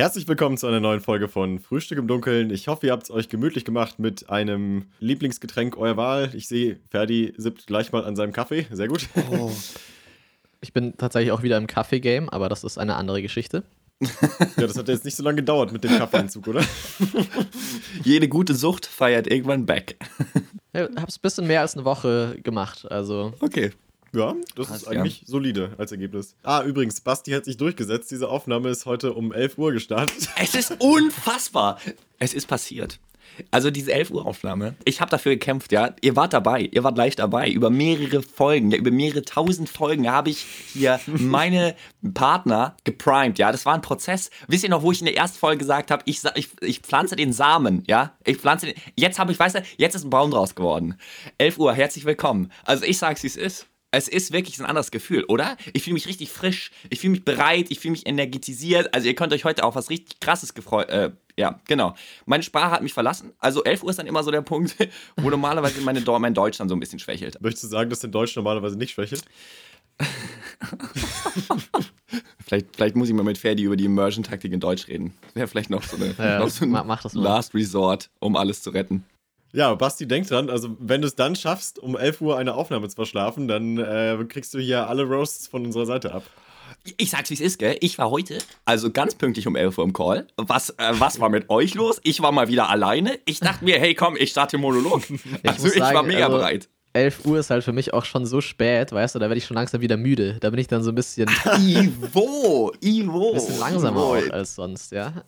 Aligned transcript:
Herzlich 0.00 0.26
willkommen 0.26 0.56
zu 0.56 0.66
einer 0.66 0.80
neuen 0.80 1.02
Folge 1.02 1.28
von 1.28 1.58
Frühstück 1.58 1.98
im 1.98 2.06
Dunkeln. 2.08 2.48
Ich 2.48 2.68
hoffe, 2.68 2.86
ihr 2.86 2.92
habt 2.92 3.02
es 3.02 3.10
euch 3.10 3.28
gemütlich 3.28 3.66
gemacht 3.66 3.98
mit 3.98 4.30
einem 4.30 4.86
Lieblingsgetränk 4.98 5.76
eurer 5.76 5.98
Wahl. 5.98 6.30
Ich 6.32 6.48
sehe, 6.48 6.80
Ferdi 6.88 7.34
sippt 7.36 7.66
gleich 7.66 7.92
mal 7.92 8.06
an 8.06 8.16
seinem 8.16 8.32
Kaffee. 8.32 8.66
Sehr 8.70 8.88
gut. 8.88 9.06
Oh. 9.30 9.52
Ich 10.62 10.72
bin 10.74 10.94
tatsächlich 10.96 11.32
auch 11.32 11.42
wieder 11.42 11.56
im 11.56 11.66
Kaffee-Game, 11.66 12.28
aber 12.30 12.48
das 12.50 12.64
ist 12.64 12.78
eine 12.78 12.96
andere 12.96 13.20
Geschichte. 13.22 13.62
ja, 14.00 14.08
das 14.56 14.76
hat 14.76 14.88
jetzt 14.88 15.06
nicht 15.06 15.16
so 15.16 15.22
lange 15.22 15.36
gedauert 15.36 15.72
mit 15.72 15.84
dem 15.84 15.96
Kaffeeentzug, 15.96 16.48
oder? 16.48 16.62
Jede 18.04 18.28
gute 18.28 18.54
Sucht 18.54 18.84
feiert 18.86 19.26
irgendwann 19.26 19.66
back. 19.66 19.96
Ich 20.72 20.80
hab's 20.80 21.16
ein 21.16 21.22
bisschen 21.22 21.46
mehr 21.46 21.62
als 21.62 21.74
eine 21.74 21.84
Woche 21.84 22.38
gemacht, 22.42 22.90
also. 22.90 23.32
Okay. 23.40 23.72
Ja, 24.12 24.34
das 24.56 24.68
Krass, 24.68 24.82
ist 24.82 24.88
eigentlich 24.88 25.20
ja. 25.20 25.26
solide 25.26 25.74
als 25.78 25.92
Ergebnis. 25.92 26.34
Ah, 26.42 26.62
übrigens, 26.62 27.00
Basti 27.00 27.30
hat 27.30 27.44
sich 27.44 27.56
durchgesetzt. 27.56 28.10
Diese 28.10 28.28
Aufnahme 28.28 28.68
ist 28.68 28.86
heute 28.86 29.12
um 29.14 29.32
11 29.32 29.58
Uhr 29.58 29.72
gestartet. 29.72 30.28
Es 30.36 30.54
ist 30.54 30.76
unfassbar. 30.80 31.78
Es 32.18 32.34
ist 32.34 32.46
passiert. 32.46 32.98
Also 33.50 33.70
diese 33.70 33.92
11 33.92 34.10
Uhr 34.10 34.26
Aufnahme, 34.26 34.74
ich 34.84 35.00
habe 35.00 35.10
dafür 35.10 35.32
gekämpft, 35.32 35.72
ja. 35.72 35.94
Ihr 36.00 36.16
wart 36.16 36.32
dabei, 36.32 36.62
ihr 36.62 36.84
wart 36.84 36.96
leicht 36.96 37.18
dabei. 37.18 37.48
Über 37.48 37.70
mehrere 37.70 38.22
Folgen, 38.22 38.70
ja, 38.70 38.78
über 38.78 38.90
mehrere 38.90 39.22
tausend 39.22 39.68
Folgen 39.68 40.10
habe 40.10 40.30
ich 40.30 40.44
hier 40.72 41.00
meine 41.06 41.74
Partner 42.14 42.76
geprimed, 42.84 43.38
ja. 43.38 43.52
Das 43.52 43.66
war 43.66 43.74
ein 43.74 43.82
Prozess. 43.82 44.30
Wisst 44.48 44.64
ihr 44.64 44.70
noch, 44.70 44.82
wo 44.82 44.92
ich 44.92 45.00
in 45.00 45.06
der 45.06 45.16
ersten 45.16 45.38
Folge 45.38 45.58
gesagt 45.58 45.90
habe, 45.90 46.02
ich, 46.06 46.22
ich, 46.34 46.48
ich 46.60 46.80
pflanze 46.80 47.16
den 47.16 47.32
Samen, 47.32 47.84
ja. 47.86 48.14
Ich 48.24 48.38
pflanze 48.38 48.66
den. 48.66 48.74
Jetzt 48.96 49.18
habe 49.18 49.32
ich, 49.32 49.38
weißt 49.38 49.56
du, 49.56 49.62
jetzt 49.76 49.94
ist 49.94 50.04
ein 50.04 50.10
Baum 50.10 50.30
draus 50.30 50.54
geworden. 50.54 50.96
11 51.38 51.58
Uhr, 51.58 51.72
herzlich 51.72 52.04
willkommen. 52.04 52.50
Also 52.64 52.84
ich 52.84 52.98
sag's, 52.98 53.22
wie 53.22 53.28
es 53.28 53.36
ist. 53.36 53.69
Es 53.92 54.06
ist 54.06 54.32
wirklich 54.32 54.58
ein 54.60 54.66
anderes 54.66 54.90
Gefühl, 54.90 55.24
oder? 55.24 55.56
Ich 55.72 55.82
fühle 55.82 55.94
mich 55.94 56.06
richtig 56.06 56.30
frisch, 56.30 56.70
ich 56.90 57.00
fühle 57.00 57.12
mich 57.12 57.24
bereit, 57.24 57.66
ich 57.70 57.80
fühle 57.80 57.92
mich 57.92 58.06
energetisiert. 58.06 58.94
Also 58.94 59.08
ihr 59.08 59.14
könnt 59.14 59.32
euch 59.32 59.44
heute 59.44 59.64
auch 59.64 59.74
was 59.74 59.90
richtig 59.90 60.20
krasses 60.20 60.54
gefreut. 60.54 60.88
Äh, 60.90 61.10
ja, 61.36 61.60
genau. 61.66 61.94
Meine 62.24 62.44
Sprache 62.44 62.70
hat 62.70 62.82
mich 62.82 62.92
verlassen. 62.92 63.32
Also 63.38 63.64
11 63.64 63.82
Uhr 63.82 63.90
ist 63.90 63.98
dann 63.98 64.06
immer 64.06 64.22
so 64.22 64.30
der 64.30 64.42
Punkt, 64.42 64.76
wo 65.16 65.28
normalerweise 65.28 65.80
meine, 65.80 66.00
mein 66.00 66.34
Deutsch 66.34 66.58
dann 66.58 66.68
so 66.68 66.76
ein 66.76 66.80
bisschen 66.80 67.00
schwächelt. 67.00 67.40
Möchtest 67.40 67.64
du 67.64 67.68
sagen, 67.68 67.90
dass 67.90 68.00
dein 68.00 68.12
Deutsch 68.12 68.36
normalerweise 68.36 68.76
nicht 68.76 68.92
schwächelt? 68.92 69.24
vielleicht, 72.46 72.76
vielleicht 72.76 72.96
muss 72.96 73.08
ich 73.08 73.14
mal 73.14 73.22
mit 73.22 73.38
Ferdi 73.38 73.64
über 73.64 73.76
die 73.76 73.86
Immersion-Taktik 73.86 74.52
in 74.52 74.60
Deutsch 74.60 74.86
reden. 74.88 75.14
Wäre 75.34 75.48
vielleicht 75.48 75.70
noch 75.70 75.82
so, 75.82 75.96
eine, 75.96 76.14
ja, 76.16 76.38
noch 76.38 76.48
so 76.48 76.64
ein 76.64 76.72
Last 77.12 77.54
Resort, 77.54 78.10
um 78.20 78.36
alles 78.36 78.62
zu 78.62 78.70
retten. 78.70 79.04
Ja, 79.52 79.74
Basti, 79.74 80.06
denk 80.06 80.28
dran, 80.28 80.48
also 80.48 80.76
wenn 80.78 81.00
du 81.00 81.08
es 81.08 81.16
dann 81.16 81.34
schaffst, 81.34 81.78
um 81.78 81.96
11 81.96 82.20
Uhr 82.20 82.38
eine 82.38 82.54
Aufnahme 82.54 82.88
zu 82.88 82.94
verschlafen, 82.94 83.48
dann 83.48 83.78
äh, 83.78 84.16
kriegst 84.28 84.54
du 84.54 84.58
hier 84.58 84.88
alle 84.88 85.04
Roasts 85.04 85.48
von 85.48 85.64
unserer 85.64 85.86
Seite 85.86 86.14
ab. 86.14 86.22
Ich 86.96 87.10
sag's, 87.10 87.30
wie 87.30 87.34
es 87.34 87.40
ist, 87.40 87.58
gell? 87.58 87.76
Ich 87.80 87.98
war 87.98 88.10
heute, 88.10 88.38
also 88.64 88.90
ganz 88.90 89.14
pünktlich 89.14 89.46
um 89.46 89.56
11 89.56 89.78
Uhr 89.78 89.84
im 89.84 89.92
Call. 89.92 90.26
Was, 90.36 90.70
äh, 90.70 90.92
was 90.92 91.20
war 91.20 91.28
mit 91.28 91.50
euch 91.50 91.74
los? 91.74 92.00
Ich 92.04 92.22
war 92.22 92.32
mal 92.32 92.48
wieder 92.48 92.70
alleine. 92.70 93.18
Ich 93.26 93.40
dachte 93.40 93.64
mir, 93.64 93.78
hey, 93.78 93.94
komm, 93.94 94.16
ich 94.16 94.30
starte 94.30 94.56
den 94.56 94.62
Monolog. 94.62 95.02
Ich 95.10 95.48
also, 95.48 95.66
ich 95.66 95.74
sagen, 95.74 95.94
war 95.94 96.02
mega 96.02 96.26
also, 96.26 96.38
bereit. 96.38 96.68
11 96.92 97.24
Uhr 97.24 97.38
ist 97.38 97.50
halt 97.50 97.64
für 97.64 97.72
mich 97.72 97.92
auch 97.92 98.04
schon 98.04 98.26
so 98.26 98.40
spät, 98.40 98.92
weißt 98.92 99.14
du, 99.14 99.18
da 99.18 99.26
werde 99.26 99.38
ich 99.38 99.44
schon 99.44 99.54
langsam 99.56 99.80
wieder 99.80 99.96
müde. 99.96 100.38
Da 100.40 100.50
bin 100.50 100.58
ich 100.58 100.66
dann 100.66 100.82
so 100.82 100.90
ein 100.90 100.94
bisschen. 100.94 101.28
Ivo! 101.58 102.72
Ivo! 102.80 103.28
Ein 103.28 103.34
bisschen 103.34 103.58
langsamer 103.58 104.00
auch 104.00 104.30
als 104.30 104.54
sonst, 104.54 104.92
ja. 104.92 105.24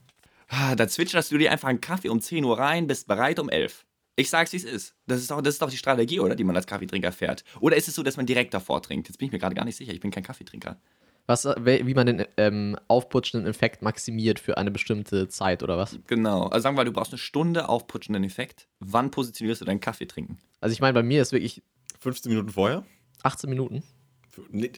Ah, 0.48 0.74
da 0.74 0.88
zwitscherst 0.88 1.30
du 1.32 1.38
dir 1.38 1.50
einfach 1.50 1.68
einen 1.68 1.80
Kaffee 1.80 2.08
um 2.08 2.20
10 2.20 2.44
Uhr 2.44 2.58
rein, 2.58 2.86
bist 2.86 3.06
bereit 3.06 3.38
um 3.38 3.48
11. 3.48 3.84
Ich 4.16 4.28
sag's, 4.28 4.52
wie 4.52 4.58
es 4.58 4.64
ist. 4.64 4.94
Das 5.06 5.20
ist, 5.20 5.30
doch, 5.30 5.40
das 5.40 5.54
ist 5.54 5.62
doch 5.62 5.70
die 5.70 5.76
Strategie, 5.76 6.20
oder? 6.20 6.34
Die 6.34 6.44
man 6.44 6.54
als 6.54 6.66
Kaffeetrinker 6.66 7.12
fährt. 7.12 7.44
Oder 7.60 7.76
ist 7.76 7.88
es 7.88 7.94
so, 7.94 8.02
dass 8.02 8.16
man 8.16 8.26
direkt 8.26 8.52
davor 8.52 8.82
trinkt? 8.82 9.08
Jetzt 9.08 9.16
bin 9.18 9.26
ich 9.26 9.32
mir 9.32 9.38
gerade 9.38 9.54
gar 9.54 9.64
nicht 9.64 9.76
sicher. 9.76 9.92
Ich 9.92 10.00
bin 10.00 10.10
kein 10.10 10.22
Kaffeetrinker. 10.22 10.78
Was, 11.26 11.44
wie 11.44 11.94
man 11.94 12.06
den 12.06 12.24
ähm, 12.36 12.76
aufputschenden 12.88 13.48
Effekt 13.48 13.80
maximiert 13.80 14.40
für 14.40 14.58
eine 14.58 14.72
bestimmte 14.72 15.28
Zeit, 15.28 15.62
oder 15.62 15.78
was? 15.78 15.98
Genau. 16.08 16.46
Also 16.46 16.64
sagen 16.64 16.74
wir 16.74 16.80
mal, 16.80 16.84
du 16.84 16.92
brauchst 16.92 17.12
eine 17.12 17.18
Stunde 17.18 17.68
aufputschenden 17.68 18.24
Effekt. 18.24 18.68
Wann 18.80 19.10
positionierst 19.10 19.60
du 19.60 19.64
deinen 19.64 19.80
Kaffee 19.80 20.06
trinken? 20.06 20.38
Also 20.60 20.72
ich 20.72 20.80
meine, 20.80 20.94
bei 20.94 21.02
mir 21.02 21.22
ist 21.22 21.32
wirklich. 21.32 21.62
15 22.00 22.30
Minuten 22.30 22.50
vorher? 22.50 22.84
18 23.22 23.48
Minuten. 23.48 23.84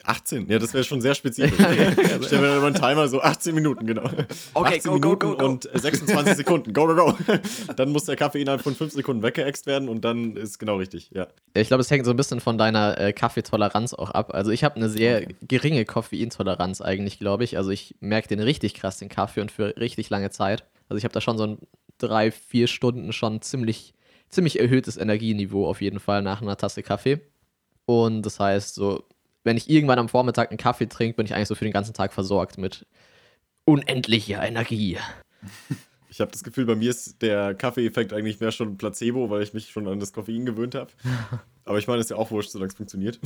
18, 0.05 0.49
ja, 0.49 0.59
das 0.59 0.75
wäre 0.75 0.83
schon 0.83 1.01
sehr 1.01 1.15
spezifisch. 1.15 1.55
Stellen 1.57 2.43
wir 2.43 2.49
dann 2.49 2.59
immer 2.59 2.67
einen 2.67 2.75
Timer, 2.75 3.07
so 3.07 3.21
18 3.21 3.55
Minuten, 3.55 3.87
genau. 3.87 4.05
Okay, 4.53 4.79
18 4.79 4.83
go, 4.83 4.93
Minuten 4.95 5.19
go, 5.19 5.37
go, 5.37 5.45
und 5.45 5.69
26 5.73 6.37
Sekunden. 6.37 6.73
Go, 6.73 6.87
go, 6.87 6.95
go. 6.95 7.17
Dann 7.77 7.91
muss 7.91 8.05
der 8.05 8.17
Kaffee 8.17 8.41
innerhalb 8.41 8.63
von 8.63 8.75
5 8.75 8.93
Sekunden 8.93 9.23
weggeext 9.23 9.67
werden 9.67 9.89
und 9.89 10.05
dann 10.05 10.37
ist 10.37 10.59
genau 10.59 10.77
richtig, 10.77 11.11
ja. 11.13 11.29
Ich 11.55 11.69
glaube, 11.69 11.83
es 11.83 11.91
hängt 11.91 12.05
so 12.05 12.11
ein 12.11 12.17
bisschen 12.17 12.41
von 12.41 12.59
deiner 12.59 12.99
äh, 12.99 13.13
Kaffeetoleranz 13.13 13.95
auch 13.95 14.11
ab. 14.11 14.35
Also 14.35 14.51
ich 14.51 14.65
habe 14.65 14.77
eine 14.77 14.89
sehr 14.89 15.27
geringe 15.43 15.85
Koffeintoleranz 15.85 16.81
eigentlich, 16.81 17.19
glaube 17.19 17.45
ich. 17.45 17.57
Also 17.57 17.71
ich 17.71 17.95
merke 18.01 18.29
den 18.29 18.41
richtig 18.41 18.75
krass, 18.75 18.99
den 18.99 19.09
Kaffee 19.09 19.41
und 19.41 19.53
für 19.53 19.77
richtig 19.77 20.11
lange 20.11 20.31
Zeit. 20.31 20.65
Also 20.89 20.99
ich 20.99 21.05
habe 21.05 21.15
da 21.15 21.21
schon 21.21 21.39
so 21.39 21.45
ein 21.45 21.59
drei, 21.99 22.31
vier 22.31 22.67
Stunden 22.67 23.13
schon 23.13 23.41
ziemlich, 23.41 23.95
ziemlich 24.29 24.59
erhöhtes 24.59 24.97
Energieniveau 24.97 25.67
auf 25.67 25.81
jeden 25.81 26.01
Fall 26.01 26.23
nach 26.23 26.43
einer 26.43 26.57
Tasse 26.57 26.83
Kaffee. 26.83 27.21
Und 27.87 28.23
das 28.23 28.41
heißt, 28.41 28.75
so 28.75 29.05
wenn 29.45 29.57
ich 29.57 29.71
irgendwann 29.71 29.99
am 29.99 30.09
Vormittag 30.09 30.51
einen 30.51 30.59
Kaffee 30.59 30.87
trinke, 30.87 31.17
bin 31.17 31.27
ich 31.27 31.35
eigentlich 31.35 31.49
so 31.49 31.55
für 31.55 31.65
den 31.65 31.73
ganzen 31.73 31.95
Tag 31.95 32.13
versorgt 32.13 32.59
mit 32.59 32.87
unendlicher 33.65 34.43
Energie. 34.43 34.99
Ich 36.11 36.21
habe 36.21 36.31
das 36.31 36.45
Gefühl, 36.45 36.65
bei 36.65 36.77
mir 36.77 36.91
ist 36.91 37.23
der 37.23 37.57
Kaffee-Effekt 37.57 38.13
eigentlich 38.13 38.39
mehr 38.39 38.53
schon 38.53 38.79
Placebo, 38.79 39.31
weil 39.31 39.43
ich 39.43 39.53
mich 39.53 39.71
schon 39.71 39.89
an 39.89 39.99
das 39.99 40.13
Koffein 40.13 40.47
gewöhnt 40.47 40.77
habe. 40.77 40.93
Aber 41.65 41.79
ich 41.79 41.89
meine, 41.89 41.99
es 41.99 42.07
ist 42.07 42.11
ja 42.11 42.17
auch 42.17 42.31
wurscht, 42.31 42.51
solange 42.51 42.69
es 42.69 42.77
funktioniert. 42.77 43.19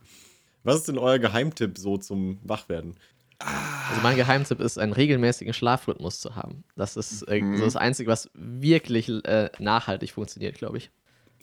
Was 0.62 0.76
ist 0.76 0.88
denn 0.88 0.96
euer 0.96 1.18
Geheimtipp 1.18 1.76
so 1.76 1.98
zum 1.98 2.38
Wachwerden? 2.42 2.96
Also 3.40 4.00
mein 4.02 4.16
Geheimtipp 4.16 4.60
ist, 4.60 4.78
einen 4.78 4.94
regelmäßigen 4.94 5.52
Schlafrhythmus 5.52 6.18
zu 6.18 6.34
haben. 6.34 6.64
Das 6.76 6.96
ist 6.96 7.28
äh, 7.28 7.42
mhm. 7.42 7.58
so 7.58 7.66
das 7.66 7.76
Einzige, 7.76 8.10
was 8.10 8.30
wirklich 8.32 9.10
äh, 9.10 9.50
nachhaltig 9.58 10.12
funktioniert, 10.12 10.56
glaube 10.56 10.78
ich. 10.78 10.90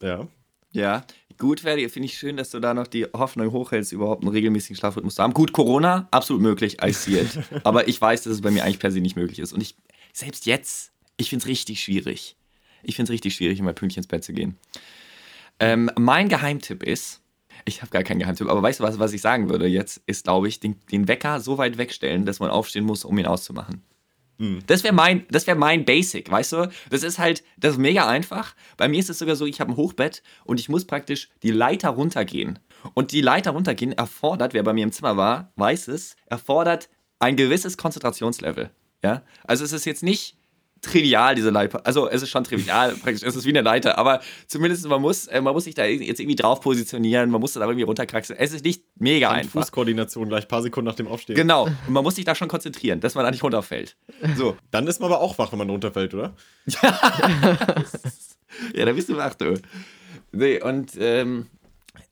Ja. 0.01 0.27
Ja, 0.73 1.05
gut, 1.37 1.61
Ferdi, 1.61 1.87
finde 1.89 2.05
ich 2.07 2.17
schön, 2.17 2.37
dass 2.37 2.49
du 2.49 2.59
da 2.59 2.73
noch 2.73 2.87
die 2.87 3.05
Hoffnung 3.05 3.51
hochhältst, 3.51 3.91
überhaupt 3.91 4.23
einen 4.23 4.31
regelmäßigen 4.31 4.77
Schlafrhythmus 4.77 5.15
zu 5.15 5.23
haben. 5.23 5.33
Gut, 5.33 5.51
Corona, 5.51 6.07
absolut 6.11 6.41
möglich, 6.41 6.77
I 6.83 6.93
see 6.93 7.19
it. 7.19 7.39
Aber 7.63 7.87
ich 7.87 7.99
weiß, 7.99 8.23
dass 8.23 8.33
es 8.33 8.41
bei 8.41 8.51
mir 8.51 8.63
eigentlich 8.63 8.79
per 8.79 8.91
se 8.91 9.01
nicht 9.01 9.15
möglich 9.15 9.39
ist. 9.39 9.51
Und 9.51 9.61
ich, 9.61 9.75
selbst 10.13 10.45
jetzt, 10.45 10.91
ich 11.17 11.29
finde 11.29 11.43
es 11.43 11.47
richtig 11.47 11.83
schwierig. 11.83 12.35
Ich 12.83 12.95
finde 12.95 13.09
es 13.09 13.13
richtig 13.13 13.35
schwierig, 13.35 13.59
immer 13.59 13.73
pünktlich 13.73 13.97
ins 13.97 14.07
Bett 14.07 14.23
zu 14.23 14.33
gehen. 14.33 14.57
Ähm, 15.59 15.91
mein 15.99 16.29
Geheimtipp 16.29 16.83
ist, 16.83 17.21
ich 17.65 17.81
habe 17.81 17.91
gar 17.91 18.03
keinen 18.03 18.19
Geheimtipp, 18.19 18.49
aber 18.49 18.63
weißt 18.63 18.79
du 18.79 18.83
was, 18.83 18.97
was 18.97 19.13
ich 19.13 19.21
sagen 19.21 19.49
würde 19.49 19.67
jetzt, 19.67 20.01
ist, 20.07 20.23
glaube 20.23 20.47
ich, 20.47 20.59
den, 20.59 20.77
den 20.91 21.07
Wecker 21.07 21.39
so 21.39 21.57
weit 21.57 21.77
wegstellen, 21.77 22.25
dass 22.25 22.39
man 22.39 22.49
aufstehen 22.49 22.85
muss, 22.85 23.05
um 23.05 23.17
ihn 23.17 23.27
auszumachen. 23.27 23.83
Hm. 24.39 24.59
Das 24.67 24.83
wäre 24.83 24.93
mein, 24.93 25.25
wär 25.29 25.55
mein 25.55 25.85
Basic, 25.85 26.29
weißt 26.31 26.53
du? 26.53 26.71
Das 26.89 27.03
ist 27.03 27.19
halt, 27.19 27.43
das 27.57 27.73
ist 27.73 27.77
mega 27.77 28.07
einfach. 28.07 28.55
Bei 28.77 28.87
mir 28.87 28.99
ist 28.99 29.09
es 29.09 29.19
sogar 29.19 29.35
so, 29.35 29.45
ich 29.45 29.59
habe 29.59 29.71
ein 29.71 29.77
Hochbett 29.77 30.23
und 30.43 30.59
ich 30.59 30.69
muss 30.69 30.85
praktisch 30.85 31.29
die 31.43 31.51
Leiter 31.51 31.89
runtergehen. 31.89 32.59
Und 32.93 33.11
die 33.11 33.21
Leiter 33.21 33.51
runtergehen 33.51 33.91
erfordert, 33.91 34.53
wer 34.53 34.63
bei 34.63 34.73
mir 34.73 34.83
im 34.83 34.91
Zimmer 34.91 35.17
war, 35.17 35.51
weiß 35.55 35.87
es, 35.89 36.15
erfordert 36.25 36.89
ein 37.19 37.35
gewisses 37.35 37.77
Konzentrationslevel. 37.77 38.71
Ja? 39.03 39.23
Also 39.43 39.63
es 39.63 39.73
ist 39.73 39.85
jetzt 39.85 40.03
nicht, 40.03 40.37
trivial, 40.81 41.35
diese 41.35 41.49
Leiter. 41.49 41.85
Also 41.85 42.09
es 42.09 42.21
ist 42.21 42.29
schon 42.29 42.43
trivial, 42.43 42.91
praktisch, 43.03 43.23
es 43.23 43.35
ist 43.35 43.45
wie 43.45 43.49
eine 43.49 43.61
Leiter, 43.61 43.97
aber 43.97 44.21
zumindest 44.47 44.87
man 44.87 45.01
muss, 45.01 45.27
äh, 45.27 45.41
man 45.41 45.53
muss 45.53 45.65
sich 45.65 45.75
da 45.75 45.85
jetzt 45.85 46.19
irgendwie 46.19 46.35
drauf 46.35 46.61
positionieren, 46.61 47.29
man 47.29 47.39
muss 47.39 47.53
da 47.53 47.61
irgendwie 47.61 47.83
runterkraxeln. 47.83 48.39
Es 48.39 48.51
ist 48.53 48.65
nicht 48.65 48.83
mega 48.97 49.29
Hand 49.29 49.41
einfach. 49.41 49.61
Fußkoordination 49.61 50.29
gleich 50.29 50.45
ein 50.45 50.47
paar 50.47 50.63
Sekunden 50.63 50.87
nach 50.87 50.95
dem 50.95 51.07
Aufstehen. 51.07 51.35
Genau, 51.35 51.65
und 51.65 51.89
man 51.89 52.03
muss 52.03 52.15
sich 52.15 52.25
da 52.25 52.35
schon 52.35 52.47
konzentrieren, 52.47 52.99
dass 52.99 53.15
man 53.15 53.23
da 53.23 53.31
nicht 53.31 53.43
runterfällt. 53.43 53.95
So. 54.35 54.57
Dann 54.71 54.87
ist 54.87 54.99
man 54.99 55.11
aber 55.11 55.21
auch 55.21 55.37
wach, 55.37 55.51
wenn 55.51 55.59
man 55.59 55.69
runterfällt, 55.69 56.13
oder? 56.13 56.33
ja, 58.73 58.85
da 58.85 58.91
bist 58.93 59.09
du 59.09 59.17
wach, 59.17 59.35
du. 59.35 59.59
Nee, 60.31 60.61
und 60.61 60.91
ähm, 60.97 61.47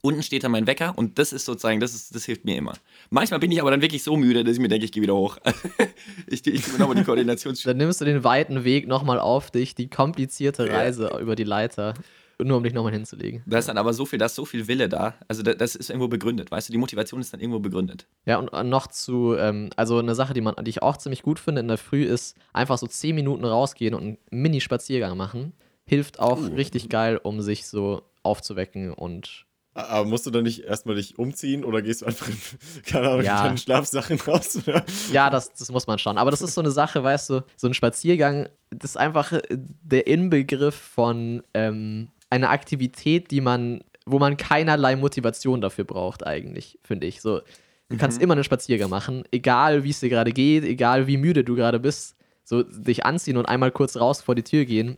unten 0.01 0.23
steht 0.23 0.43
dann 0.43 0.51
mein 0.51 0.67
Wecker 0.67 0.93
und 0.97 1.19
das 1.19 1.33
ist 1.33 1.45
sozusagen, 1.45 1.79
das, 1.79 1.93
ist, 1.93 2.15
das 2.15 2.25
hilft 2.25 2.45
mir 2.45 2.57
immer. 2.57 2.73
Manchmal 3.09 3.39
bin 3.39 3.51
ich 3.51 3.61
aber 3.61 3.71
dann 3.71 3.81
wirklich 3.81 4.03
so 4.03 4.15
müde, 4.15 4.43
dass 4.43 4.53
ich 4.53 4.59
mir 4.59 4.69
denke, 4.69 4.85
ich 4.85 4.91
gehe 4.91 5.03
wieder 5.03 5.15
hoch. 5.15 5.37
ich 6.27 6.45
ich 6.45 6.61
tue 6.63 6.79
nochmal 6.79 6.95
die 6.95 7.03
Koordination. 7.03 7.55
dann 7.65 7.77
nimmst 7.77 7.99
du 8.01 8.05
den 8.05 8.23
weiten 8.23 8.63
Weg 8.63 8.87
nochmal 8.87 9.19
auf 9.19 9.51
dich, 9.51 9.75
die 9.75 9.89
komplizierte 9.89 10.69
Reise 10.69 11.09
ja. 11.11 11.19
über 11.19 11.35
die 11.35 11.43
Leiter. 11.43 11.93
Nur 12.41 12.55
um 12.55 12.63
dich 12.63 12.73
nochmal 12.73 12.93
hinzulegen. 12.93 13.43
Da 13.45 13.57
ist 13.57 13.67
dann 13.67 13.77
aber 13.77 13.91
so 13.91 14.05
viel, 14.05 14.17
da 14.17 14.27
ist 14.27 14.35
so 14.35 14.45
viel 14.45 14.69
Wille 14.69 14.87
da. 14.87 15.15
Also 15.27 15.43
das 15.43 15.75
ist 15.75 15.89
irgendwo 15.89 16.07
begründet, 16.07 16.51
weißt 16.51 16.69
du, 16.69 16.71
die 16.71 16.77
Motivation 16.77 17.19
ist 17.19 17.33
dann 17.33 17.41
irgendwo 17.41 17.59
begründet. 17.59 18.07
Ja, 18.25 18.37
und 18.37 18.69
noch 18.69 18.87
zu, 18.87 19.35
ähm, 19.37 19.71
also 19.75 19.97
eine 19.97 20.15
Sache, 20.15 20.33
die, 20.33 20.39
man, 20.39 20.55
die 20.63 20.69
ich 20.69 20.81
auch 20.81 20.95
ziemlich 20.95 21.21
gut 21.21 21.37
finde 21.37 21.59
in 21.59 21.67
der 21.67 21.77
Früh, 21.77 22.05
ist 22.05 22.37
einfach 22.53 22.77
so 22.77 22.87
10 22.87 23.13
Minuten 23.13 23.43
rausgehen 23.43 23.93
und 23.93 24.01
einen 24.01 24.17
Mini-Spaziergang 24.31 25.17
machen. 25.17 25.51
Hilft 25.85 26.19
auch 26.21 26.39
uh. 26.39 26.53
richtig 26.55 26.87
geil, 26.87 27.19
um 27.21 27.41
sich 27.41 27.67
so 27.67 28.03
aufzuwecken 28.23 28.93
und 28.93 29.45
aber 29.87 30.07
musst 30.07 30.25
du 30.25 30.31
dann 30.31 30.43
nicht 30.43 30.63
erstmal 30.63 30.95
dich 30.95 31.17
umziehen 31.17 31.63
oder 31.63 31.81
gehst 31.81 32.01
du 32.01 32.05
einfach 32.05 32.27
in, 32.27 32.37
keine 32.85 33.09
Ahnung, 33.09 33.25
ja. 33.25 33.43
deinen 33.43 33.57
Schlafsachen 33.57 34.19
raus? 34.21 34.57
Oder? 34.67 34.83
Ja, 35.11 35.29
das, 35.29 35.53
das 35.53 35.71
muss 35.71 35.87
man 35.87 35.99
schon. 35.99 36.17
Aber 36.17 36.31
das 36.31 36.41
ist 36.41 36.53
so 36.53 36.61
eine 36.61 36.71
Sache, 36.71 37.03
weißt 37.03 37.29
du, 37.29 37.43
so 37.55 37.67
ein 37.67 37.73
Spaziergang, 37.73 38.49
das 38.71 38.91
ist 38.91 38.97
einfach 38.97 39.31
äh, 39.31 39.41
der 39.49 40.07
Inbegriff 40.07 40.75
von 40.75 41.43
ähm, 41.53 42.09
einer 42.29 42.49
Aktivität, 42.49 43.31
die 43.31 43.41
man, 43.41 43.81
wo 44.05 44.19
man 44.19 44.37
keinerlei 44.37 44.95
Motivation 44.95 45.61
dafür 45.61 45.85
braucht, 45.85 46.25
eigentlich, 46.25 46.79
finde 46.83 47.07
ich. 47.07 47.21
So, 47.21 47.41
du 47.89 47.97
kannst 47.97 48.17
mhm. 48.17 48.23
immer 48.23 48.33
einen 48.33 48.43
Spaziergang 48.43 48.89
machen, 48.89 49.23
egal 49.31 49.83
wie 49.83 49.89
es 49.89 49.99
dir 49.99 50.09
gerade 50.09 50.31
geht, 50.31 50.63
egal 50.63 51.07
wie 51.07 51.17
müde 51.17 51.43
du 51.43 51.55
gerade 51.55 51.79
bist. 51.79 52.15
so 52.43 52.63
dich 52.63 53.05
anziehen 53.05 53.37
und 53.37 53.47
einmal 53.47 53.71
kurz 53.71 53.97
raus 53.97 54.21
vor 54.21 54.35
die 54.35 54.43
Tür 54.43 54.65
gehen, 54.65 54.97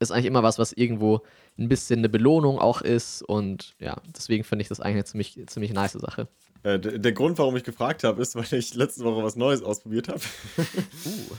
ist 0.00 0.10
eigentlich 0.10 0.26
immer 0.26 0.42
was, 0.42 0.58
was 0.58 0.72
irgendwo 0.72 1.22
ein 1.58 1.68
bisschen 1.68 1.98
eine 1.98 2.08
Belohnung 2.08 2.58
auch 2.58 2.82
ist. 2.82 3.22
Und 3.22 3.74
ja, 3.78 4.00
deswegen 4.16 4.44
finde 4.44 4.62
ich 4.62 4.68
das 4.68 4.80
eigentlich 4.80 4.96
eine 4.96 5.04
ziemlich, 5.04 5.38
ziemlich 5.46 5.72
nice 5.72 5.92
Sache. 5.92 6.28
Äh, 6.62 6.78
der 6.78 7.12
Grund, 7.12 7.38
warum 7.38 7.56
ich 7.56 7.64
gefragt 7.64 8.04
habe, 8.04 8.22
ist, 8.22 8.36
weil 8.52 8.58
ich 8.58 8.74
letzte 8.74 9.04
Woche 9.04 9.22
was 9.22 9.36
Neues 9.36 9.62
ausprobiert 9.62 10.08
habe. 10.08 10.20
uh. 11.06 11.34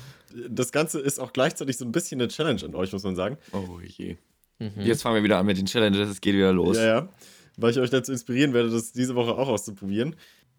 Das 0.49 0.71
Ganze 0.71 0.99
ist 0.99 1.19
auch 1.19 1.31
gleichzeitig 1.31 1.77
so 1.77 1.85
ein 1.85 1.91
bisschen 1.91 2.19
eine 2.19 2.27
Challenge 2.27 2.63
an 2.65 2.73
euch, 2.73 2.91
muss 2.91 3.03
man 3.03 3.15
sagen. 3.15 3.37
Oh 3.51 3.79
je. 3.85 4.17
Mhm. 4.57 4.81
Jetzt 4.81 5.03
fangen 5.03 5.15
wir 5.15 5.23
wieder 5.23 5.37
an 5.37 5.45
mit 5.45 5.57
den 5.57 5.67
Challenges, 5.67 6.09
es 6.09 6.21
geht 6.21 6.33
wieder 6.33 6.51
los. 6.51 6.77
Ja, 6.77 6.85
ja. 6.85 7.09
Weil 7.57 7.71
ich 7.71 7.79
euch 7.79 7.91
dazu 7.91 8.11
inspirieren 8.11 8.53
werde, 8.53 8.71
das 8.71 8.93
diese 8.93 9.13
Woche 9.13 9.35
auch 9.35 9.47
auszuprobieren. 9.47 10.15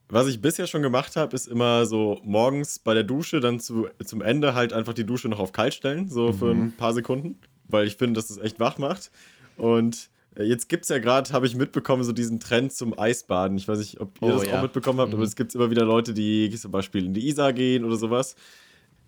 Was 0.08 0.28
ich 0.28 0.40
bisher 0.40 0.66
schon 0.66 0.82
gemacht 0.82 1.16
habe, 1.16 1.34
ist 1.34 1.48
immer 1.48 1.86
so 1.86 2.20
morgens 2.22 2.78
bei 2.78 2.94
der 2.94 3.02
Dusche 3.02 3.40
dann 3.40 3.58
zu, 3.58 3.88
zum 4.04 4.20
Ende 4.20 4.54
halt 4.54 4.72
einfach 4.72 4.92
die 4.92 5.04
Dusche 5.04 5.28
noch 5.28 5.40
auf 5.40 5.52
kalt 5.52 5.74
stellen, 5.74 6.08
so 6.08 6.28
mhm. 6.28 6.34
für 6.34 6.50
ein 6.50 6.72
paar 6.76 6.92
Sekunden, 6.92 7.38
weil 7.66 7.86
ich 7.86 7.96
finde, 7.96 8.18
dass 8.18 8.28
das 8.28 8.38
echt 8.38 8.60
wach 8.60 8.78
macht. 8.78 9.10
Und 9.56 10.10
äh, 10.36 10.44
jetzt 10.44 10.68
gibt 10.68 10.84
es 10.84 10.88
ja 10.88 10.98
gerade, 10.98 11.32
habe 11.32 11.46
ich 11.46 11.54
mitbekommen, 11.56 12.04
so 12.04 12.12
diesen 12.12 12.40
Trend 12.40 12.72
zum 12.72 12.98
Eisbaden. 12.98 13.56
Ich 13.56 13.68
weiß 13.68 13.78
nicht, 13.78 14.00
ob 14.00 14.20
ihr 14.20 14.28
oh, 14.28 14.30
das 14.32 14.46
ja. 14.46 14.58
auch 14.58 14.62
mitbekommen 14.62 15.00
habt, 15.00 15.10
mhm. 15.10 15.16
aber 15.16 15.24
es 15.24 15.36
gibt 15.36 15.54
immer 15.54 15.70
wieder 15.70 15.84
Leute, 15.84 16.14
die 16.14 16.50
zum 16.50 16.70
Beispiel 16.70 17.06
in 17.06 17.14
die 17.14 17.28
Isar 17.28 17.52
gehen 17.52 17.84
oder 17.84 17.96
sowas. 17.96 18.36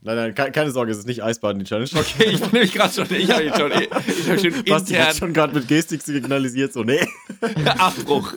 Nein, 0.07 0.33
nein, 0.37 0.53
keine 0.53 0.71
Sorge, 0.71 0.93
es 0.93 0.99
ist 0.99 1.09
nicht 1.09 1.25
Eisbaden, 1.25 1.59
die 1.59 1.65
Challenge. 1.65 1.91
Okay, 1.93 2.31
ich 2.31 2.41
bin 2.41 2.51
nämlich 2.53 2.73
gerade 2.73 2.95
schon, 2.95 3.13
ich 3.13 3.29
habe 3.29 3.51
schon, 3.59 3.73
ich 3.73 4.29
hab 4.29 4.39
schon 4.39 4.65
Basti 4.65 4.93
intern... 4.93 5.09
hat 5.09 5.17
schon 5.17 5.33
gerade 5.33 5.53
mit 5.53 5.67
Gestik 5.67 6.01
signalisiert, 6.01 6.73
so, 6.73 6.85
nee. 6.85 7.01
Abbruch, 7.79 8.33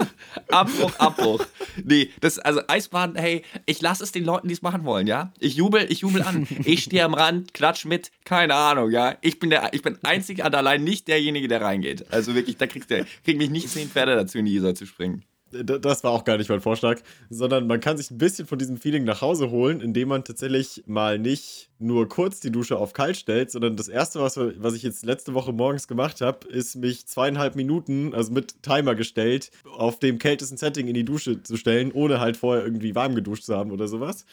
Abbruch, 0.48 0.92
Abbruch. 0.98 1.46
Nee, 1.84 2.10
das, 2.22 2.40
also 2.40 2.62
Eisbaden, 2.68 3.16
hey, 3.18 3.44
ich 3.68 3.84
lasse 3.84 4.04
es 4.04 4.12
den 4.12 4.26
Leuten, 4.26 4.48
die 4.48 4.56
es 4.56 4.64
machen 4.64 4.84
wollen, 4.84 5.06
ja? 5.06 5.32
Ich 5.38 5.58
jubel, 5.58 5.86
ich 5.90 6.00
jubel 6.00 6.24
an. 6.24 6.48
Ich 6.66 6.86
stehe 6.86 7.04
am 7.04 7.14
Rand, 7.14 7.54
klatsch 7.54 7.86
mit, 7.86 8.10
keine 8.26 8.56
Ahnung, 8.56 8.90
ja? 8.90 9.18
Ich 9.22 9.38
bin 9.38 9.52
der, 9.52 9.72
ich 9.72 9.84
bin 9.84 10.00
einzig 10.02 10.44
und 10.44 10.56
allein 10.56 10.84
nicht 10.84 11.08
derjenige, 11.08 11.48
der 11.48 11.62
reingeht. 11.62 12.12
Also 12.12 12.34
wirklich, 12.34 12.58
da 12.58 12.66
kriegt 12.66 12.90
der, 12.90 13.06
kriegt 13.24 13.38
mich 13.38 13.52
nicht 13.52 13.70
zehn 13.70 13.90
Pferde 13.90 14.16
dazu, 14.16 14.40
in 14.40 14.46
die 14.46 14.56
Isar 14.56 14.74
zu 14.74 14.88
springen 14.88 15.24
das 15.52 16.04
war 16.04 16.12
auch 16.12 16.24
gar 16.24 16.38
nicht 16.38 16.50
mein 16.50 16.62
Vorschlag, 16.62 17.02
sondern 17.30 17.68
man 17.68 17.80
kann 17.80 17.98
sich 17.98 18.12
ein 18.12 18.18
bisschen 18.18 18.48
von 18.48 18.60
diesem 18.60 18.78
Feeling 18.78 19.04
nach 19.04 19.22
Hause 19.22 19.50
holen, 19.50 19.82
indem 19.82 20.10
man 20.10 20.24
tatsächlich 20.24 20.84
mal 20.86 21.20
nicht 21.20 21.70
nur 21.80 22.08
kurz 22.10 22.40
die 22.40 22.52
Dusche 22.52 22.78
auf 22.78 22.94
kalt 22.94 23.18
stellt, 23.18 23.52
sondern 23.52 23.76
das 23.76 23.88
erste, 23.88 24.20
was, 24.20 24.38
was 24.38 24.74
ich 24.74 24.84
jetzt 24.84 25.06
letzte 25.06 25.34
Woche 25.34 25.54
morgens 25.54 25.88
gemacht 25.88 26.22
habe, 26.22 26.48
ist 26.48 26.76
mich 26.76 27.08
zweieinhalb 27.08 27.56
Minuten, 27.56 28.14
also 28.14 28.32
mit 28.32 28.62
Timer 28.64 28.96
gestellt, 28.96 29.52
auf 29.78 30.00
dem 30.00 30.20
kältesten 30.20 30.58
Setting 30.58 30.88
in 30.88 30.94
die 30.94 31.06
Dusche 31.06 31.42
zu 31.42 31.58
stellen, 31.58 31.92
ohne 31.92 32.20
halt 32.20 32.38
vorher 32.38 32.64
irgendwie 32.64 32.96
warm 32.96 33.16
geduscht 33.16 33.44
zu 33.44 33.56
haben 33.56 33.72
oder 33.72 33.88
sowas. 33.88 34.26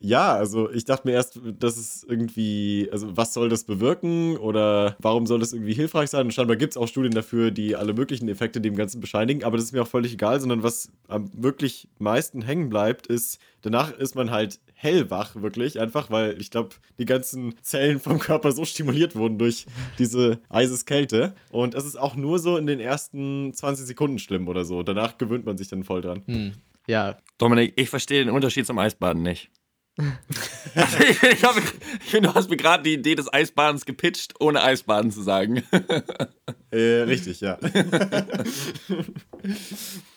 Ja, 0.00 0.34
also 0.34 0.70
ich 0.70 0.84
dachte 0.84 1.08
mir 1.08 1.14
erst, 1.14 1.40
das 1.58 1.76
ist 1.76 2.06
irgendwie, 2.08 2.88
also 2.92 3.16
was 3.16 3.34
soll 3.34 3.48
das 3.48 3.64
bewirken 3.64 4.36
oder 4.36 4.96
warum 5.00 5.26
soll 5.26 5.40
das 5.40 5.52
irgendwie 5.52 5.74
hilfreich 5.74 6.10
sein? 6.10 6.26
Und 6.26 6.32
scheinbar 6.32 6.56
gibt 6.56 6.72
es 6.72 6.76
auch 6.76 6.86
Studien 6.86 7.12
dafür, 7.12 7.50
die 7.50 7.74
alle 7.74 7.94
möglichen 7.94 8.28
Effekte 8.28 8.60
dem 8.60 8.76
Ganzen 8.76 9.00
bescheinigen, 9.00 9.42
aber 9.42 9.56
das 9.56 9.66
ist 9.66 9.72
mir 9.72 9.82
auch 9.82 9.88
völlig 9.88 10.12
egal, 10.12 10.40
sondern 10.40 10.62
was 10.62 10.90
am 11.08 11.30
wirklich 11.34 11.88
meisten 11.98 12.42
hängen 12.42 12.68
bleibt, 12.68 13.08
ist, 13.08 13.40
danach 13.62 13.92
ist 13.92 14.14
man 14.14 14.30
halt 14.30 14.60
hellwach, 14.74 15.34
wirklich, 15.34 15.80
einfach, 15.80 16.10
weil 16.10 16.40
ich 16.40 16.52
glaube, 16.52 16.70
die 16.98 17.04
ganzen 17.04 17.54
Zellen 17.62 17.98
vom 17.98 18.20
Körper 18.20 18.52
so 18.52 18.64
stimuliert 18.64 19.16
wurden 19.16 19.38
durch 19.38 19.66
diese 19.98 20.38
Eiseskälte. 20.48 21.34
Und 21.50 21.74
es 21.74 21.84
ist 21.84 21.96
auch 21.96 22.14
nur 22.14 22.38
so 22.38 22.56
in 22.56 22.66
den 22.66 22.78
ersten 22.78 23.52
20 23.52 23.86
Sekunden 23.86 24.20
schlimm 24.20 24.46
oder 24.46 24.64
so. 24.64 24.84
Danach 24.84 25.18
gewöhnt 25.18 25.44
man 25.44 25.58
sich 25.58 25.66
dann 25.66 25.82
voll 25.82 26.02
dran. 26.02 26.22
Hm. 26.26 26.52
Ja. 26.86 27.18
Dominik, 27.38 27.72
ich 27.76 27.90
verstehe 27.90 28.24
den 28.24 28.32
Unterschied 28.32 28.66
zum 28.66 28.78
Eisbaden 28.78 29.22
nicht. 29.22 29.50
Ich, 30.74 31.22
ich, 31.22 31.44
hab, 31.44 31.56
ich 31.56 32.10
finde, 32.10 32.28
du 32.28 32.34
hast 32.34 32.48
mir 32.50 32.56
gerade 32.56 32.84
die 32.84 32.94
Idee 32.94 33.14
des 33.14 33.32
Eisbadens 33.32 33.84
gepitcht, 33.84 34.34
ohne 34.38 34.62
Eisbaden 34.62 35.10
zu 35.10 35.22
sagen. 35.22 35.62
Äh, 36.70 37.04
richtig, 37.04 37.40
ja. 37.40 37.58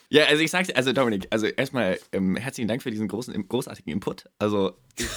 ja, 0.09 0.25
also 0.25 0.43
ich 0.43 0.51
sag's 0.51 0.67
dir, 0.67 0.75
also 0.75 0.91
Dominik, 0.91 1.27
also 1.29 1.45
erstmal 1.45 1.97
ähm, 2.11 2.35
herzlichen 2.35 2.67
Dank 2.67 2.83
für 2.83 2.91
diesen 2.91 3.07
großen, 3.07 3.47
großartigen 3.47 3.93
Input. 3.93 4.25
Also 4.37 4.73
ich 4.97 5.07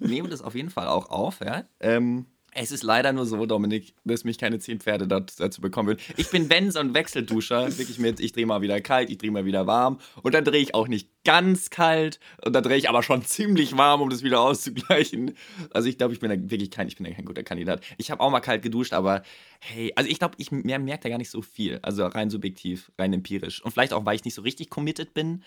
nehme 0.00 0.28
das 0.28 0.42
auf 0.42 0.54
jeden 0.54 0.68
Fall 0.68 0.88
auch 0.88 1.08
auf, 1.08 1.40
ja. 1.40 1.64
Ähm, 1.80 2.26
es 2.54 2.70
ist 2.70 2.82
leider 2.82 3.12
nur 3.12 3.24
so, 3.24 3.46
Dominik, 3.46 3.94
dass 4.04 4.24
mich 4.24 4.36
keine 4.36 4.58
zehn 4.58 4.78
Pferde 4.78 5.06
dazu 5.06 5.60
bekommen 5.60 5.88
würden. 5.88 6.00
Ich 6.16 6.30
bin, 6.30 6.50
wenn, 6.50 6.70
so 6.70 6.80
ein 6.80 6.92
Wechselduscher, 6.94 7.66
wirklich 7.78 7.98
mit, 7.98 8.20
ich 8.20 8.32
drehe 8.32 8.44
mal 8.44 8.60
wieder 8.60 8.80
kalt, 8.80 9.08
ich 9.08 9.18
drehe 9.18 9.30
mal 9.30 9.46
wieder 9.46 9.66
warm. 9.66 9.98
Und 10.22 10.34
dann 10.34 10.44
drehe 10.44 10.60
ich 10.60 10.74
auch 10.74 10.86
nicht 10.86 11.08
ganz 11.24 11.70
kalt. 11.70 12.20
Und 12.44 12.52
dann 12.52 12.62
drehe 12.62 12.76
ich 12.76 12.90
aber 12.90 13.02
schon 13.02 13.22
ziemlich 13.24 13.76
warm, 13.76 14.02
um 14.02 14.10
das 14.10 14.22
wieder 14.22 14.40
auszugleichen. 14.40 15.34
Also 15.70 15.88
ich 15.88 15.96
glaube, 15.96 16.12
ich 16.12 16.20
bin 16.20 16.28
da 16.28 16.36
wirklich 16.50 16.70
kein, 16.70 16.88
ich 16.88 16.96
bin 16.96 17.06
da 17.06 17.12
kein 17.12 17.24
guter 17.24 17.42
Kandidat. 17.42 17.82
Ich 17.96 18.10
habe 18.10 18.20
auch 18.20 18.30
mal 18.30 18.40
kalt 18.40 18.62
geduscht, 18.62 18.92
aber 18.92 19.22
hey, 19.60 19.92
also 19.96 20.10
ich 20.10 20.18
glaube, 20.18 20.34
ich 20.36 20.50
merke 20.50 21.02
da 21.02 21.08
gar 21.08 21.18
nicht 21.18 21.30
so 21.30 21.40
viel. 21.40 21.78
Also 21.82 22.04
rein 22.04 22.28
subjektiv, 22.28 22.92
rein 22.98 23.14
empirisch. 23.14 23.64
Und 23.64 23.72
vielleicht 23.72 23.94
auch, 23.94 24.04
weil 24.04 24.16
ich 24.16 24.24
nicht 24.24 24.34
so 24.34 24.42
richtig 24.42 24.68
committed 24.68 25.14
bin. 25.14 25.42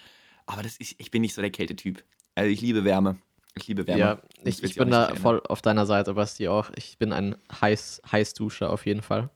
Aber 0.48 0.64
das 0.64 0.78
ist, 0.78 0.96
ich 0.98 1.12
bin 1.12 1.22
nicht 1.22 1.36
so 1.36 1.42
der 1.42 1.52
Kältetyp. 1.52 2.04
Also 2.34 2.50
ich 2.50 2.62
liebe 2.62 2.84
Wärme. 2.84 3.18
Ich 3.58 3.68
liebe 3.68 3.88
Wärme. 3.88 4.00
Ja, 4.00 4.18
ich, 4.44 4.64
ich 4.64 4.76
bin 4.76 4.90
da 4.90 5.16
voll 5.16 5.42
auf 5.48 5.62
deiner 5.62 5.86
Seite, 5.86 6.14
Basti 6.14 6.48
auch. 6.50 6.72
Ich 6.76 6.98
bin 6.98 7.14
ein 7.14 7.36
Heiß, 7.62 8.02
Heißduscher 8.12 8.70
auf 8.70 8.86
jeden 8.86 9.02
Fall. 9.02 9.30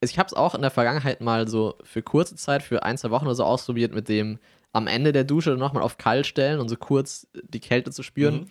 Ich 0.00 0.18
habe 0.18 0.26
es 0.26 0.34
auch 0.34 0.54
in 0.54 0.62
der 0.62 0.70
Vergangenheit 0.70 1.20
mal 1.20 1.46
so 1.46 1.76
für 1.84 2.02
kurze 2.02 2.34
Zeit, 2.34 2.62
für 2.62 2.82
ein, 2.82 2.98
zwei 2.98 3.10
Wochen 3.10 3.26
oder 3.26 3.34
so 3.34 3.44
ausprobiert, 3.44 3.94
mit 3.94 4.08
dem 4.08 4.38
am 4.72 4.86
Ende 4.86 5.12
der 5.12 5.24
Dusche 5.24 5.50
nochmal 5.50 5.82
auf 5.82 5.98
kalt 5.98 6.26
stellen 6.26 6.58
und 6.58 6.68
so 6.68 6.76
kurz 6.76 7.28
die 7.34 7.60
Kälte 7.60 7.90
zu 7.90 8.02
spüren. 8.02 8.34
Mhm. 8.34 8.46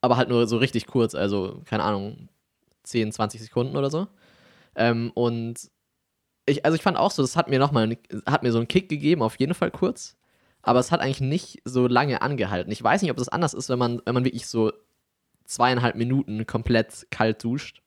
Aber 0.00 0.16
halt 0.16 0.28
nur 0.30 0.46
so 0.46 0.56
richtig 0.56 0.86
kurz, 0.86 1.14
also 1.14 1.60
keine 1.66 1.82
Ahnung, 1.82 2.28
10, 2.84 3.12
20 3.12 3.42
Sekunden 3.42 3.76
oder 3.76 3.90
so. 3.90 4.06
Ähm, 4.74 5.10
und 5.14 5.70
ich, 6.46 6.64
also 6.64 6.76
ich 6.76 6.82
fand 6.82 6.96
auch 6.96 7.10
so, 7.10 7.22
das 7.22 7.36
hat 7.36 7.48
mir 7.48 7.58
nochmal, 7.58 7.98
hat 8.24 8.42
mir 8.42 8.52
so 8.52 8.58
einen 8.58 8.68
Kick 8.68 8.88
gegeben, 8.88 9.22
auf 9.22 9.38
jeden 9.38 9.54
Fall 9.54 9.70
kurz 9.70 10.16
aber 10.62 10.78
es 10.78 10.92
hat 10.92 11.00
eigentlich 11.00 11.20
nicht 11.20 11.62
so 11.64 11.86
lange 11.86 12.22
angehalten. 12.22 12.72
Ich 12.72 12.82
weiß 12.82 13.02
nicht, 13.02 13.10
ob 13.10 13.16
das 13.16 13.28
anders 13.28 13.54
ist, 13.54 13.68
wenn 13.68 13.78
man, 13.78 14.02
wenn 14.04 14.14
man 14.14 14.24
wirklich 14.24 14.46
so 14.46 14.72
zweieinhalb 15.44 15.96
Minuten 15.96 16.46
komplett 16.46 17.06
kalt 17.10 17.42
duscht. 17.42 17.82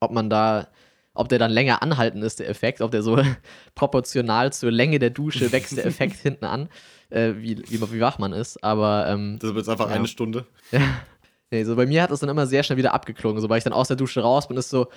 Ob 0.00 0.10
man 0.10 0.28
da, 0.28 0.68
ob 1.14 1.28
der 1.28 1.38
dann 1.38 1.50
länger 1.50 1.82
anhalten 1.82 2.22
ist, 2.22 2.40
der 2.40 2.48
Effekt, 2.48 2.80
ob 2.80 2.90
der 2.90 3.02
so 3.02 3.22
proportional 3.74 4.52
zur 4.52 4.70
Länge 4.70 4.98
der 4.98 5.10
Dusche 5.10 5.50
wächst, 5.52 5.76
der 5.76 5.86
Effekt 5.86 6.16
hinten 6.22 6.44
an, 6.44 6.68
äh, 7.10 7.34
wie, 7.36 7.58
wie, 7.70 7.80
wie, 7.80 8.00
wach 8.00 8.18
man 8.18 8.32
ist. 8.32 8.62
Aber. 8.62 9.06
Ähm, 9.08 9.38
das 9.40 9.54
wird 9.54 9.66
jetzt 9.66 9.68
einfach 9.68 9.88
ja. 9.88 9.96
eine 9.96 10.08
Stunde. 10.08 10.46
Ja. 10.70 10.80
Nee, 11.54 11.62
so 11.62 11.76
bei 11.76 11.86
mir 11.86 12.02
hat 12.02 12.10
es 12.10 12.18
dann 12.18 12.28
immer 12.28 12.48
sehr 12.48 12.64
schnell 12.64 12.78
wieder 12.78 12.94
abgeklungen. 12.94 13.40
Sobald 13.40 13.60
ich 13.60 13.64
dann 13.64 13.72
aus 13.72 13.86
der 13.86 13.96
Dusche 13.96 14.22
raus 14.22 14.48
bin, 14.48 14.56
ist 14.56 14.70
so, 14.70 14.88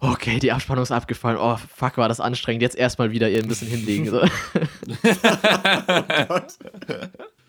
okay, 0.00 0.38
die 0.38 0.50
Abspannung 0.50 0.82
ist 0.82 0.90
abgefallen. 0.90 1.36
Oh, 1.38 1.56
fuck, 1.56 1.98
war 1.98 2.08
das 2.08 2.20
anstrengend. 2.20 2.62
Jetzt 2.62 2.74
erstmal 2.74 3.10
wieder 3.10 3.28
ihr 3.28 3.42
ein 3.42 3.48
bisschen 3.48 3.68
hinlegen. 3.68 4.08
So. 4.08 4.22
oh 4.22 4.28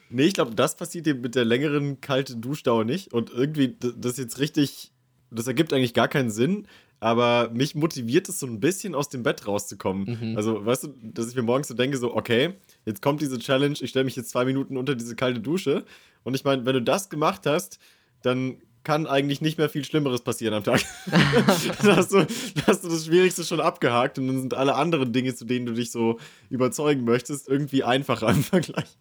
nee, 0.09 0.23
ich 0.23 0.33
glaube, 0.33 0.53
das 0.53 0.75
passiert 0.75 1.05
dir 1.05 1.15
mit 1.15 1.35
der 1.35 1.45
längeren 1.45 2.01
kalten 2.01 2.41
Duschdauer 2.41 2.83
nicht. 2.83 3.13
Und 3.13 3.29
irgendwie, 3.29 3.77
das 3.79 4.11
ist 4.11 4.17
jetzt 4.17 4.39
richtig, 4.39 4.91
das 5.31 5.47
ergibt 5.47 5.71
eigentlich 5.71 5.93
gar 5.93 6.09
keinen 6.09 6.29
Sinn. 6.29 6.67
Aber 6.99 7.49
mich 7.53 7.73
motiviert 7.73 8.27
es 8.27 8.41
so 8.41 8.47
ein 8.47 8.59
bisschen 8.59 8.95
aus 8.95 9.07
dem 9.07 9.23
Bett 9.23 9.47
rauszukommen. 9.47 10.17
Mhm. 10.19 10.35
Also, 10.35 10.65
weißt 10.65 10.83
du, 10.83 10.93
dass 11.03 11.29
ich 11.29 11.37
mir 11.37 11.43
morgens 11.43 11.69
so 11.69 11.73
denke, 11.73 11.95
so, 11.95 12.13
okay, 12.13 12.55
jetzt 12.85 13.01
kommt 13.01 13.21
diese 13.21 13.39
Challenge, 13.39 13.77
ich 13.79 13.91
stelle 13.91 14.03
mich 14.03 14.17
jetzt 14.17 14.31
zwei 14.31 14.43
Minuten 14.43 14.75
unter 14.75 14.93
diese 14.93 15.15
kalte 15.15 15.39
Dusche. 15.39 15.85
Und 16.23 16.33
ich 16.33 16.43
meine, 16.43 16.65
wenn 16.65 16.73
du 16.73 16.81
das 16.81 17.09
gemacht 17.09 17.45
hast, 17.45 17.79
dann 18.27 18.61
kann 18.87 19.05
eigentlich 19.05 19.41
nicht 19.41 19.57
mehr 19.57 19.67
viel 19.67 19.83
Schlimmeres 19.83 20.21
passieren 20.21 20.53
am 20.53 20.63
Tag. 20.63 20.81
dann, 21.81 21.97
hast 21.97 22.13
du, 22.13 22.19
dann 22.19 22.67
hast 22.67 22.85
du 22.85 22.87
das 22.87 23.05
Schwierigste 23.05 23.43
schon 23.43 23.59
abgehakt 23.59 24.17
und 24.17 24.27
dann 24.27 24.39
sind 24.39 24.53
alle 24.53 24.75
anderen 24.75 25.11
Dinge, 25.11 25.35
zu 25.35 25.43
denen 25.43 25.65
du 25.65 25.73
dich 25.73 25.91
so 25.91 26.19
überzeugen 26.49 27.03
möchtest, 27.03 27.49
irgendwie 27.49 27.83
einfacher 27.83 28.29
im 28.29 28.43
Vergleich. 28.43 28.97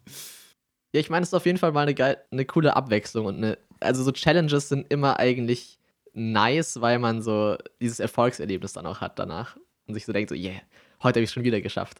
Ja, 0.93 0.99
ich 0.99 1.09
meine, 1.09 1.23
es 1.23 1.29
ist 1.29 1.35
auf 1.35 1.45
jeden 1.45 1.57
Fall 1.57 1.71
mal 1.71 1.83
eine, 1.83 1.93
geil, 1.93 2.17
eine 2.31 2.43
coole 2.43 2.75
Abwechslung 2.75 3.27
und 3.27 3.37
eine, 3.37 3.57
also 3.79 4.03
so 4.03 4.11
Challenges 4.11 4.67
sind 4.67 4.91
immer 4.91 5.19
eigentlich 5.19 5.79
nice, 6.11 6.81
weil 6.81 6.99
man 6.99 7.21
so 7.21 7.55
dieses 7.79 8.01
Erfolgserlebnis 8.01 8.73
dann 8.73 8.85
auch 8.85 8.99
hat 8.99 9.17
danach 9.19 9.55
und 9.87 9.93
sich 9.93 10.05
so 10.05 10.11
denkt, 10.11 10.29
so, 10.29 10.35
yeah, 10.35 10.59
heute 11.01 11.19
habe 11.19 11.23
ich 11.23 11.29
es 11.29 11.33
schon 11.33 11.45
wieder 11.45 11.61
geschafft. 11.61 11.99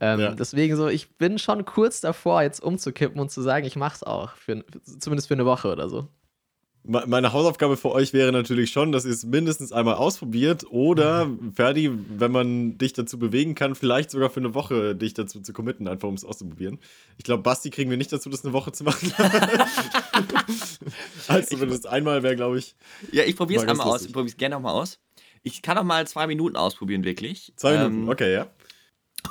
Ähm, 0.00 0.18
ja. 0.18 0.34
Deswegen 0.34 0.74
so, 0.74 0.88
ich 0.88 1.16
bin 1.18 1.38
schon 1.38 1.64
kurz 1.64 2.00
davor, 2.00 2.42
jetzt 2.42 2.60
umzukippen 2.60 3.20
und 3.20 3.30
zu 3.30 3.42
sagen, 3.42 3.64
ich 3.64 3.76
mach's 3.76 4.02
auch, 4.02 4.34
für, 4.34 4.64
zumindest 4.98 5.28
für 5.28 5.34
eine 5.34 5.46
Woche 5.46 5.70
oder 5.70 5.88
so 5.88 6.08
meine 6.84 7.32
Hausaufgabe 7.32 7.76
für 7.76 7.90
euch 7.92 8.12
wäre 8.12 8.32
natürlich 8.32 8.70
schon, 8.70 8.92
dass 8.92 9.04
ihr 9.04 9.10
es 9.10 9.24
mindestens 9.24 9.72
einmal 9.72 9.96
ausprobiert 9.96 10.64
oder, 10.70 11.26
mhm. 11.26 11.52
Ferdi, 11.52 11.90
wenn 11.92 12.32
man 12.32 12.78
dich 12.78 12.94
dazu 12.94 13.18
bewegen 13.18 13.54
kann, 13.54 13.74
vielleicht 13.74 14.10
sogar 14.10 14.30
für 14.30 14.40
eine 14.40 14.54
Woche 14.54 14.94
dich 14.94 15.12
dazu 15.12 15.40
zu 15.40 15.52
committen, 15.52 15.86
einfach 15.86 16.08
um 16.08 16.14
es 16.14 16.24
auszuprobieren. 16.24 16.78
Ich 17.18 17.24
glaube, 17.24 17.42
Basti 17.42 17.70
kriegen 17.70 17.90
wir 17.90 17.98
nicht 17.98 18.12
dazu, 18.12 18.30
das 18.30 18.44
eine 18.44 18.54
Woche 18.54 18.72
zu 18.72 18.84
machen. 18.84 19.12
also, 21.28 21.48
zumindest 21.48 21.86
einmal 21.86 22.22
wäre, 22.22 22.36
glaube 22.36 22.58
ich. 22.58 22.74
Ja, 23.12 23.24
ich 23.24 23.36
probiere 23.36 23.62
es 23.62 23.68
einmal 23.68 23.86
aus. 23.86 24.06
Ich 24.06 24.12
probiere 24.12 24.30
es 24.30 24.36
gerne 24.36 24.56
auch 24.56 24.62
mal 24.62 24.72
aus. 24.72 24.98
Ich 25.42 25.62
kann 25.62 25.78
auch 25.78 25.84
mal 25.84 26.06
zwei 26.06 26.26
Minuten 26.26 26.56
ausprobieren, 26.56 27.04
wirklich. 27.04 27.52
Zwei 27.56 27.76
Minuten, 27.76 28.02
ähm, 28.02 28.08
okay, 28.08 28.32
ja. 28.32 28.46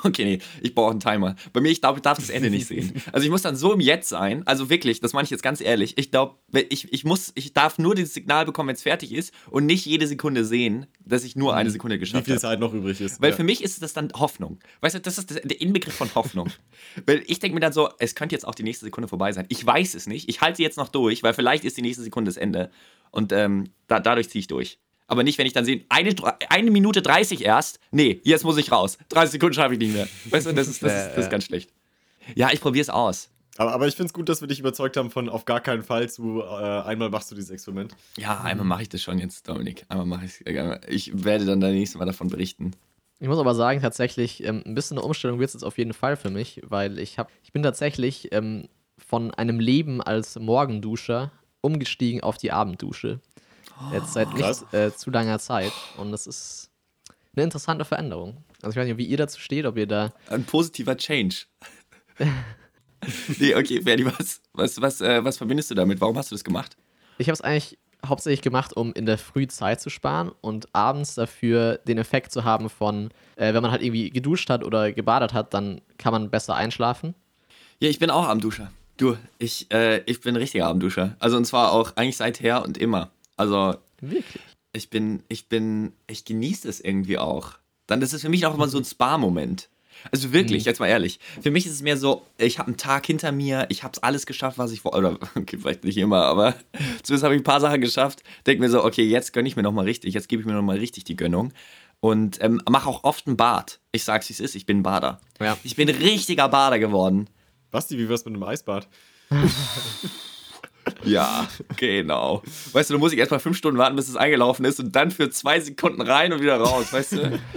Okay, 0.04 0.26
nee, 0.26 0.40
ich 0.62 0.76
brauche 0.76 0.92
einen 0.92 1.00
Timer. 1.00 1.36
Bei 1.54 1.62
mir, 1.62 1.70
ich 1.70 1.82
glaube, 1.82 2.00
ich 2.00 2.04
darf 2.04 2.18
das 2.18 2.30
Ende 2.30 2.50
nicht 2.50 2.68
sehen. 2.68 2.94
Also 3.14 3.26
ich 3.26 3.32
muss 3.32 3.42
dann 3.42 3.56
so 3.56 3.74
im 3.74 3.80
Jetzt 3.80 4.10
sein. 4.10 4.46
Also 4.46 4.70
wirklich, 4.70 5.00
das 5.00 5.14
meine 5.14 5.24
ich 5.24 5.30
jetzt 5.32 5.42
ganz 5.42 5.62
ehrlich. 5.62 5.98
Ich 5.98 6.12
glaube, 6.12 6.36
ich, 6.70 6.92
ich 6.92 7.04
muss, 7.04 7.32
ich 7.36 7.54
darf 7.54 7.80
nur 7.80 7.96
dieses 7.96 8.14
Signal 8.14 8.46
bekommen, 8.46 8.68
wenn 8.68 8.76
es 8.76 8.84
fertig 8.84 9.14
ist 9.14 9.34
und 9.50 9.66
nicht 9.66 9.86
jede 9.86 10.08
Sekunde 10.08 10.44
sehen, 10.46 10.88
dass 11.00 11.24
ich 11.24 11.36
nur 11.36 11.56
eine 11.56 11.70
mhm. 11.70 11.74
Sekunde 11.74 12.00
geschafft 12.00 12.16
habe. 12.16 12.28
Wie 12.28 12.32
viel 12.32 12.40
Zeit 12.40 12.60
noch 12.60 12.74
übrig 12.74 13.00
ist. 13.00 13.22
Weil 13.22 13.32
ja. 13.32 13.36
für 13.36 13.44
mich 13.44 13.64
ist 13.64 13.82
das 13.82 13.94
dann 13.94 14.12
Hoffnung. 14.14 14.60
Weißt 14.82 14.96
du, 14.96 15.00
das 15.00 15.18
ist 15.18 15.30
der 15.30 15.62
Inbegriff 15.62 15.96
von 15.96 16.14
Hoffnung. 16.16 16.50
weil 17.06 17.24
ich 17.28 17.40
denke 17.40 17.56
mir 17.56 17.62
dann 17.62 17.74
so, 17.74 17.90
es 17.98 18.14
könnte 18.14 18.36
jetzt 18.36 18.46
auch 18.46 18.56
die 18.56 18.64
nächste 18.64 18.86
Sekunde 18.86 19.08
vorbei 19.08 19.32
sein. 19.32 19.46
Ich 19.50 19.66
weiß 19.66 19.96
es 19.96 20.06
nicht. 20.06 20.30
Ich 20.30 20.42
halte 20.42 20.58
sie 20.58 20.64
jetzt 20.64 20.78
noch 20.78 20.90
durch, 20.90 21.24
weil 21.24 21.34
vielleicht 21.34 21.64
ist 21.64 21.78
die 21.78 21.82
nächste 21.82 22.04
Sekunde 22.04 22.30
das 22.30 22.38
Ende. 22.38 22.72
Und 23.12 23.32
ähm, 23.32 23.72
da, 23.88 24.00
dadurch 24.00 24.30
ziehe 24.30 24.42
ich 24.42 24.48
durch. 24.48 24.80
Aber 25.08 25.24
nicht, 25.24 25.38
wenn 25.38 25.48
ich 25.48 25.54
dann 25.54 25.66
sehe, 25.66 25.86
eine, 25.90 26.14
eine 26.50 26.72
Minute 26.72 27.02
30 27.02 27.44
erst. 27.44 27.80
Nee, 27.92 28.20
jetzt 28.24 28.44
muss 28.44 28.58
ich 28.58 28.72
raus. 28.72 28.98
30 29.10 29.32
Sekunden 29.32 29.54
schaffe 29.54 29.74
ich 29.74 29.80
nicht 29.80 29.94
mehr. 29.94 30.08
Weißt 30.26 30.48
du, 30.48 30.54
das 30.54 30.68
ist, 30.68 30.84
das 30.84 30.94
ist, 30.94 31.16
das 31.16 31.26
ist 31.26 31.32
ganz 31.32 31.46
schlecht. 31.46 31.72
Ja, 32.36 32.50
ich 32.52 32.60
probiere 32.60 32.82
es 32.82 32.90
aus. 32.90 33.30
Aber, 33.58 33.74
aber 33.74 33.88
ich 33.88 33.96
finde 33.96 34.08
es 34.08 34.14
gut, 34.14 34.30
dass 34.30 34.42
wir 34.42 34.48
dich 34.48 34.60
überzeugt 34.60 34.98
haben 34.98 35.10
von 35.10 35.30
auf 35.30 35.46
gar 35.46 35.62
keinen 35.62 35.82
Fall 35.82 36.10
zu 36.10 36.42
äh, 36.42 36.46
einmal 36.46 37.10
machst 37.10 37.32
du 37.32 37.36
dieses 37.36 37.50
Experiment. 37.50 37.96
Ja, 38.18 38.42
einmal 38.42 38.66
mache 38.66 38.84
ich 38.84 38.90
das 38.90 39.02
schon 39.02 39.18
jetzt, 39.18 39.48
Dominik. 39.48 39.86
Einmal 39.90 40.06
mache 40.06 40.26
ich 40.26 40.42
es. 40.46 40.80
Ich 40.88 41.24
werde 41.24 41.46
dann 41.46 41.60
das 41.60 41.72
nächste 41.72 41.98
Mal 41.98 42.06
davon 42.06 42.28
berichten. 42.28 42.72
Ich 43.20 43.28
muss 43.28 43.40
aber 43.40 43.56
sagen, 43.56 43.82
tatsächlich, 43.82 44.44
ähm, 44.44 44.62
ein 44.66 44.76
bisschen 44.76 44.98
eine 44.98 45.06
Umstellung 45.06 45.40
wird 45.40 45.48
es 45.48 45.56
jetzt 45.56 45.64
auf 45.64 45.80
jeden 45.80 45.94
Fall 45.94 46.18
für 46.18 46.30
mich, 46.30 46.62
weil 46.64 47.00
ich 47.00 47.18
habe, 47.18 47.32
ich 47.44 47.52
bin 47.52 47.64
tatsächlich 47.64 48.32
ähm, 48.32 48.68
von 48.98 49.34
einem 49.34 49.60
Leben 49.60 50.02
als 50.02 50.38
Morgenduscher 50.38 51.32
umgestiegen 51.62 52.22
auf 52.22 52.38
die 52.38 52.52
Abenddusche. 52.52 53.20
Jetzt 53.92 54.14
seit 54.14 54.34
nicht 54.34 54.74
äh, 54.74 54.94
zu 54.94 55.10
langer 55.12 55.40
Zeit. 55.40 55.72
Und 55.98 56.12
das 56.12 56.28
ist 56.28 56.70
eine 57.36 57.44
interessante 57.44 57.86
Veränderung. 57.86 58.44
Also 58.62 58.72
ich 58.72 58.76
weiß 58.78 58.88
nicht, 58.88 58.98
wie 58.98 59.06
ihr 59.06 59.18
dazu 59.18 59.40
steht, 59.40 59.66
ob 59.66 59.78
ihr 59.78 59.88
da. 59.88 60.14
Ein 60.30 60.44
positiver 60.44 60.98
Change. 60.98 61.36
nee, 63.40 63.54
okay, 63.56 63.82
Ferdi, 63.82 64.06
was, 64.06 64.42
was, 64.54 64.82
was, 64.82 65.02
äh, 65.02 65.24
was 65.24 65.38
verbindest 65.38 65.72
du 65.72 65.76
damit? 65.76 66.02
Warum 66.02 66.18
hast 66.18 66.32
du 66.32 66.36
das 66.36 66.44
gemacht? 66.44 66.76
Ich 67.18 67.28
habe 67.28 67.34
es 67.34 67.42
eigentlich 67.42 67.78
hauptsächlich 68.06 68.42
gemacht, 68.42 68.76
um 68.76 68.94
in 68.94 69.06
der 69.06 69.18
Früh 69.18 69.48
Zeit 69.48 69.82
zu 69.82 69.90
sparen 69.90 70.32
und 70.42 70.74
abends 70.74 71.16
dafür 71.16 71.80
den 71.88 71.98
Effekt 71.98 72.32
zu 72.32 72.44
haben 72.44 72.70
von, 72.70 73.10
äh, 73.36 73.54
wenn 73.54 73.62
man 73.62 73.72
halt 73.72 73.82
irgendwie 73.82 74.10
geduscht 74.10 74.50
hat 74.50 74.64
oder 74.64 74.92
gebadet 74.92 75.34
hat, 75.34 75.54
dann 75.54 75.82
kann 75.98 76.14
man 76.14 76.30
besser 76.30 76.56
einschlafen. 76.56 77.16
Ja, 77.80 77.90
ich 77.90 78.00
bin 78.00 78.10
auch 78.10 78.28
Abendduscher. 78.28 78.72
Du, 78.98 79.16
ich, 79.38 79.72
äh, 79.72 80.02
ich 80.06 80.22
bin 80.22 80.36
richtiger 80.36 80.68
Abendduscher. 80.68 81.16
Also 81.20 81.38
und 81.38 81.46
zwar 81.46 81.72
auch 81.72 81.96
eigentlich 81.96 82.18
seither 82.18 82.64
und 82.64 82.78
immer. 82.78 83.12
Also. 83.38 83.76
Wirklich? 84.02 84.44
Ich 84.74 84.90
bin, 84.90 85.24
ich 85.28 85.48
bin, 85.48 85.94
ich 86.08 86.26
genieße 86.26 86.68
es 86.70 86.80
irgendwie 86.80 87.18
auch. 87.18 87.54
Dann 87.88 88.02
ist 88.02 88.14
es 88.14 88.22
für 88.22 88.30
mich 88.30 88.46
auch 88.46 88.54
immer 88.54 88.68
so 88.68 88.78
ein 88.78 88.86
Spa-Moment. 88.86 89.70
Also 90.12 90.32
wirklich, 90.34 90.64
mhm. 90.64 90.68
jetzt 90.68 90.80
mal 90.80 90.88
ehrlich. 90.88 91.20
Für 91.42 91.52
mich 91.52 91.66
ist 91.66 91.74
es 91.74 91.82
mehr 91.82 91.98
so, 91.98 92.26
ich 92.38 92.60
habe 92.60 92.68
einen 92.68 92.78
Tag 92.78 93.06
hinter 93.06 93.32
mir, 93.32 93.66
ich 93.70 93.84
habe 93.84 93.94
es 93.94 94.04
alles 94.04 94.26
geschafft, 94.26 94.58
was 94.58 94.72
ich 94.72 94.82
vor, 94.82 94.96
oder 94.96 95.18
okay, 95.36 95.58
vielleicht 95.58 95.84
nicht 95.84 95.98
immer, 95.98 96.24
aber 96.26 96.56
zumindest 97.04 97.24
habe 97.24 97.36
ich 97.36 97.42
ein 97.42 97.44
paar 97.44 97.62
Sachen 97.62 97.82
geschafft. 97.82 98.24
Denke 98.46 98.62
mir 98.62 98.70
so, 98.70 98.84
okay, 98.84 99.04
jetzt 99.04 99.34
gönne 99.34 99.48
ich 99.48 99.56
mir 99.56 99.64
nochmal 99.64 99.86
richtig, 99.86 100.14
jetzt 100.14 100.30
gebe 100.30 100.42
ich 100.42 100.46
mir 100.46 100.54
nochmal 100.54 100.78
richtig 100.78 101.04
die 101.06 101.16
Gönnung. 101.16 101.54
Und 102.00 102.38
ähm, 102.44 102.62
mache 102.70 102.88
auch 102.88 103.04
oft 103.04 103.26
ein 103.26 103.38
Bad. 103.38 103.80
Ich 103.92 104.04
sag's, 104.04 104.30
wie 104.30 104.34
es 104.34 104.40
ist, 104.40 104.54
ich 104.54 104.68
bin 104.68 104.80
ein 104.80 104.84
Bader. 104.84 105.20
Ja. 105.40 105.58
Ich 105.64 105.76
bin 105.76 105.90
richtiger 105.90 106.48
Bader 106.48 106.78
geworden. 106.78 107.28
Basti, 107.72 107.98
wie 107.98 108.08
wär's 108.08 108.24
mit 108.24 108.36
einem 108.36 108.44
Eisbad? 108.44 108.88
Ja, 111.04 111.48
genau. 111.78 112.44
Weißt 112.72 112.90
du, 112.90 112.94
du 112.94 113.00
musst 113.00 113.14
ich 113.14 113.20
erstmal 113.20 113.40
fünf 113.40 113.58
Stunden 113.58 113.78
warten, 113.78 113.96
bis 113.96 114.10
es 114.10 114.16
eingelaufen 114.16 114.66
ist 114.66 114.80
und 114.80 114.96
dann 114.96 115.12
für 115.12 115.30
zwei 115.30 115.60
Sekunden 115.60 116.02
rein 116.02 116.34
und 116.34 116.42
wieder 116.42 116.58
raus, 116.58 116.92
weißt 116.92 117.12
du? 117.14 117.40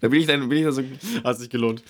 Da 0.00 0.08
bin 0.08 0.20
ich 0.20 0.26
dann, 0.26 0.48
bin 0.48 0.58
ich 0.58 0.64
dann 0.64 0.72
so. 0.72 0.82
Hat 1.24 1.38
sich 1.38 1.48
gelohnt. 1.48 1.82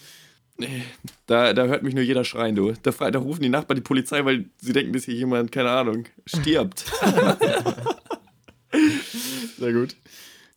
Da, 1.26 1.52
da 1.52 1.64
hört 1.64 1.82
mich 1.82 1.94
nur 1.94 2.04
jeder 2.04 2.24
schreien, 2.24 2.54
du. 2.54 2.72
Da, 2.82 2.92
da 3.10 3.18
rufen 3.18 3.42
die 3.42 3.48
Nachbarn 3.48 3.76
die 3.76 3.82
Polizei, 3.82 4.24
weil 4.24 4.44
sie 4.58 4.72
denken, 4.72 4.92
dass 4.92 5.04
hier 5.04 5.14
jemand, 5.14 5.50
keine 5.50 5.70
Ahnung, 5.70 6.04
stirbt. 6.24 6.84
Sehr 9.58 9.72
gut. 9.72 9.96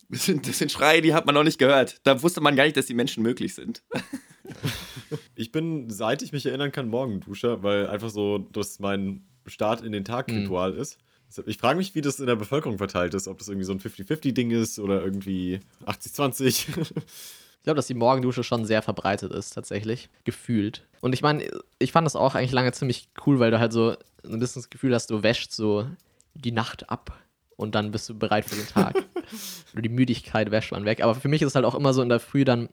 Das 0.09 0.25
sind, 0.25 0.47
das 0.47 0.57
sind 0.57 0.71
Schreie, 0.71 1.01
die 1.01 1.13
hat 1.13 1.25
man 1.25 1.35
noch 1.35 1.43
nicht 1.43 1.59
gehört. 1.59 2.01
Da 2.03 2.21
wusste 2.21 2.41
man 2.41 2.55
gar 2.55 2.63
nicht, 2.63 2.77
dass 2.77 2.87
die 2.87 2.93
Menschen 2.93 3.23
möglich 3.23 3.53
sind. 3.55 3.83
Ich 5.35 5.51
bin, 5.51 5.89
seit 5.89 6.21
ich 6.21 6.31
mich 6.31 6.45
erinnern 6.45 6.71
kann, 6.71 6.89
Morgenduscher, 6.89 7.63
weil 7.63 7.87
einfach 7.87 8.09
so, 8.09 8.39
dass 8.39 8.79
mein 8.79 9.23
Start 9.49 9.81
in 9.81 9.91
den 9.91 10.05
Tag-Ritual 10.05 10.73
mhm. 10.73 10.79
ist. 10.79 10.97
Ich 11.45 11.57
frage 11.57 11.77
mich, 11.77 11.93
wie 11.93 12.01
das 12.01 12.19
in 12.19 12.25
der 12.25 12.35
Bevölkerung 12.35 12.79
verteilt 12.79 13.13
ist, 13.13 13.27
ob 13.27 13.37
das 13.37 13.47
irgendwie 13.49 13.65
so 13.65 13.73
ein 13.73 13.79
50-50-Ding 13.79 14.49
ist 14.49 14.79
oder 14.79 15.03
irgendwie 15.03 15.59
80-20. 15.85 16.47
ich 16.79 17.63
glaube, 17.63 17.75
dass 17.75 17.87
die 17.87 17.93
Morgendusche 17.93 18.43
schon 18.43 18.65
sehr 18.65 18.81
verbreitet 18.81 19.31
ist, 19.31 19.51
tatsächlich. 19.51 20.09
Gefühlt. 20.23 20.87
Und 21.01 21.13
ich 21.13 21.21
meine, 21.21 21.47
ich 21.77 21.91
fand 21.91 22.05
das 22.05 22.15
auch 22.15 22.33
eigentlich 22.33 22.51
lange 22.51 22.71
ziemlich 22.71 23.09
cool, 23.27 23.39
weil 23.39 23.51
du 23.51 23.59
halt 23.59 23.73
so 23.73 23.95
ein 24.23 24.39
bisschen 24.39 24.63
das 24.63 24.71
Gefühl 24.71 24.95
hast, 24.95 25.11
du 25.11 25.21
wäschst 25.21 25.51
so 25.51 25.87
die 26.33 26.51
Nacht 26.51 26.89
ab 26.89 27.19
und 27.57 27.75
dann 27.75 27.91
bist 27.91 28.09
du 28.09 28.17
bereit 28.17 28.45
für 28.45 28.55
den 28.55 28.67
Tag. 28.67 28.95
Oder 29.73 29.81
die 29.81 29.89
Müdigkeit 29.89 30.49
wäscht 30.49 30.71
man 30.71 30.85
weg. 30.85 31.03
Aber 31.03 31.13
für 31.13 31.27
mich 31.27 31.41
ist 31.41 31.49
es 31.49 31.55
halt 31.55 31.65
auch 31.65 31.75
immer 31.75 31.93
so 31.93 32.01
in 32.01 32.09
der 32.09 32.19
Früh 32.19 32.45
dann, 32.45 32.69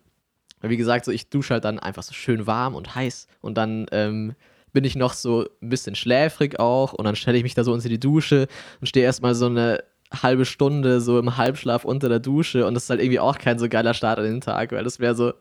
wie 0.62 0.76
gesagt, 0.76 1.04
so 1.04 1.10
ich 1.10 1.28
dusche 1.28 1.54
halt 1.54 1.64
dann 1.64 1.78
einfach 1.78 2.02
so 2.02 2.14
schön 2.14 2.46
warm 2.46 2.74
und 2.74 2.94
heiß 2.94 3.26
und 3.40 3.58
dann 3.58 3.86
ähm, 3.90 4.34
bin 4.76 4.84
ich 4.84 4.94
noch 4.94 5.14
so 5.14 5.46
ein 5.62 5.70
bisschen 5.70 5.94
schläfrig 5.94 6.60
auch 6.60 6.92
und 6.92 7.06
dann 7.06 7.16
stelle 7.16 7.38
ich 7.38 7.42
mich 7.42 7.54
da 7.54 7.64
so 7.64 7.72
unter 7.72 7.88
die 7.88 7.98
Dusche 7.98 8.46
und 8.78 8.86
stehe 8.86 9.06
erstmal 9.06 9.34
so 9.34 9.46
eine 9.46 9.82
halbe 10.12 10.44
Stunde 10.44 11.00
so 11.00 11.18
im 11.18 11.38
Halbschlaf 11.38 11.86
unter 11.86 12.10
der 12.10 12.20
Dusche 12.20 12.66
und 12.66 12.74
das 12.74 12.82
ist 12.82 12.90
halt 12.90 13.00
irgendwie 13.00 13.18
auch 13.18 13.38
kein 13.38 13.58
so 13.58 13.70
geiler 13.70 13.94
Start 13.94 14.18
an 14.18 14.26
den 14.26 14.42
Tag, 14.42 14.72
weil 14.72 14.84
das 14.84 15.00
wäre 15.00 15.14
so, 15.14 15.32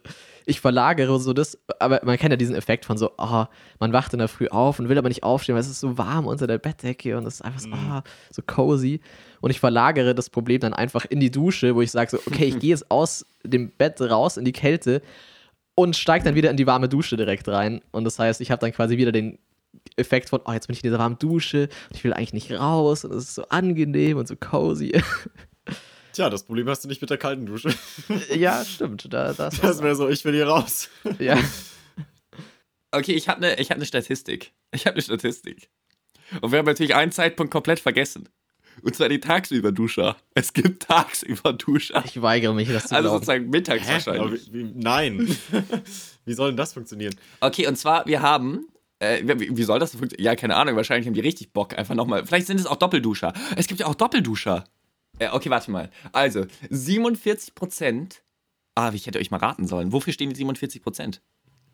ich 0.46 0.62
verlagere 0.62 1.20
so 1.20 1.34
das, 1.34 1.58
aber 1.82 2.00
man 2.06 2.18
kennt 2.18 2.32
ja 2.32 2.38
diesen 2.38 2.56
Effekt 2.56 2.86
von 2.86 2.98
so, 2.98 3.12
oh, 3.18 3.44
man 3.82 3.92
wacht 3.92 4.14
in 4.14 4.20
der 4.20 4.30
Früh 4.30 4.48
auf 4.48 4.80
und 4.80 4.88
will 4.88 4.98
aber 4.98 5.10
nicht 5.10 5.24
aufstehen, 5.24 5.56
weil 5.56 5.62
es 5.64 5.70
ist 5.70 5.82
so 5.82 5.98
warm 5.98 6.28
unter 6.28 6.48
der 6.48 6.58
Bettdecke 6.58 7.18
und 7.18 7.28
es 7.28 7.34
ist 7.34 7.42
einfach 7.42 7.60
so, 7.60 7.70
oh, 7.74 8.02
so 8.32 8.42
cozy. 8.42 9.02
Und 9.42 9.52
ich 9.52 9.60
verlagere 9.60 10.16
das 10.16 10.30
Problem 10.30 10.62
dann 10.62 10.74
einfach 10.74 11.04
in 11.04 11.20
die 11.20 11.30
Dusche, 11.30 11.76
wo 11.76 11.82
ich 11.82 11.92
sage 11.92 12.12
so, 12.12 12.20
okay, 12.26 12.46
ich 12.46 12.60
gehe 12.62 12.70
jetzt 12.70 12.90
aus 12.90 13.26
dem 13.44 13.70
Bett 13.72 14.00
raus 14.00 14.38
in 14.38 14.46
die 14.46 14.54
Kälte 14.54 15.02
und 15.76 15.96
steigt 15.96 16.26
dann 16.26 16.36
wieder 16.36 16.50
in 16.50 16.58
die 16.58 16.68
warme 16.68 16.90
Dusche 16.90 17.18
direkt 17.18 17.48
rein. 17.48 17.82
Und 17.92 18.06
das 18.06 18.18
heißt, 18.18 18.42
ich 18.42 18.52
habe 18.52 18.62
dann 18.62 18.72
quasi 18.72 18.98
wieder 18.98 19.12
den 19.12 19.38
Effekt 19.98 20.30
von, 20.30 20.42
oh, 20.46 20.52
jetzt 20.52 20.68
bin 20.68 20.74
ich 20.74 20.84
in 20.84 20.88
dieser 20.88 21.00
warmen 21.00 21.20
Dusche 21.20 21.70
und 21.90 21.98
ich 21.98 22.04
will 22.04 22.14
eigentlich 22.14 22.34
nicht 22.34 22.52
raus 22.52 23.06
und 23.06 23.12
es 23.14 23.26
ist 23.26 23.36
so 23.36 23.48
angenehm 23.50 24.18
und 24.18 24.28
so 24.28 24.36
cozy. 24.36 25.02
Tja, 26.14 26.30
das 26.30 26.46
Problem 26.46 26.70
hast 26.70 26.84
du 26.86 26.88
nicht 26.88 27.02
mit 27.02 27.10
der 27.10 27.18
kalten 27.18 27.46
Dusche. 27.46 27.74
ja, 28.34 28.64
stimmt. 28.64 29.14
Da, 29.14 29.34
das 29.34 29.60
das 29.60 29.84
wäre 29.84 29.96
so, 29.96 30.08
ich 30.08 30.24
will 30.24 30.34
hier 30.34 30.48
raus. 30.48 30.90
ja. 31.20 31.38
Okay, 32.92 33.12
ich 33.12 33.28
habe 33.28 33.46
eine 33.46 33.58
hab 33.58 33.78
ne 33.78 33.86
Statistik. 33.86 34.54
Ich 34.72 34.86
habe 34.86 34.94
eine 34.94 35.02
Statistik. 35.02 35.70
Und 36.40 36.54
wir 36.54 36.60
haben 36.60 36.66
natürlich 36.66 36.96
einen 36.96 37.12
Zeitpunkt 37.12 37.52
komplett 37.52 37.82
vergessen. 37.82 38.30
Und 38.82 38.96
zwar 38.96 39.10
die 39.10 39.20
Tagsüber-Duscher. 39.20 40.18
Es 40.34 40.54
gibt 40.54 40.84
Tagsüber-Duscher. 40.84 42.04
Ich 42.06 42.22
weigere 42.22 42.54
mich, 42.54 42.68
das 42.68 42.88
zu 42.88 42.96
Also 42.96 43.10
glauben. 43.10 43.26
sozusagen 43.26 43.50
mittags 43.50 43.88
Hä? 43.88 43.94
wahrscheinlich. 43.94 44.54
Wie, 44.54 44.60
wie, 44.60 44.72
nein. 44.76 45.38
wie 46.26 46.34
soll 46.34 46.50
denn 46.50 46.58
das 46.58 46.74
funktionieren? 46.74 47.16
Okay, 47.40 47.68
und 47.68 47.78
zwar, 47.78 48.06
wir 48.06 48.22
haben 48.22 48.68
äh, 49.00 49.22
wie, 49.24 49.56
wie, 49.58 49.64
soll 49.64 49.80
das 49.80 49.92
funktionieren? 49.92 50.24
Ja, 50.24 50.36
keine 50.36 50.56
Ahnung. 50.56 50.76
Wahrscheinlich 50.76 51.08
haben 51.08 51.14
die 51.14 51.22
richtig 51.22 51.52
Bock. 51.52 51.78
Einfach 51.78 51.96
nochmal. 51.96 52.26
Vielleicht 52.26 52.48
sind 52.48 52.60
es 52.60 52.66
auch 52.66 52.78
Doppelduscher. 52.78 53.34
Es 53.56 53.68
gibt 53.68 53.80
ja 53.80 53.88
auch 53.88 53.96
Doppelduscher. 53.96 54.64
Äh, 55.20 55.30
okay, 55.32 55.50
warte 55.50 55.72
mal. 55.72 55.90
Also, 56.12 56.46
47% 56.70 58.22
Ah, 58.76 58.92
ich 58.94 59.08
hätte 59.08 59.20
euch 59.20 59.32
mal 59.32 59.38
raten 59.38 59.68
sollen. 59.68 59.94
Wofür 59.94 60.12
stehen 60.12 60.30
die 60.30 60.46
47% 60.46 61.22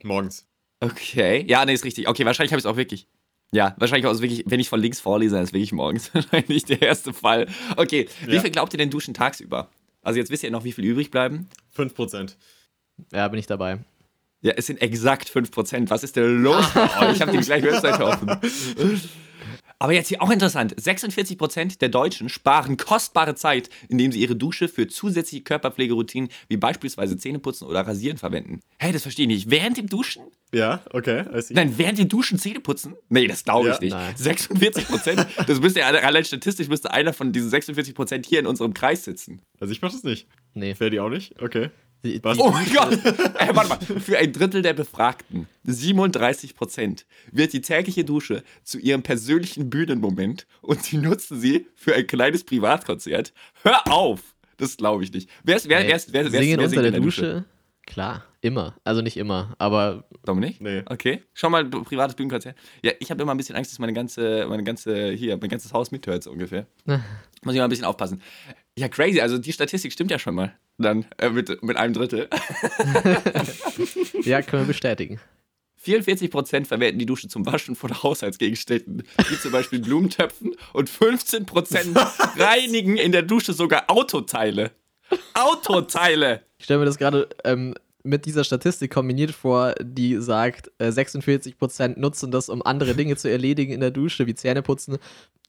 Morgens. 0.04 0.48
Okay. 0.80 1.44
Ja, 1.48 1.66
nee, 1.66 1.74
ist 1.74 1.84
richtig. 1.84 2.08
Okay, 2.08 2.26
wahrscheinlich 2.26 2.52
habe 2.54 2.60
ich 2.60 2.66
es 2.66 2.72
auch 2.72 2.78
wirklich. 2.78 3.08
Ja, 3.54 3.76
wahrscheinlich 3.78 4.08
auch 4.08 4.20
wirklich, 4.22 4.44
wenn 4.48 4.60
ich 4.60 4.70
von 4.70 4.80
links 4.80 5.00
vorlese, 5.02 5.36
dann 5.36 5.44
ist 5.44 5.54
wirklich 5.54 5.74
morgens 5.74 6.10
wahrscheinlich 6.14 6.66
der 6.66 6.82
erste 6.82 7.14
Fall. 7.14 7.48
Okay, 7.76 8.08
wie 8.26 8.40
viel 8.40 8.52
glaubt 8.52 8.74
ihr 8.74 8.78
denn 8.78 8.90
duschen 8.90 9.14
tagsüber? 9.14 9.70
Also 10.02 10.20
jetzt 10.20 10.32
wisst 10.32 10.44
ihr 10.44 10.52
noch, 10.52 10.64
wie 10.64 10.72
viel 10.72 10.86
übrig 10.86 11.12
bleiben? 11.12 11.48
5%. 11.78 12.36
Ja, 13.12 13.28
bin 13.28 13.40
ich 13.40 13.48
dabei. 13.48 13.80
Ja, 14.42 14.54
es 14.56 14.66
sind 14.66 14.82
exakt 14.82 15.30
5%. 15.30 15.90
Was 15.90 16.04
ist 16.04 16.16
denn 16.16 16.42
los 16.42 16.66
bei 16.74 16.82
euch? 17.10 17.16
Ich 17.16 17.22
habe 17.22 17.32
die 17.32 17.38
gleiche 17.40 17.68
Webseite 17.68 18.06
offen. 18.06 18.30
Aber 19.82 19.94
jetzt 19.94 20.10
hier 20.10 20.22
auch 20.22 20.30
interessant: 20.30 20.76
46% 20.80 21.80
der 21.80 21.90
Deutschen 21.90 22.30
sparen 22.30 22.78
kostbare 22.78 23.34
Zeit, 23.34 23.72
indem 23.90 24.12
sie 24.12 24.20
ihre 24.20 24.36
Dusche 24.36 24.68
für 24.68 24.88
zusätzliche 24.88 25.44
Körperpflegeroutinen 25.44 26.30
wie 26.50 26.58
beispielsweise 26.58 27.18
Zähneputzen 27.18 27.68
oder 27.68 27.82
Rasieren 27.82 28.20
verwenden. 28.20 28.60
Hey, 28.78 28.92
das 28.92 29.02
verstehe 29.02 29.24
ich 29.24 29.30
nicht. 29.30 29.50
Während 29.50 29.78
dem 29.78 29.88
Duschen? 29.88 30.22
Ja, 30.54 30.82
okay. 30.92 31.26
Nein, 31.50 31.74
während 31.78 31.98
dem 31.98 32.10
Duschen 32.10 32.38
Zähneputzen? 32.38 32.94
Nee, 33.10 33.26
das 33.26 33.44
glaube 33.44 33.70
ich 33.70 33.76
ja, 33.76 33.82
nicht. 33.82 33.94
Nein. 33.94 34.16
46%? 34.16 35.46
das 35.48 35.60
müsste 35.60 35.80
ja 35.80 35.88
allein 35.88 36.26
statistisch 36.26 36.68
müsste 36.68 36.92
einer 36.92 37.12
von 37.12 37.32
diesen 37.32 37.50
46% 37.50 38.28
hier 38.28 38.40
in 38.40 38.46
unserem 38.46 38.76
Kreis 38.76 39.04
sitzen. 39.04 39.42
Also 39.60 39.74
ich 39.74 39.82
mache 39.82 39.94
das 39.94 40.04
nicht. 40.04 40.28
Nee. 40.54 40.76
Fährt 40.76 40.94
die 40.94 41.00
auch 41.00 41.10
nicht? 41.10 41.42
Okay. 41.42 41.72
Was? 42.24 42.40
Oh 42.40 42.50
mein 42.50 42.68
Gott! 42.74 42.98
Ey, 43.38 43.56
warte 43.56 43.70
mal. 43.70 44.00
Für 44.00 44.18
ein 44.18 44.34
Drittel 44.34 44.62
der 44.62 44.74
Befragten, 44.74 45.48
37 45.66 46.56
Prozent, 46.56 47.06
wird 47.32 47.54
die 47.54 47.62
tägliche 47.62 48.04
Dusche 48.04 48.44
zu 48.64 48.80
ihrem 48.80 49.04
persönlichen 49.04 49.70
Bühnenmoment 49.70 50.48
und 50.62 50.84
sie 50.84 50.98
nutzen 50.98 51.40
sie 51.40 51.68
für 51.76 51.94
ein 51.94 52.08
kleines 52.08 52.44
Privatkonzert. 52.44 53.34
Hör 53.64 53.88
auf! 53.92 54.36
Das 54.58 54.78
glaube 54.78 55.04
ich 55.04 55.14
nicht. 55.14 55.30
Wer 55.44 55.58
ist, 55.58 55.70
wer, 55.70 55.80
wer, 55.88 56.00
wer, 56.08 56.32
wer, 56.32 56.42
Singen 56.42 56.60
wer 56.60 56.68
unter 56.68 56.82
der, 56.82 56.92
der 56.92 57.00
Dusche? 57.02 57.22
Dusche? 57.22 57.46
Klar. 57.86 58.24
Immer. 58.42 58.76
Also 58.84 59.02
nicht 59.02 59.18
immer, 59.18 59.54
aber. 59.60 60.06
Dominik? 60.26 60.62
Nee. 60.62 60.84
Okay. 60.86 61.22
Schau 61.34 61.50
mal, 61.50 61.66
privates 61.66 62.16
Bühnenkonzert. 62.16 62.56
Ja, 62.84 62.92
ich 63.00 63.12
habe 63.12 63.22
immer 63.22 63.34
ein 63.34 63.38
bisschen 63.38 63.56
Angst, 63.56 63.72
dass 63.72 63.80
meine 63.80 63.94
ganze, 63.94 64.48
meine 64.48 64.64
ganze, 64.64 65.12
hier, 65.12 65.38
mein 65.38 65.50
ganzes 65.50 65.74
Haus 65.74 65.92
mithört, 65.92 66.24
so 66.24 66.32
ungefähr. 66.32 66.66
Muss 66.86 67.54
ich 67.54 67.60
mal 67.60 67.64
ein 67.64 67.70
bisschen 67.70 67.86
aufpassen. 67.86 68.22
Ja, 68.78 68.88
crazy. 68.88 69.20
Also 69.22 69.38
die 69.38 69.54
Statistik 69.54 69.92
stimmt 69.92 70.12
ja 70.12 70.18
schon 70.18 70.36
mal. 70.36 70.58
Dann 70.82 71.06
äh, 71.18 71.30
mit, 71.30 71.64
mit 71.64 71.78
einem 71.78 71.94
Drittel. 71.94 72.30
Ja, 74.24 74.42
können 74.44 74.64
wir 74.64 74.68
bestätigen. 74.68 75.20
44% 75.84 76.66
verwenden 76.66 77.00
die 77.00 77.08
Dusche 77.08 77.28
zum 77.28 77.46
Waschen 77.46 77.76
von 77.76 78.04
Haushaltsgegenständen, 78.04 79.04
wie 79.30 79.40
zum 79.40 79.52
Beispiel 79.52 79.80
Blumentöpfen, 79.80 80.56
und 80.74 80.90
15% 80.90 82.40
reinigen 82.40 82.98
in 82.98 83.12
der 83.12 83.24
Dusche 83.24 83.54
sogar 83.54 83.90
Autoteile. 83.90 84.72
Autoteile! 85.34 86.44
Ich 86.60 86.66
stelle 86.66 86.80
mir 86.80 86.86
das 86.86 87.00
gerade 87.00 87.28
ähm, 87.44 87.74
mit 88.04 88.26
dieser 88.26 88.44
Statistik 88.44 88.94
kombiniert 88.94 89.32
vor, 89.32 89.74
die 89.82 90.18
sagt, 90.18 90.72
äh, 90.78 90.90
46% 90.90 92.00
nutzen 92.00 92.32
das, 92.32 92.50
um 92.50 92.62
andere 92.62 92.94
Dinge 92.94 93.16
zu 93.16 93.30
erledigen 93.30 93.74
in 93.74 93.80
der 93.80 93.92
Dusche, 93.92 94.28
wie 94.28 94.36
Zähne 94.36 94.62
putzen 94.62 94.98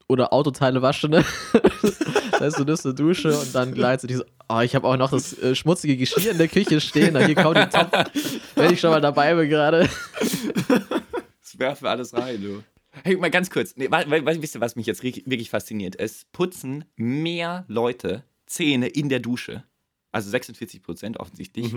oder 0.08 0.32
Autoteile 0.32 0.82
waschen. 0.82 1.12
Das 2.42 2.54
heißt, 2.54 2.60
du 2.60 2.64
nimmst 2.64 2.84
eine 2.86 2.94
Dusche 2.94 3.38
und 3.38 3.54
dann 3.54 3.72
gleichzeitig 3.72 4.16
so, 4.16 4.24
oh, 4.48 4.58
ich 4.60 4.74
habe 4.74 4.86
auch 4.88 4.96
noch 4.96 5.10
das 5.12 5.38
äh, 5.38 5.54
schmutzige 5.54 5.96
Geschirr 5.96 6.32
in 6.32 6.38
der 6.38 6.48
Küche 6.48 6.80
stehen, 6.80 7.16
hier 7.24 7.36
kommt 7.36 7.56
die 7.56 7.66
Topf, 7.66 7.92
wenn 8.56 8.72
ich 8.72 8.80
schon 8.80 8.90
mal 8.90 9.00
dabei 9.00 9.32
bin 9.34 9.48
gerade. 9.48 9.88
Das 11.40 11.58
werfen 11.58 11.84
wir 11.84 11.90
alles 11.90 12.12
rein, 12.14 12.42
du. 12.42 12.62
Hey, 13.04 13.16
mal 13.16 13.30
ganz 13.30 13.48
kurz. 13.48 13.76
Nee, 13.76 13.86
weil, 13.90 14.10
weil, 14.10 14.42
wisst 14.42 14.54
ihr, 14.56 14.60
was 14.60 14.74
mich 14.76 14.86
jetzt 14.86 15.02
wirklich 15.02 15.50
fasziniert? 15.50 15.96
Es 15.98 16.26
putzen 16.32 16.84
mehr 16.96 17.64
Leute 17.68 18.24
Zähne 18.46 18.88
in 18.88 19.08
der 19.08 19.20
Dusche, 19.20 19.62
also 20.10 20.28
46 20.28 20.82
Prozent 20.82 21.20
offensichtlich, 21.20 21.72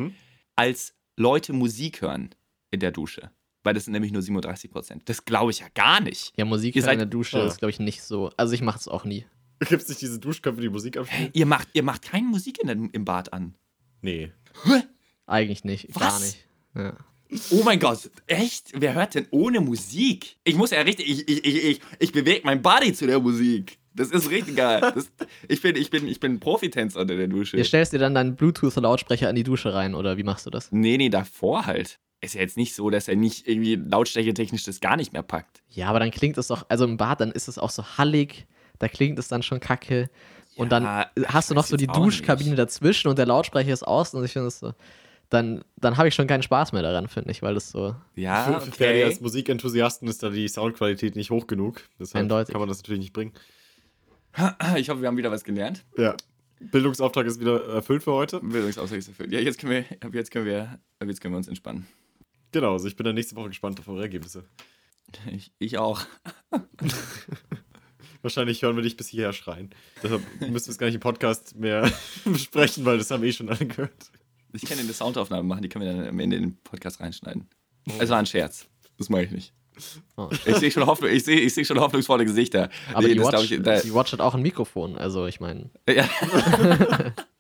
als 0.56 0.94
Leute 1.16 1.54
Musik 1.54 2.02
hören 2.02 2.32
in 2.72 2.80
der 2.80 2.92
Dusche. 2.92 3.30
Weil 3.64 3.74
das 3.76 3.86
sind 3.86 3.94
nämlich 3.94 4.12
nur 4.12 4.22
37 4.22 4.70
Prozent. 4.72 5.04
Das 5.10 5.26
glaube 5.26 5.52
ich 5.52 5.60
ja 5.60 5.68
gar 5.74 6.00
nicht. 6.00 6.34
Ja, 6.38 6.46
Musik 6.46 6.76
Ihr 6.76 6.82
in 6.82 6.86
seid- 6.86 7.00
der 7.00 7.06
Dusche 7.06 7.38
Ja. 7.40 7.46
ist, 7.48 7.58
glaube 7.60 7.70
ich, 7.72 7.80
nicht 7.80 8.02
so. 8.04 8.32
Also 8.38 8.54
ich 8.54 8.62
mache 8.62 8.80
es 8.80 8.88
auch 8.88 9.06
nie. 9.06 9.26
Gibt 9.70 9.82
es 9.84 9.90
nicht 9.90 10.02
diese 10.02 10.20
Duschköpfe, 10.20 10.62
die 10.62 10.70
Musik 10.70 10.98
abspielen? 10.98 11.30
Ihr 11.34 11.46
macht, 11.46 11.70
ihr 11.74 11.84
macht 11.84 12.02
keine 12.02 12.28
Musik 12.28 12.60
in 12.60 12.68
der, 12.68 12.78
im 12.92 13.06
Bad 13.06 13.34
an. 13.34 13.56
Nee. 14.02 14.32
Eigentlich 15.26 15.64
nicht, 15.64 15.94
gar 15.94 16.08
Was? 16.08 16.22
nicht. 16.22 16.48
Ja. 16.76 16.96
Oh 17.50 17.64
mein 17.64 17.80
Gott, 17.80 18.12
echt? 18.28 18.72
Wer 18.76 18.94
hört 18.94 19.16
denn 19.16 19.28
ohne 19.32 19.60
Musik? 19.60 20.38
Ich 20.44 20.56
muss 20.56 20.72
ja 20.72 20.82
richtig, 20.82 21.10
ich, 21.10 21.28
ich, 21.28 21.46
ich, 21.46 21.66
ich, 21.66 21.82
ich 22.00 22.12
bewege 22.12 22.42
mein 22.44 22.62
Body 22.62 22.94
zu 22.94 23.08
der 23.08 23.20
Musik. 23.20 23.80
Das 23.96 24.12
ist 24.12 24.30
richtig 24.30 24.58
geil. 24.58 24.82
Das, 24.82 25.10
ich, 25.48 25.62
bin, 25.62 25.76
ich, 25.76 25.90
bin, 25.90 26.08
ich 26.08 26.20
bin 26.20 26.40
Profitänzer 26.40 27.00
unter 27.02 27.16
der 27.16 27.28
Dusche. 27.28 27.58
Ihr 27.58 27.64
stellst 27.64 27.94
dir 27.94 28.00
dann 28.00 28.14
deinen 28.14 28.36
Bluetooth-Lautsprecher 28.36 29.30
in 29.30 29.36
die 29.36 29.44
Dusche 29.44 29.74
rein, 29.74 29.96
oder 29.96 30.18
wie 30.18 30.24
machst 30.24 30.46
du 30.46 30.50
das? 30.50 30.72
Nee, 30.72 30.98
nee, 30.98 31.10
davor 31.10 31.66
halt. 31.66 32.00
Ist 32.22 32.36
ja 32.36 32.42
jetzt 32.42 32.58
nicht 32.58 32.76
so, 32.76 32.90
dass 32.90 33.08
er 33.08 33.16
nicht 33.16 33.48
irgendwie 33.48 33.76
lautstärketechnisch 33.76 34.64
das 34.64 34.80
gar 34.82 34.98
nicht 34.98 35.14
mehr 35.14 35.24
packt. 35.24 35.64
Ja, 35.70 35.88
aber 35.88 36.00
dann 36.00 36.12
klingt 36.12 36.38
es 36.38 36.48
doch, 36.48 36.66
also 36.70 36.86
im 36.86 36.98
Bad, 36.98 37.22
dann 37.22 37.32
ist 37.32 37.48
es 37.48 37.58
auch 37.58 37.70
so 37.70 37.84
hallig, 37.98 38.48
da 38.80 38.88
klingt 38.88 39.20
es 39.20 39.28
dann 39.28 39.44
schon 39.44 39.60
kacke. 39.60 40.10
Und 40.56 40.72
Ja, 40.72 40.80
dann 41.14 41.26
hast 41.28 41.50
du 41.52 41.54
noch 41.56 41.66
so 41.66 41.76
die 41.78 41.88
Duschkabine 41.88 42.52
nicht. 42.52 42.60
dazwischen 42.60 43.10
und 43.10 43.18
der 43.20 43.26
Lautsprecher 43.26 43.74
ist 43.74 43.84
außen 43.84 44.18
und 44.18 44.26
ich 44.26 44.32
finde 44.34 44.48
es 44.48 44.60
so, 44.60 44.74
dann, 45.30 45.64
dann 45.78 45.98
habe 45.98 46.08
ich 46.08 46.16
schon 46.16 46.28
keinen 46.28 46.44
Spaß 46.44 46.72
mehr 46.72 46.82
daran, 46.84 47.08
finde 47.08 47.32
ich, 47.32 47.42
weil 47.42 47.56
das 47.56 47.72
so, 47.72 47.96
Ja, 48.16 48.44
Für, 48.46 48.62
für 48.62 48.72
Ferdi 48.72 49.00
okay. 49.00 49.04
als 49.06 49.22
Musikenthusiasten 49.22 50.08
ist 50.08 50.22
da 50.24 50.30
die 50.30 50.48
Soundqualität 50.48 51.16
nicht 51.16 51.32
hoch 51.32 51.48
genug. 51.48 51.82
Deshalb 52.00 52.24
Eindeutig. 52.24 52.54
kann 52.54 52.60
man 52.60 52.70
das 52.70 52.78
natürlich 52.78 53.00
nicht 53.02 53.14
bringen. 53.14 53.34
Ich 54.78 54.90
hoffe, 54.90 55.02
wir 55.02 55.08
haben 55.08 55.18
wieder 55.18 55.32
was 55.32 55.44
gelernt. 55.44 55.84
Ja. 55.98 56.16
Bildungsauftrag 56.60 57.26
ist 57.26 57.40
wieder 57.40 57.66
erfüllt 57.68 58.04
für 58.04 58.12
heute. 58.14 58.40
Bildungsauftrag 58.40 59.00
ist 59.00 59.08
erfüllt. 59.08 59.32
Ja, 59.32 59.40
jetzt 59.40 59.60
können 59.60 59.72
wir, 59.72 59.86
ab 60.06 60.14
jetzt 60.14 60.32
können 60.32 60.46
wir, 60.46 60.80
ab 61.00 61.08
jetzt 61.08 61.22
können 61.22 61.34
wir 61.34 61.38
uns 61.38 61.48
entspannen. 61.48 61.88
Genau, 62.52 62.74
also 62.74 62.88
ich 62.88 62.96
bin 62.96 63.06
dann 63.06 63.16
nächste 63.16 63.36
Woche 63.36 63.50
gespannt 63.50 63.80
auf 63.80 63.88
eure 63.88 64.02
Ergebnisse. 64.04 64.44
Ich, 65.32 65.52
ich 65.60 65.78
auch. 65.78 66.02
Wahrscheinlich 68.26 68.64
hören 68.64 68.76
wir 68.76 68.82
dich 68.82 68.98
bis 68.98 69.08
hierher 69.08 69.34
schreien. 69.34 69.70
Deshalb 70.02 70.24
müssen 70.42 70.66
wir 70.66 70.72
es 70.72 70.80
gar 70.80 70.88
nicht 70.88 70.96
im 70.96 71.00
Podcast 71.00 71.56
mehr 71.56 71.92
besprechen, 72.26 72.84
weil 72.84 72.98
das 72.98 73.12
haben 73.12 73.24
eh 73.24 73.32
schon 73.32 73.50
alle 73.50 73.68
gehört. 73.68 73.92
Ich 74.52 74.66
kann 74.66 74.80
eine 74.80 74.92
Soundaufnahme 74.94 75.44
machen, 75.44 75.62
die 75.62 75.70
können 75.70 75.86
wir 75.86 75.94
dann 75.94 76.08
am 76.08 76.20
Ende 76.20 76.38
in 76.38 76.42
den 76.42 76.58
Podcast 76.64 77.00
reinschneiden. 77.02 77.48
Es 78.00 78.10
war 78.10 78.18
ein 78.18 78.26
Scherz. 78.26 78.66
Das 78.98 79.10
mache 79.10 79.26
ich 79.26 79.30
nicht. 79.32 79.54
oh. 80.18 80.30
Ich 80.48 80.56
sehe 80.56 80.72
schon, 80.72 80.88
Hoffnung, 80.88 81.12
ich 81.12 81.24
sehe, 81.24 81.40
ich 81.40 81.54
sehe 81.54 81.66
schon 81.66 81.80
hoffnungsvolle 81.80 82.26
Gesichter. 82.26 82.72
aber 82.96 83.04
Nee, 83.08 83.14
die, 83.14 83.20
das 83.20 83.32
Watch, 83.32 83.52
ich, 83.52 83.62
da, 83.62 83.80
die 83.80 83.94
Watch 83.94 84.12
hat 84.14 84.22
auch 84.22 84.34
ein 84.34 84.42
Mikrofon, 84.42 84.98
also 84.98 85.28
ich 85.28 85.40
meine, 85.40 85.70
Ja. 85.88 86.10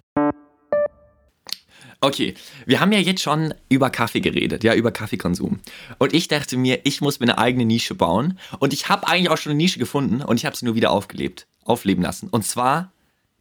Okay, 2.06 2.36
wir 2.68 2.80
haben 2.80 2.92
ja 2.92 3.00
jetzt 3.00 3.24
schon 3.24 3.56
über 3.68 3.90
Kaffee 3.90 4.22
geredet, 4.22 4.64
ja, 4.64 4.76
über 4.76 4.92
Kaffeekonsum. 4.92 5.60
Und 5.98 6.14
ich 6.14 6.28
dachte 6.28 6.56
mir, 6.56 6.82
ich 6.84 7.02
muss 7.02 7.20
mir 7.20 7.26
eine 7.26 7.40
eigene 7.40 7.66
Nische 7.66 7.96
bauen. 7.96 8.38
Und 8.60 8.74
ich 8.74 8.90
habe 8.90 9.08
eigentlich 9.08 9.32
auch 9.32 9.38
schon 9.38 9.50
eine 9.50 9.58
Nische 9.58 9.80
gefunden 9.80 10.22
und 10.22 10.38
ich 10.38 10.46
habe 10.46 10.56
sie 10.56 10.66
nur 10.66 10.76
wieder 10.76 10.92
aufgelebt, 10.92 11.48
aufleben 11.64 12.04
lassen. 12.04 12.30
Und 12.30 12.46
zwar 12.46 12.92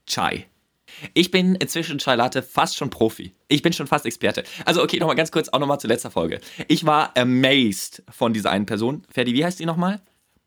Chai. 0.07 0.47
Ich 1.13 1.31
bin 1.31 1.57
inzwischen 1.57 1.99
Chai 1.99 2.15
Latte 2.15 2.43
fast 2.43 2.79
schon 2.79 2.89
Profi. 2.89 3.35
Ich 3.49 3.61
bin 3.61 3.75
schon 3.75 3.87
fast 3.87 4.07
Experte. 4.07 4.45
Also, 4.65 4.83
okay, 4.83 4.99
nochmal 4.99 5.17
ganz 5.17 5.31
kurz, 5.31 5.51
auch 5.51 5.59
nochmal 5.59 5.79
zur 5.79 5.89
letzten 5.89 6.11
Folge. 6.11 6.41
Ich 6.67 6.87
war 6.87 7.15
amazed 7.19 8.03
von 8.09 8.33
dieser 8.33 8.51
einen 8.51 8.65
Person. 8.65 9.03
Ferdi, 9.11 9.35
wie 9.35 9.45
heißt 9.45 9.61
die 9.61 9.67
nochmal? 9.67 10.01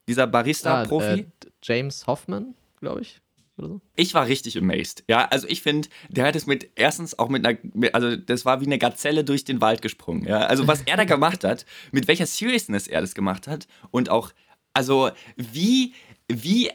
Dieser 0.08 0.26
Barista-Profi? 0.26 1.20
äh, 1.20 1.26
James 1.62 2.08
Hoffman, 2.08 2.56
glaube 2.80 3.02
ich, 3.02 3.20
oder 3.58 3.68
so. 3.68 3.82
Ich 3.96 4.14
war 4.14 4.28
richtig 4.28 4.58
amazed. 4.58 5.04
Ja, 5.08 5.26
also 5.26 5.48
ich 5.48 5.62
finde, 5.62 5.90
der 6.10 6.26
hat 6.26 6.36
es 6.36 6.46
mit, 6.46 6.70
erstens 6.76 7.18
auch 7.18 7.30
mit 7.30 7.46
einer, 7.46 7.58
also 7.94 8.16
das 8.16 8.46
war 8.46 8.62
wie 8.62 8.66
eine 8.66 8.78
Gazelle 8.78 9.24
durch 9.24 9.44
den 9.44 9.62
Wald 9.62 9.82
gesprungen. 9.82 10.26
Ja, 10.26 10.40
also 10.40 10.68
was 10.68 10.82
er 10.82 10.98
da 10.98 11.04
gemacht 11.06 11.44
hat, 11.44 11.66
mit 11.92 12.08
welcher 12.08 12.26
Seriousness 12.26 12.88
er 12.88 13.02
das 13.02 13.16
gemacht 13.16 13.48
hat 13.48 13.68
und 13.92 14.10
auch, 14.10 14.32
also 14.74 15.10
wie, 15.36 15.94
wie 16.28 16.72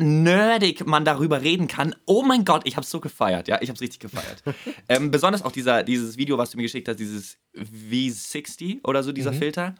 nerdig 0.00 0.86
man 0.86 1.04
darüber 1.04 1.42
reden 1.42 1.68
kann. 1.68 1.94
Oh 2.06 2.22
mein 2.22 2.44
Gott, 2.44 2.62
ich 2.64 2.76
hab's 2.76 2.90
so 2.90 3.00
gefeiert. 3.00 3.48
Ja, 3.48 3.58
ich 3.60 3.68
hab's 3.68 3.80
richtig 3.80 4.00
gefeiert. 4.00 4.42
ähm, 4.88 5.10
besonders 5.10 5.42
auch 5.44 5.52
dieser, 5.52 5.82
dieses 5.82 6.16
Video, 6.16 6.38
was 6.38 6.50
du 6.50 6.56
mir 6.56 6.64
geschickt 6.64 6.88
hast, 6.88 6.98
dieses 6.98 7.38
V60 7.56 8.80
oder 8.84 9.02
so, 9.02 9.12
dieser 9.12 9.32
Filter. 9.32 9.74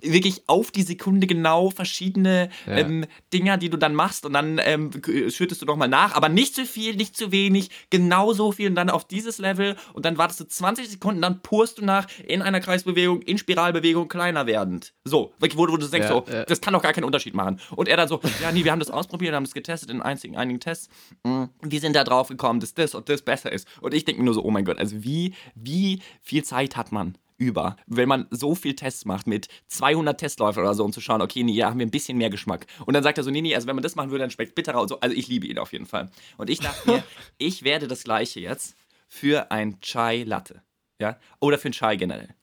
Wirklich 0.00 0.42
auf 0.48 0.70
die 0.70 0.82
Sekunde 0.82 1.26
genau 1.26 1.70
verschiedene 1.70 2.50
Ja. 2.66 2.78
ähm, 2.78 3.06
Dinger, 3.32 3.56
die 3.56 3.70
du 3.70 3.76
dann 3.76 3.94
machst 3.94 4.26
und 4.26 4.32
dann 4.32 4.60
ähm, 4.62 4.90
k- 4.90 5.30
schüttest 5.30 5.62
du 5.62 5.66
nochmal 5.66 5.88
nach, 5.88 6.14
aber 6.14 6.28
nicht 6.28 6.54
zu 6.54 6.66
viel, 6.66 6.96
nicht 6.96 7.16
zu 7.16 7.32
wenig, 7.32 7.70
genau 7.90 8.32
so 8.32 8.52
viel 8.52 8.68
und 8.68 8.74
dann 8.74 8.90
auf 8.90 9.06
dieses 9.06 9.38
Level 9.38 9.76
und 9.92 10.04
dann 10.04 10.18
wartest 10.18 10.40
du 10.40 10.44
20 10.48 10.88
Sekunden, 10.88 11.22
dann 11.22 11.40
purst 11.42 11.78
du 11.78 11.84
nach 11.84 12.06
in 12.26 12.42
einer 12.42 12.60
Kreisbewegung, 12.60 13.22
in 13.22 13.38
Spiralbewegung 13.38 14.08
kleiner 14.08 14.46
werdend. 14.46 14.92
So, 15.04 15.32
wirklich, 15.38 15.56
wo, 15.58 15.66
du- 15.66 15.72
wo 15.74 15.76
du 15.76 15.86
denkst, 15.86 16.08
Ja, 16.08 16.14
so, 16.14 16.24
ja. 16.32 16.44
das 16.44 16.60
kann 16.60 16.72
doch 16.74 16.82
gar 16.82 16.92
keinen 16.92 17.04
Unterschied 17.04 17.34
machen. 17.34 17.60
Und 17.76 17.88
er 17.88 17.96
dann 17.96 18.08
so, 18.08 18.20
ja, 18.42 18.52
nee, 18.52 18.64
wir 18.64 18.72
haben 18.72 18.80
das 18.80 18.90
ausprobiert, 18.90 19.34
haben 19.34 19.44
das 19.54 19.62
getestet 19.62 19.90
in 19.90 20.02
einzigen, 20.02 20.36
einigen 20.36 20.60
Tests. 20.60 20.88
Mm, 21.22 21.44
Wir 21.62 21.80
sind 21.80 21.94
da 21.96 22.04
drauf 22.04 22.28
gekommen, 22.28 22.60
dass 22.60 22.74
das 22.74 22.94
und 22.94 23.08
das 23.08 23.22
besser 23.22 23.52
ist. 23.52 23.66
Und 23.80 23.94
ich 23.94 24.04
denke 24.04 24.20
mir 24.20 24.26
nur 24.26 24.34
so, 24.34 24.44
oh 24.44 24.50
mein 24.50 24.64
Gott, 24.64 24.78
also 24.78 25.02
wie, 25.02 25.34
wie 25.54 26.00
viel 26.20 26.44
Zeit 26.44 26.76
hat 26.76 26.92
man? 26.92 27.16
Über, 27.36 27.74
wenn 27.86 28.08
man 28.08 28.28
so 28.30 28.54
viel 28.54 28.76
Tests 28.76 29.04
macht 29.06 29.26
mit 29.26 29.48
200 29.66 30.18
Testläufen 30.18 30.62
oder 30.62 30.72
so, 30.72 30.84
um 30.84 30.92
zu 30.92 31.00
schauen, 31.00 31.20
okay, 31.20 31.42
nee, 31.42 31.52
ja, 31.52 31.68
haben 31.68 31.80
wir 31.80 31.86
ein 31.86 31.90
bisschen 31.90 32.16
mehr 32.16 32.30
Geschmack. 32.30 32.66
Und 32.86 32.94
dann 32.94 33.02
sagt 33.02 33.18
er 33.18 33.24
so, 33.24 33.30
nee, 33.32 33.42
nee, 33.42 33.56
also 33.56 33.66
wenn 33.66 33.74
man 33.74 33.82
das 33.82 33.96
machen 33.96 34.10
würde, 34.10 34.22
dann 34.22 34.30
schmeckt 34.30 34.54
bitterer 34.54 34.80
und 34.80 34.86
so. 34.86 35.00
Also 35.00 35.16
ich 35.16 35.26
liebe 35.26 35.48
ihn 35.48 35.58
auf 35.58 35.72
jeden 35.72 35.84
Fall. 35.86 36.10
Und 36.36 36.48
ich 36.48 36.60
dachte 36.60 36.88
mir, 36.88 37.02
ich 37.38 37.64
werde 37.64 37.88
das 37.88 38.04
Gleiche 38.04 38.38
jetzt 38.38 38.76
für 39.08 39.50
ein 39.50 39.80
Chai 39.80 40.22
Latte. 40.22 40.62
Ja? 41.00 41.18
Oder 41.40 41.58
für 41.58 41.70
ein 41.70 41.72
Chai 41.72 41.96
generell. 41.96 42.36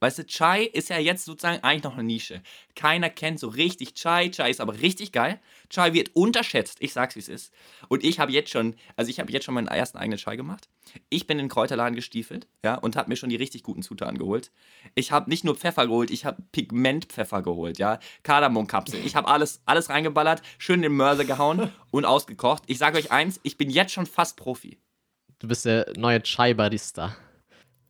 Weißt 0.00 0.18
du, 0.18 0.26
Chai 0.26 0.62
ist 0.64 0.90
ja 0.90 0.98
jetzt 0.98 1.24
sozusagen 1.24 1.62
eigentlich 1.64 1.82
noch 1.82 1.94
eine 1.94 2.04
Nische. 2.04 2.40
Keiner 2.76 3.10
kennt 3.10 3.40
so 3.40 3.48
richtig 3.48 3.94
Chai. 3.94 4.28
Chai 4.28 4.50
ist 4.50 4.60
aber 4.60 4.80
richtig 4.80 5.10
geil. 5.10 5.40
Chai 5.70 5.92
wird 5.92 6.14
unterschätzt. 6.14 6.76
Ich 6.80 6.92
sag's, 6.92 7.16
wie 7.16 7.20
es 7.20 7.28
ist. 7.28 7.52
Und 7.88 8.04
ich 8.04 8.20
habe 8.20 8.30
jetzt 8.30 8.50
schon, 8.50 8.76
also 8.94 9.10
ich 9.10 9.18
habe 9.18 9.32
jetzt 9.32 9.44
schon 9.44 9.54
meinen 9.54 9.66
ersten 9.66 9.98
eigenen 9.98 10.18
Chai 10.18 10.36
gemacht. 10.36 10.68
Ich 11.10 11.26
bin 11.26 11.38
in 11.38 11.46
den 11.46 11.50
Kräuterladen 11.50 11.96
gestiefelt, 11.96 12.46
ja, 12.64 12.76
und 12.76 12.96
habe 12.96 13.10
mir 13.10 13.16
schon 13.16 13.28
die 13.28 13.36
richtig 13.36 13.62
guten 13.62 13.82
Zutaten 13.82 14.18
geholt. 14.18 14.50
Ich 14.94 15.12
habe 15.12 15.28
nicht 15.28 15.44
nur 15.44 15.54
Pfeffer 15.54 15.86
geholt, 15.86 16.10
ich 16.10 16.24
habe 16.24 16.42
Pigmentpfeffer 16.52 17.42
geholt, 17.42 17.78
ja, 17.78 17.98
Kardamomkapseln. 18.22 19.04
Ich 19.04 19.14
habe 19.14 19.28
alles, 19.28 19.60
alles 19.66 19.90
reingeballert, 19.90 20.40
schön 20.56 20.76
in 20.76 20.82
den 20.82 20.92
Mörser 20.92 21.24
gehauen 21.24 21.70
und 21.90 22.04
ausgekocht. 22.04 22.62
Ich 22.66 22.78
sage 22.78 22.96
euch 22.96 23.10
eins, 23.10 23.40
ich 23.42 23.58
bin 23.58 23.68
jetzt 23.68 23.92
schon 23.92 24.06
fast 24.06 24.36
Profi. 24.36 24.78
Du 25.40 25.48
bist 25.48 25.66
der 25.66 25.92
neue 25.96 26.22
Chai-Barista. 26.22 27.16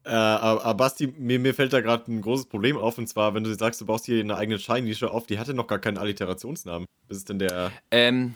Äh, 0.09 0.12
aber, 0.12 0.75
Basti, 0.75 1.07
mir, 1.18 1.38
mir 1.38 1.53
fällt 1.55 1.73
da 1.73 1.81
gerade 1.81 2.11
ein 2.11 2.21
großes 2.23 2.47
Problem 2.47 2.77
auf. 2.79 2.97
Und 2.99 3.07
zwar, 3.09 3.35
wenn 3.35 3.44
du 3.44 3.55
sagst, 3.55 3.81
du 3.81 3.87
baust 3.87 4.07
hier 4.07 4.21
eine 4.21 4.37
eigene 4.37 4.59
Chai-Nische 4.59 5.11
auf, 5.11 5.27
die 5.27 5.38
hatte 5.38 5.53
noch 5.55 5.66
gar 5.66 5.79
keinen 5.79 5.99
Alliterationsnamen. 5.99 6.87
Was 7.09 7.18
ist 7.18 7.29
denn 7.29 7.38
der 7.38 7.71
Ähm, 7.90 8.35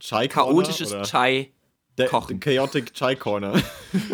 Chai 0.00 0.26
chaotisches 0.28 0.92
oder? 0.92 1.02
Chai. 1.04 1.50
der, 1.98 2.08
Kochen. 2.08 2.40
Chaotic 2.40 2.92
Chai 2.94 3.14
Corner. 3.14 3.54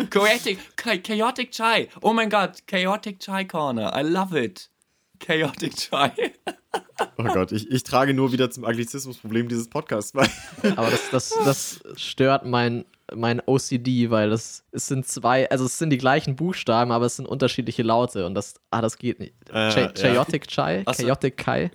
Chaotic, 0.09 0.59
cha- 0.77 0.97
chaotic 0.97 1.51
Chai. 1.51 1.89
Oh 2.01 2.13
mein 2.13 2.29
Gott, 2.29 2.65
Chaotic 2.67 3.19
Chai 3.19 3.45
Corner. 3.45 3.91
I 3.95 4.01
love 4.03 4.37
it. 4.39 4.69
Chaotic 5.21 5.75
Chai. 5.75 6.11
oh 7.17 7.23
Gott, 7.23 7.51
ich, 7.51 7.69
ich 7.69 7.83
trage 7.83 8.13
nur 8.13 8.31
wieder 8.31 8.49
zum 8.49 8.65
Anglizismusproblem 8.65 9.47
dieses 9.47 9.69
Podcasts 9.69 10.11
bei. 10.11 10.27
Aber 10.75 10.89
das, 10.89 11.09
das, 11.09 11.39
das 11.45 11.83
stört 11.95 12.45
mein 12.45 12.85
mein 13.13 13.41
OCD, 13.45 14.09
weil 14.09 14.29
das 14.29 14.63
es 14.71 14.87
sind 14.87 15.05
zwei, 15.05 15.49
also 15.49 15.65
es 15.65 15.77
sind 15.77 15.89
die 15.89 15.97
gleichen 15.97 16.37
Buchstaben, 16.37 16.93
aber 16.93 17.07
es 17.07 17.17
sind 17.17 17.25
unterschiedliche 17.25 17.83
Laute 17.83 18.25
und 18.25 18.35
das, 18.35 18.53
ah, 18.69 18.79
das 18.79 18.97
geht 18.97 19.19
nicht. 19.19 19.33
Äh, 19.49 19.91
Chaotic 19.93 20.45
ja. 20.45 20.49
Chai? 20.49 20.83
So. 20.87 21.03
Chaotic 21.03 21.35
Kai? 21.35 21.71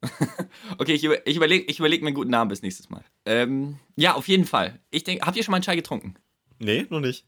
okay, 0.78 0.94
ich, 0.94 1.04
über, 1.04 1.26
ich 1.26 1.36
überlege 1.36 1.66
ich 1.66 1.78
überleg 1.78 2.00
mir 2.00 2.06
einen 2.06 2.14
guten 2.14 2.30
Namen 2.30 2.48
bis 2.48 2.62
nächstes 2.62 2.88
Mal. 2.88 3.04
Ähm, 3.26 3.78
ja, 3.96 4.14
auf 4.14 4.28
jeden 4.28 4.46
Fall. 4.46 4.80
Ich 4.90 5.04
denke, 5.04 5.26
habt 5.26 5.36
ihr 5.36 5.44
schon 5.44 5.52
mal 5.52 5.56
einen 5.56 5.64
Chai 5.64 5.76
getrunken? 5.76 6.14
Nee, 6.58 6.86
noch 6.88 7.00
nicht. 7.00 7.26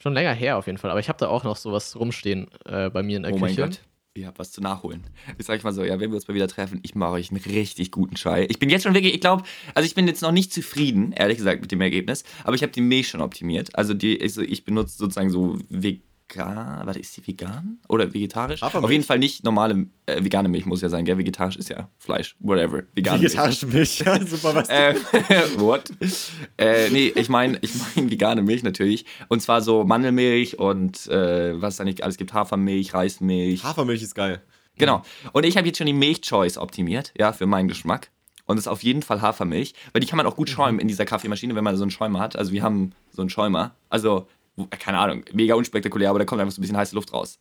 Schon 0.00 0.14
länger 0.14 0.32
her 0.32 0.56
auf 0.56 0.66
jeden 0.66 0.78
Fall, 0.78 0.92
aber 0.92 1.00
ich 1.00 1.08
habe 1.08 1.18
da 1.18 1.26
auch 1.26 1.42
noch 1.42 1.56
sowas 1.56 1.96
rumstehen 1.96 2.48
äh, 2.64 2.90
bei 2.90 3.02
mir 3.02 3.16
in 3.16 3.24
der 3.24 3.32
oh 3.32 3.38
Küche. 3.38 3.60
Mein 3.60 3.70
Gott 3.70 3.80
ihr 4.14 4.26
habt 4.26 4.38
was 4.38 4.52
zu 4.52 4.60
nachholen. 4.60 5.04
Ich 5.38 5.46
sage 5.46 5.62
mal 5.62 5.72
so, 5.72 5.82
ja, 5.84 5.98
wenn 5.98 6.10
wir 6.10 6.16
uns 6.16 6.28
mal 6.28 6.34
wieder 6.34 6.48
treffen, 6.48 6.80
ich 6.82 6.94
mache 6.94 7.12
euch 7.12 7.30
einen 7.30 7.40
richtig 7.40 7.90
guten 7.90 8.14
Chai. 8.14 8.46
Ich 8.50 8.58
bin 8.58 8.68
jetzt 8.68 8.82
schon 8.82 8.94
wirklich, 8.94 9.14
ich 9.14 9.20
glaube, 9.20 9.44
also 9.74 9.86
ich 9.86 9.94
bin 9.94 10.06
jetzt 10.06 10.22
noch 10.22 10.32
nicht 10.32 10.52
zufrieden, 10.52 11.12
ehrlich 11.12 11.38
gesagt, 11.38 11.62
mit 11.62 11.72
dem 11.72 11.80
Ergebnis, 11.80 12.24
aber 12.44 12.54
ich 12.54 12.62
habe 12.62 12.72
die 12.72 12.82
Milch 12.82 13.08
schon 13.08 13.22
optimiert. 13.22 13.74
Also 13.74 13.94
die, 13.94 14.20
also 14.20 14.42
ich 14.42 14.64
benutze 14.64 14.98
sozusagen 14.98 15.30
so 15.30 15.58
vegan 15.68 16.02
vegan. 16.32 16.86
Warte, 16.86 16.98
ist 16.98 17.16
die 17.16 17.26
vegan? 17.26 17.78
Oder 17.88 18.12
vegetarisch? 18.12 18.62
Auf 18.62 18.90
jeden 18.90 19.04
Fall 19.04 19.18
nicht 19.18 19.44
normale 19.44 19.86
äh, 20.06 20.22
vegane 20.22 20.48
Milch 20.48 20.66
muss 20.66 20.80
ja 20.82 20.88
sein, 20.88 21.04
gell? 21.04 21.18
Vegetarisch 21.18 21.56
ist 21.56 21.68
ja 21.68 21.88
Fleisch, 21.98 22.36
whatever. 22.40 22.82
Vegane 22.94 23.22
Vegetarische 23.22 23.66
Milch, 23.66 24.00
ja, 24.00 24.24
super 24.24 24.54
was. 24.54 24.68
äh, 24.68 24.94
what? 25.56 25.90
Äh, 26.58 26.90
nee, 26.90 27.12
ich 27.14 27.28
meine 27.28 27.58
ich 27.60 27.72
mein 27.94 28.10
vegane 28.10 28.42
Milch 28.42 28.62
natürlich. 28.62 29.04
Und 29.28 29.40
zwar 29.40 29.62
so 29.62 29.84
Mandelmilch 29.84 30.58
und 30.58 31.06
äh, 31.08 31.60
was 31.60 31.76
da 31.76 31.84
nicht 31.84 32.02
alles 32.02 32.16
gibt: 32.16 32.32
Hafermilch, 32.32 32.94
Reismilch. 32.94 33.64
Hafermilch 33.64 34.02
ist 34.02 34.14
geil. 34.14 34.42
Genau. 34.76 35.02
Und 35.32 35.44
ich 35.44 35.56
habe 35.56 35.66
jetzt 35.66 35.78
schon 35.78 35.86
die 35.86 35.92
Milch-Choice 35.92 36.56
optimiert, 36.56 37.12
ja, 37.18 37.32
für 37.32 37.46
meinen 37.46 37.68
Geschmack. 37.68 38.10
Und 38.46 38.56
das 38.56 38.64
ist 38.64 38.72
auf 38.72 38.82
jeden 38.82 39.02
Fall 39.02 39.20
Hafermilch, 39.20 39.74
weil 39.92 40.00
die 40.00 40.06
kann 40.06 40.16
man 40.16 40.26
auch 40.26 40.34
gut 40.34 40.50
schäumen 40.50 40.78
in 40.80 40.88
dieser 40.88 41.04
Kaffeemaschine, 41.04 41.54
wenn 41.54 41.62
man 41.62 41.76
so 41.76 41.82
einen 41.82 41.90
Schäumer 41.90 42.18
hat. 42.18 42.36
Also 42.36 42.52
wir 42.52 42.62
haben 42.62 42.92
so 43.10 43.22
einen 43.22 43.30
Schäumer. 43.30 43.74
Also 43.88 44.26
keine 44.78 44.98
Ahnung, 44.98 45.24
mega 45.32 45.54
unspektakulär, 45.54 46.10
aber 46.10 46.18
da 46.18 46.24
kommt 46.24 46.40
einfach 46.40 46.52
so 46.52 46.60
ein 46.60 46.62
bisschen 46.62 46.76
heiße 46.76 46.94
Luft 46.94 47.12
raus. 47.12 47.38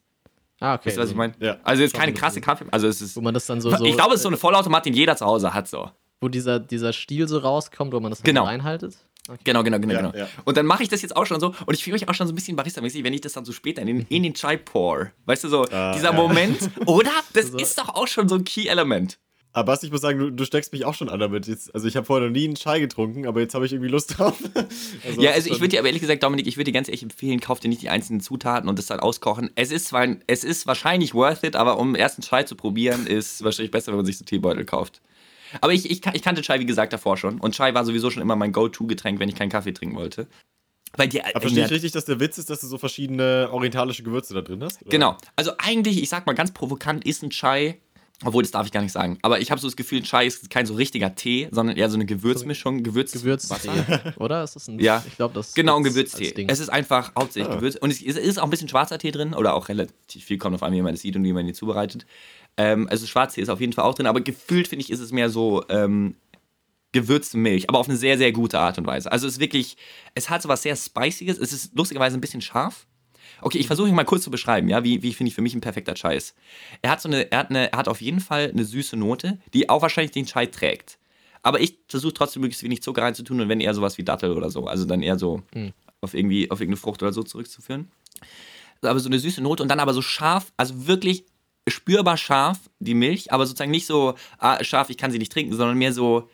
Ah, 0.59 0.75
okay. 0.75 0.87
Weißt 0.87 0.97
du, 0.97 1.01
was 1.01 1.09
ich 1.09 1.15
meine? 1.15 1.33
Ja. 1.39 1.57
Also 1.63 1.83
es 1.83 1.91
ist 1.91 1.97
keine 1.97 2.13
krasse 2.13 2.39
Kaffee, 2.39 2.65
also 2.71 2.87
es 2.87 3.01
ist. 3.01 3.15
Wo 3.15 3.21
man 3.21 3.33
das 3.33 3.45
dann 3.47 3.59
so. 3.61 3.75
so 3.75 3.83
ich 3.83 3.95
glaube, 3.95 4.11
es 4.11 4.17
ist 4.17 4.23
so 4.23 4.29
eine 4.29 4.37
Vollautomat, 4.37 4.85
den 4.85 4.93
jeder 4.93 5.15
zu 5.17 5.25
Hause 5.25 5.53
hat, 5.53 5.67
so. 5.67 5.89
Wo 6.21 6.29
dieser, 6.29 6.59
dieser 6.59 6.93
Stiel 6.93 7.27
so 7.27 7.39
rauskommt, 7.39 7.93
wo 7.93 7.99
man 7.99 8.11
das 8.11 8.21
genau. 8.21 8.43
reinhaltet? 8.43 8.95
Okay. 9.27 9.39
Genau, 9.43 9.63
genau, 9.63 9.79
genau, 9.79 9.93
ja, 9.93 10.01
genau. 10.01 10.17
Ja. 10.17 10.27
Und 10.45 10.57
dann 10.57 10.65
mache 10.65 10.83
ich 10.83 10.89
das 10.89 11.01
jetzt 11.01 11.15
auch 11.15 11.25
schon 11.25 11.39
so 11.39 11.53
und 11.65 11.73
ich 11.73 11.83
fühle 11.83 11.93
mich 11.93 12.09
auch 12.09 12.13
schon 12.13 12.27
so 12.27 12.33
ein 12.33 12.35
bisschen 12.35 12.57
barista-mäßig, 12.57 13.03
wenn 13.03 13.13
ich 13.13 13.21
das 13.21 13.33
dann 13.33 13.45
so 13.45 13.53
später 13.53 13.81
in 13.81 13.87
den, 13.87 14.05
in 14.09 14.23
den 14.23 14.33
Chai 14.33 14.57
pour. 14.57 15.07
Weißt 15.25 15.43
du, 15.43 15.49
so 15.49 15.65
ah, 15.71 15.93
dieser 15.93 16.11
Moment, 16.11 16.69
oder? 16.85 17.11
Das 17.33 17.45
also. 17.45 17.57
ist 17.57 17.77
doch 17.77 17.89
auch 17.89 18.07
schon 18.07 18.29
so 18.29 18.35
ein 18.35 18.43
Key-Element. 18.43 19.19
Aber 19.53 19.77
ich 19.81 19.91
muss 19.91 20.01
sagen, 20.01 20.17
du, 20.17 20.29
du, 20.29 20.45
steckst 20.45 20.71
mich 20.71 20.85
auch 20.85 20.93
schon 20.93 21.09
an 21.09 21.19
damit. 21.19 21.45
Jetzt, 21.47 21.75
also 21.75 21.85
ich 21.85 21.97
habe 21.97 22.05
vorher 22.05 22.27
noch 22.27 22.33
nie 22.33 22.45
einen 22.45 22.55
Chai 22.55 22.79
getrunken, 22.79 23.27
aber 23.27 23.41
jetzt 23.41 23.53
habe 23.53 23.65
ich 23.65 23.73
irgendwie 23.73 23.89
Lust 23.89 24.13
drauf. 24.17 24.37
also 25.05 25.21
ja, 25.21 25.31
also 25.31 25.49
ich 25.49 25.59
würde 25.59 25.69
dir 25.69 25.79
aber 25.79 25.87
ehrlich 25.87 26.01
gesagt, 26.01 26.23
Dominik, 26.23 26.47
ich 26.47 26.55
würde 26.55 26.71
dir 26.71 26.73
ganz 26.73 26.87
ehrlich 26.87 27.03
empfehlen, 27.03 27.41
kauf 27.41 27.59
dir 27.59 27.67
nicht 27.67 27.81
die 27.81 27.89
einzelnen 27.89 28.21
Zutaten 28.21 28.69
und 28.69 28.79
das 28.79 28.85
dann 28.85 29.01
auskochen. 29.01 29.49
Es 29.55 29.71
ist 29.71 29.87
zwar, 29.87 30.07
es 30.27 30.43
ist 30.45 30.67
wahrscheinlich 30.67 31.13
worth 31.13 31.43
it, 31.43 31.57
aber 31.57 31.79
um 31.79 31.95
ersten 31.95 32.21
Chai 32.21 32.43
zu 32.43 32.55
probieren, 32.55 33.07
ist 33.07 33.43
wahrscheinlich 33.43 33.71
besser, 33.71 33.91
wenn 33.91 33.97
man 33.97 34.05
sich 34.05 34.17
so 34.17 34.23
Teebeutel 34.23 34.63
kauft. 34.63 35.01
Aber 35.59 35.73
ich, 35.73 35.89
ich, 35.89 36.01
ich 36.13 36.21
kannte 36.21 36.41
Chai, 36.41 36.59
wie 36.61 36.65
gesagt, 36.65 36.93
davor 36.93 37.17
schon. 37.17 37.39
Und 37.39 37.53
Chai 37.53 37.73
war 37.73 37.83
sowieso 37.83 38.09
schon 38.09 38.21
immer 38.21 38.37
mein 38.37 38.53
Go-To-Getränk, 38.53 39.19
wenn 39.19 39.27
ich 39.27 39.35
keinen 39.35 39.49
Kaffee 39.49 39.73
trinken 39.73 39.97
wollte. 39.97 40.27
Weil 40.95 41.09
die, 41.09 41.21
Aber 41.21 41.41
verstehe 41.41 41.65
ich 41.65 41.71
richtig, 41.71 41.91
dass 41.91 42.05
der 42.05 42.19
Witz 42.19 42.37
ist, 42.37 42.49
dass 42.49 42.61
du 42.61 42.67
so 42.67 42.77
verschiedene 42.77 43.49
orientalische 43.51 44.03
Gewürze 44.03 44.33
da 44.33 44.41
drin 44.41 44.63
hast? 44.63 44.81
Oder? 44.81 44.89
Genau. 44.89 45.17
Also 45.35 45.51
eigentlich, 45.57 46.01
ich 46.01 46.09
sag 46.09 46.25
mal 46.25 46.33
ganz 46.33 46.51
provokant, 46.51 47.05
ist 47.05 47.23
ein 47.23 47.29
Chai 47.29 47.79
obwohl, 48.23 48.43
das 48.43 48.51
darf 48.51 48.65
ich 48.65 48.71
gar 48.71 48.81
nicht 48.81 48.91
sagen. 48.91 49.17
Aber 49.21 49.39
ich 49.39 49.49
habe 49.51 49.59
so 49.59 49.67
das 49.67 49.75
Gefühl, 49.75 50.03
Chai 50.03 50.27
ist 50.27 50.49
kein 50.49 50.65
so 50.65 50.75
richtiger 50.75 51.15
Tee, 51.15 51.47
sondern 51.51 51.75
eher 51.75 51.89
so 51.89 51.95
eine 51.95 52.05
Gewürzmischung. 52.05 52.83
Gewürz 52.83 53.11
Gewürztee, 53.11 53.69
oder? 54.17 54.43
Ist 54.43 54.55
das 54.55 54.67
ein, 54.67 54.79
ja, 54.79 55.03
ich 55.07 55.15
glaube, 55.15 55.33
das 55.33 55.53
Genau, 55.53 55.77
ein 55.77 55.83
Gewürztee. 55.83 56.45
Es 56.47 56.59
ist 56.59 56.69
einfach 56.69 57.13
hauptsächlich 57.17 57.51
ah. 57.51 57.55
Gewürz. 57.55 57.75
Und 57.75 57.91
es 57.91 58.01
ist 58.01 58.39
auch 58.39 58.43
ein 58.43 58.49
bisschen 58.49 58.69
schwarzer 58.69 58.99
Tee 58.99 59.11
drin, 59.11 59.33
oder 59.33 59.53
auch 59.53 59.69
relativ 59.69 60.23
viel, 60.23 60.37
kommt 60.37 60.55
auf 60.55 60.63
an, 60.63 60.73
wie 60.73 60.81
man 60.81 60.93
das 60.93 61.01
sieht 61.01 61.15
und 61.15 61.23
wie 61.23 61.33
man 61.33 61.47
ihn 61.47 61.53
zubereitet. 61.53 62.05
Ähm, 62.57 62.87
also 62.89 63.05
Schwarztee 63.07 63.41
ist 63.41 63.49
auf 63.49 63.59
jeden 63.59 63.73
Fall 63.73 63.85
auch 63.85 63.95
drin, 63.95 64.07
aber 64.07 64.21
gefühlt, 64.21 64.67
finde 64.67 64.83
ich, 64.83 64.91
ist 64.91 64.99
es 64.99 65.11
mehr 65.11 65.29
so 65.29 65.63
ähm, 65.69 66.15
gewürzte 66.91 67.37
Milch, 67.37 67.69
aber 67.69 67.79
auf 67.79 67.87
eine 67.87 67.97
sehr, 67.97 68.17
sehr 68.17 68.31
gute 68.31 68.59
Art 68.59 68.77
und 68.77 68.85
Weise. 68.85 69.11
Also 69.11 69.27
es 69.27 69.33
ist 69.33 69.39
wirklich, 69.39 69.77
es 70.13 70.29
hat 70.29 70.41
so 70.41 70.49
was 70.49 70.61
sehr 70.61 70.75
Spiciges, 70.75 71.37
es 71.37 71.53
ist 71.53 71.75
lustigerweise 71.75 72.17
ein 72.17 72.21
bisschen 72.21 72.41
scharf, 72.41 72.85
Okay, 73.41 73.57
ich 73.57 73.67
versuche 73.67 73.89
ihn 73.89 73.95
mal 73.95 74.03
kurz 74.03 74.23
zu 74.23 74.31
beschreiben, 74.31 74.69
ja, 74.69 74.83
wie, 74.83 75.01
wie 75.01 75.13
finde 75.13 75.29
ich 75.29 75.35
für 75.35 75.41
mich 75.41 75.53
ein 75.53 75.61
perfekter 75.61 75.95
Chai 75.95 76.15
ist. 76.15 76.35
Er 76.81 76.91
hat 76.91 77.01
so 77.01 77.09
eine, 77.09 77.31
er 77.31 77.39
hat 77.39 77.49
eine, 77.49 77.71
er 77.71 77.77
hat 77.77 77.87
auf 77.87 78.01
jeden 78.01 78.19
Fall 78.19 78.49
eine 78.51 78.63
süße 78.63 78.97
Note, 78.97 79.39
die 79.53 79.69
auch 79.69 79.81
wahrscheinlich 79.81 80.11
den 80.11 80.25
Chai 80.25 80.45
trägt. 80.45 80.97
Aber 81.43 81.59
ich 81.59 81.77
versuche 81.87 82.13
trotzdem 82.13 82.41
möglichst 82.41 82.63
wenig 82.63 82.83
Zucker 82.83 83.01
reinzutun 83.01 83.41
und 83.41 83.49
wenn 83.49 83.59
eher 83.59 83.73
sowas 83.73 83.97
wie 83.97 84.03
Dattel 84.03 84.31
oder 84.33 84.49
so, 84.49 84.67
also 84.67 84.85
dann 84.85 85.01
eher 85.01 85.17
so 85.17 85.41
mhm. 85.53 85.73
auf 86.01 86.13
irgendwie, 86.13 86.51
auf 86.51 86.59
irgendeine 86.59 86.77
Frucht 86.77 87.01
oder 87.01 87.13
so 87.13 87.23
zurückzuführen. 87.23 87.91
Aber 88.81 88.99
so 88.99 89.09
eine 89.09 89.19
süße 89.19 89.41
Note 89.41 89.63
und 89.63 89.69
dann 89.69 89.79
aber 89.79 89.93
so 89.93 90.01
scharf, 90.01 90.53
also 90.57 90.87
wirklich 90.87 91.25
spürbar 91.67 92.17
scharf, 92.17 92.59
die 92.79 92.93
Milch, 92.93 93.31
aber 93.31 93.45
sozusagen 93.45 93.71
nicht 93.71 93.85
so 93.85 94.15
ah, 94.37 94.63
scharf, 94.63 94.89
ich 94.89 94.97
kann 94.97 95.11
sie 95.11 95.19
nicht 95.19 95.31
trinken, 95.31 95.53
sondern 95.53 95.77
mehr 95.77 95.93
so, 95.93 96.29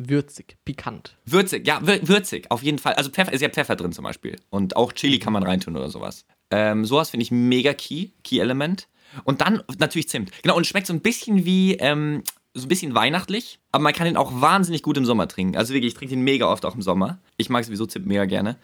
Würzig, 0.00 0.56
pikant. 0.64 1.16
Würzig, 1.24 1.66
ja, 1.66 1.80
würzig, 1.82 2.48
auf 2.52 2.62
jeden 2.62 2.78
Fall. 2.78 2.92
Also 2.94 3.10
Pfeffer 3.10 3.32
ist 3.32 3.40
ja 3.40 3.48
Pfeffer 3.48 3.74
drin 3.74 3.90
zum 3.90 4.04
Beispiel. 4.04 4.36
Und 4.48 4.76
auch 4.76 4.92
Chili 4.92 5.18
kann 5.18 5.32
man 5.32 5.42
reintun 5.42 5.76
oder 5.76 5.90
sowas. 5.90 6.24
Ähm, 6.50 6.84
sowas 6.84 7.10
finde 7.10 7.22
ich 7.22 7.30
mega 7.30 7.74
key, 7.74 8.10
Key-Element. 8.24 8.88
Und 9.24 9.40
dann 9.40 9.62
natürlich 9.78 10.08
Zimt. 10.08 10.30
Genau, 10.42 10.56
und 10.56 10.66
schmeckt 10.66 10.86
so 10.86 10.92
ein 10.92 11.00
bisschen 11.00 11.44
wie, 11.44 11.74
ähm, 11.74 12.22
so 12.54 12.66
ein 12.66 12.68
bisschen 12.68 12.94
weihnachtlich, 12.94 13.58
aber 13.72 13.82
man 13.82 13.92
kann 13.92 14.06
den 14.06 14.16
auch 14.16 14.40
wahnsinnig 14.40 14.82
gut 14.82 14.96
im 14.96 15.04
Sommer 15.04 15.28
trinken. 15.28 15.56
Also 15.56 15.74
wirklich, 15.74 15.92
ich 15.92 15.98
trinke 15.98 16.14
den 16.14 16.22
mega 16.22 16.50
oft 16.50 16.64
auch 16.64 16.74
im 16.74 16.82
Sommer. 16.82 17.18
Ich 17.36 17.48
mag 17.48 17.64
sowieso 17.64 17.86
Zimt 17.86 18.06
mega 18.06 18.24
gerne. 18.24 18.56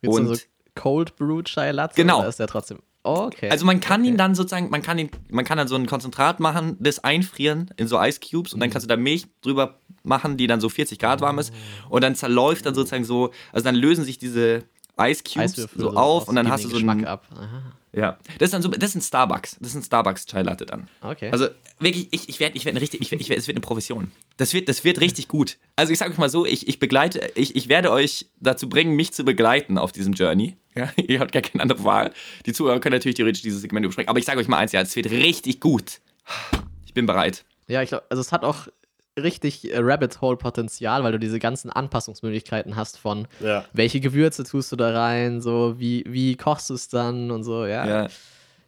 Jetzt 0.00 0.14
und 0.14 0.26
so 0.26 0.36
Cold 0.74 1.16
Brew 1.16 1.42
Chai 1.42 1.70
Latte 1.70 1.94
genau. 1.94 2.20
oder 2.20 2.28
ist 2.28 2.38
der 2.38 2.46
trotzdem 2.46 2.78
Oh, 3.04 3.24
okay. 3.26 3.50
Also 3.50 3.66
man 3.66 3.80
kann 3.80 4.02
okay. 4.02 4.10
ihn 4.10 4.16
dann 4.16 4.34
sozusagen, 4.34 4.70
man 4.70 4.80
kann 4.80 4.96
ihn, 4.96 5.10
man 5.28 5.44
kann 5.44 5.58
dann 5.58 5.66
so 5.66 5.74
ein 5.74 5.86
Konzentrat 5.86 6.38
machen, 6.38 6.76
das 6.78 7.00
einfrieren 7.00 7.70
in 7.76 7.88
so 7.88 8.00
Ice 8.00 8.20
Cubes 8.20 8.54
und 8.54 8.60
dann 8.60 8.68
mhm. 8.68 8.72
kannst 8.72 8.84
du 8.84 8.88
da 8.88 8.96
Milch 8.96 9.26
drüber 9.40 9.80
machen, 10.04 10.36
die 10.36 10.46
dann 10.46 10.60
so 10.60 10.68
40 10.68 11.00
Grad 11.00 11.20
warm 11.20 11.38
ist 11.40 11.52
und 11.88 12.02
dann 12.02 12.14
zerläuft 12.14 12.64
dann 12.64 12.74
sozusagen 12.74 13.04
so, 13.04 13.32
also 13.52 13.64
dann 13.64 13.74
lösen 13.74 14.04
sich 14.04 14.18
diese 14.18 14.62
Ice 15.10 15.22
Cubes 15.22 15.68
so 15.76 15.90
auf 15.90 16.28
und 16.28 16.36
dann 16.36 16.48
hast 16.48 16.64
du 16.64 16.68
so 16.68 16.76
einen 16.76 17.04
ab. 17.04 17.26
Aha. 17.34 17.72
Ja, 17.94 18.18
das 18.38 18.46
ist 18.46 18.54
dann 18.54 18.62
so, 18.62 18.68
das 18.68 18.90
ist 18.90 18.96
ein 18.96 19.02
Starbucks, 19.02 19.58
das 19.60 19.70
ist 19.70 19.74
ein 19.74 19.82
Starbucks 19.82 20.24
Chai 20.24 20.40
Latte 20.42 20.64
dann. 20.64 20.88
Okay. 21.02 21.28
Also 21.30 21.48
wirklich, 21.78 22.08
ich, 22.10 22.26
ich 22.26 22.40
werde, 22.40 22.56
ich 22.56 22.64
werde 22.64 22.80
richtig, 22.80 23.02
ich 23.02 23.10
werde, 23.10 23.20
ich 23.20 23.28
werde, 23.28 23.40
es 23.40 23.46
wird 23.48 23.56
eine 23.56 23.62
Profession. 23.62 24.10
Das 24.38 24.54
wird, 24.54 24.70
das 24.70 24.82
wird 24.82 25.00
richtig 25.00 25.28
gut. 25.28 25.58
Also 25.76 25.92
ich 25.92 25.98
sage 25.98 26.10
euch 26.10 26.18
mal 26.18 26.30
so, 26.30 26.46
ich, 26.46 26.68
ich 26.68 26.78
begleite, 26.78 27.30
ich, 27.34 27.54
ich 27.54 27.68
werde 27.68 27.90
euch 27.90 28.26
dazu 28.40 28.66
bringen, 28.66 28.96
mich 28.96 29.12
zu 29.12 29.24
begleiten 29.24 29.76
auf 29.76 29.92
diesem 29.92 30.14
Journey. 30.14 30.56
Ja, 30.74 30.90
ihr 30.96 31.20
habt 31.20 31.32
gar 31.32 31.42
keine 31.42 31.62
andere 31.62 31.84
Wahl. 31.84 32.14
Die 32.46 32.54
Zuhörer 32.54 32.80
können 32.80 32.94
natürlich 32.94 33.16
theoretisch 33.16 33.42
dieses 33.42 33.60
Segment 33.60 33.84
überspringen, 33.84 34.08
aber 34.08 34.18
ich 34.18 34.24
sage 34.24 34.40
euch 34.40 34.48
mal 34.48 34.56
eins, 34.56 34.72
ja, 34.72 34.80
es 34.80 34.96
wird 34.96 35.10
richtig 35.10 35.60
gut. 35.60 36.00
Ich 36.86 36.94
bin 36.94 37.04
bereit. 37.04 37.44
Ja, 37.68 37.82
ich 37.82 37.90
glaube, 37.90 38.04
also 38.08 38.22
es 38.22 38.32
hat 38.32 38.42
auch 38.42 38.68
richtig 39.18 39.72
äh, 39.72 39.78
Rabbit 39.78 40.20
Hole 40.20 40.36
Potenzial, 40.36 41.04
weil 41.04 41.12
du 41.12 41.18
diese 41.18 41.38
ganzen 41.38 41.70
Anpassungsmöglichkeiten 41.70 42.76
hast 42.76 42.98
von 42.98 43.28
ja. 43.40 43.64
welche 43.72 44.00
Gewürze 44.00 44.44
tust 44.44 44.72
du 44.72 44.76
da 44.76 44.90
rein, 44.90 45.40
so 45.40 45.78
wie, 45.78 46.04
wie 46.06 46.36
kochst 46.36 46.70
du 46.70 46.74
es 46.74 46.88
dann 46.88 47.30
und 47.30 47.44
so, 47.44 47.66
ja. 47.66 47.86
Ja, 47.86 48.08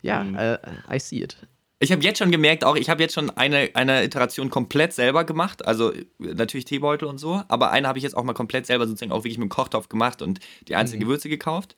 ja 0.02 0.24
mhm. 0.24 0.34
uh, 0.34 0.94
I 0.94 0.98
see 0.98 1.22
it. 1.22 1.36
Ich 1.80 1.92
habe 1.92 2.02
jetzt 2.02 2.18
schon 2.18 2.30
gemerkt, 2.30 2.64
auch 2.64 2.76
ich 2.76 2.88
habe 2.88 3.02
jetzt 3.02 3.14
schon 3.14 3.30
eine, 3.30 3.70
eine 3.74 4.04
Iteration 4.04 4.48
komplett 4.48 4.92
selber 4.92 5.24
gemacht, 5.24 5.66
also 5.66 5.92
natürlich 6.18 6.64
Teebeutel 6.64 7.08
und 7.08 7.18
so, 7.18 7.42
aber 7.48 7.72
eine 7.72 7.88
habe 7.88 7.98
ich 7.98 8.04
jetzt 8.04 8.16
auch 8.16 8.24
mal 8.24 8.32
komplett 8.32 8.66
selber 8.66 8.86
sozusagen 8.86 9.12
auch 9.12 9.24
wirklich 9.24 9.38
mit 9.38 9.50
dem 9.50 9.50
Kochtopf 9.50 9.88
gemacht 9.88 10.22
und 10.22 10.40
die 10.68 10.76
einzelnen 10.76 11.00
mhm. 11.00 11.06
Gewürze 11.06 11.28
gekauft. 11.28 11.76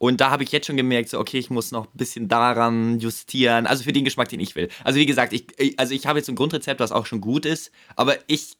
Und 0.00 0.22
da 0.22 0.30
habe 0.30 0.42
ich 0.44 0.50
jetzt 0.50 0.66
schon 0.66 0.78
gemerkt, 0.78 1.10
so, 1.10 1.20
okay, 1.20 1.38
ich 1.38 1.50
muss 1.50 1.72
noch 1.72 1.84
ein 1.84 1.96
bisschen 1.98 2.26
daran 2.26 2.98
justieren. 3.00 3.66
Also 3.66 3.84
für 3.84 3.92
den 3.92 4.02
Geschmack, 4.02 4.30
den 4.30 4.40
ich 4.40 4.56
will. 4.56 4.70
Also 4.82 4.98
wie 4.98 5.04
gesagt, 5.04 5.34
ich, 5.34 5.78
also 5.78 5.92
ich 5.92 6.06
habe 6.06 6.18
jetzt 6.18 6.30
ein 6.30 6.36
Grundrezept, 6.36 6.80
was 6.80 6.90
auch 6.90 7.04
schon 7.04 7.20
gut 7.20 7.44
ist, 7.44 7.70
aber 7.96 8.16
ich, 8.26 8.56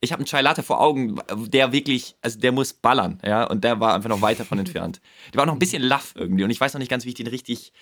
ich 0.00 0.12
habe 0.12 0.20
einen 0.20 0.26
Chai 0.26 0.40
Latte 0.40 0.62
vor 0.62 0.80
Augen, 0.80 1.20
der 1.48 1.72
wirklich, 1.72 2.16
also 2.22 2.38
der 2.38 2.52
muss 2.52 2.72
ballern, 2.72 3.20
ja, 3.22 3.44
und 3.44 3.64
der 3.64 3.80
war 3.80 3.94
einfach 3.94 4.08
noch 4.08 4.22
weit 4.22 4.40
davon 4.40 4.58
entfernt. 4.58 5.02
Der 5.34 5.36
war 5.36 5.44
noch 5.44 5.52
ein 5.52 5.58
bisschen 5.58 5.82
laff 5.82 6.14
irgendwie 6.16 6.44
und 6.44 6.50
ich 6.50 6.60
weiß 6.60 6.72
noch 6.72 6.78
nicht 6.78 6.90
ganz, 6.90 7.04
wie 7.04 7.10
ich 7.10 7.16
den 7.16 7.26
richtig, 7.26 7.74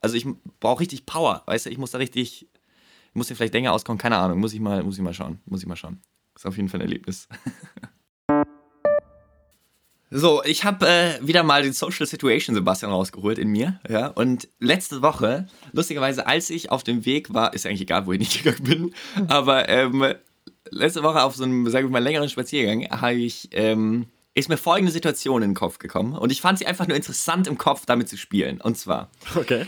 also 0.00 0.16
ich 0.16 0.26
brauche 0.58 0.80
richtig 0.80 1.06
Power, 1.06 1.44
weißt 1.46 1.66
du, 1.66 1.70
ich 1.70 1.78
muss 1.78 1.92
da 1.92 1.98
richtig, 1.98 2.48
ich 2.50 3.14
muss 3.14 3.28
den 3.28 3.36
vielleicht 3.36 3.54
länger 3.54 3.72
auskommen, 3.72 3.98
keine 3.98 4.16
Ahnung, 4.16 4.40
muss 4.40 4.52
ich 4.52 4.58
mal, 4.58 4.82
muss 4.82 4.96
ich 4.96 5.02
mal 5.02 5.14
schauen, 5.14 5.40
muss 5.44 5.60
ich 5.60 5.68
mal 5.68 5.76
schauen. 5.76 6.02
Ist 6.34 6.44
auf 6.44 6.56
jeden 6.56 6.68
Fall 6.68 6.80
ein 6.80 6.86
Erlebnis. 6.88 7.28
So, 10.14 10.42
ich 10.44 10.64
habe 10.64 10.86
äh, 10.86 11.26
wieder 11.26 11.42
mal 11.42 11.62
den 11.62 11.72
Social 11.72 12.06
Situation 12.06 12.54
Sebastian 12.54 12.92
rausgeholt 12.92 13.38
in 13.38 13.48
mir. 13.48 13.80
Ja, 13.88 14.08
und 14.08 14.46
letzte 14.60 15.00
Woche, 15.00 15.46
lustigerweise, 15.72 16.26
als 16.26 16.50
ich 16.50 16.70
auf 16.70 16.84
dem 16.84 17.06
Weg 17.06 17.32
war, 17.32 17.54
ist 17.54 17.64
eigentlich 17.64 17.80
egal, 17.80 18.04
wo 18.04 18.12
ich 18.12 18.18
nicht 18.18 18.42
gegangen 18.44 18.62
bin, 18.62 18.94
aber 19.28 19.70
ähm, 19.70 20.04
letzte 20.70 21.02
Woche 21.02 21.22
auf 21.22 21.34
so 21.34 21.44
einem, 21.44 21.66
sagen 21.70 21.86
wir 21.86 21.92
mal, 21.92 22.02
längeren 22.02 22.28
Spaziergang, 22.28 22.90
habe 22.90 23.14
ich, 23.14 23.48
ähm, 23.52 24.04
ist 24.34 24.50
mir 24.50 24.58
folgende 24.58 24.92
Situation 24.92 25.42
in 25.42 25.50
den 25.50 25.56
Kopf 25.56 25.78
gekommen. 25.78 26.12
Und 26.12 26.30
ich 26.30 26.42
fand 26.42 26.58
sie 26.58 26.66
einfach 26.66 26.86
nur 26.86 26.96
interessant 26.96 27.46
im 27.46 27.56
Kopf, 27.56 27.86
damit 27.86 28.10
zu 28.10 28.18
spielen. 28.18 28.60
Und 28.60 28.76
zwar. 28.76 29.10
Okay. 29.34 29.64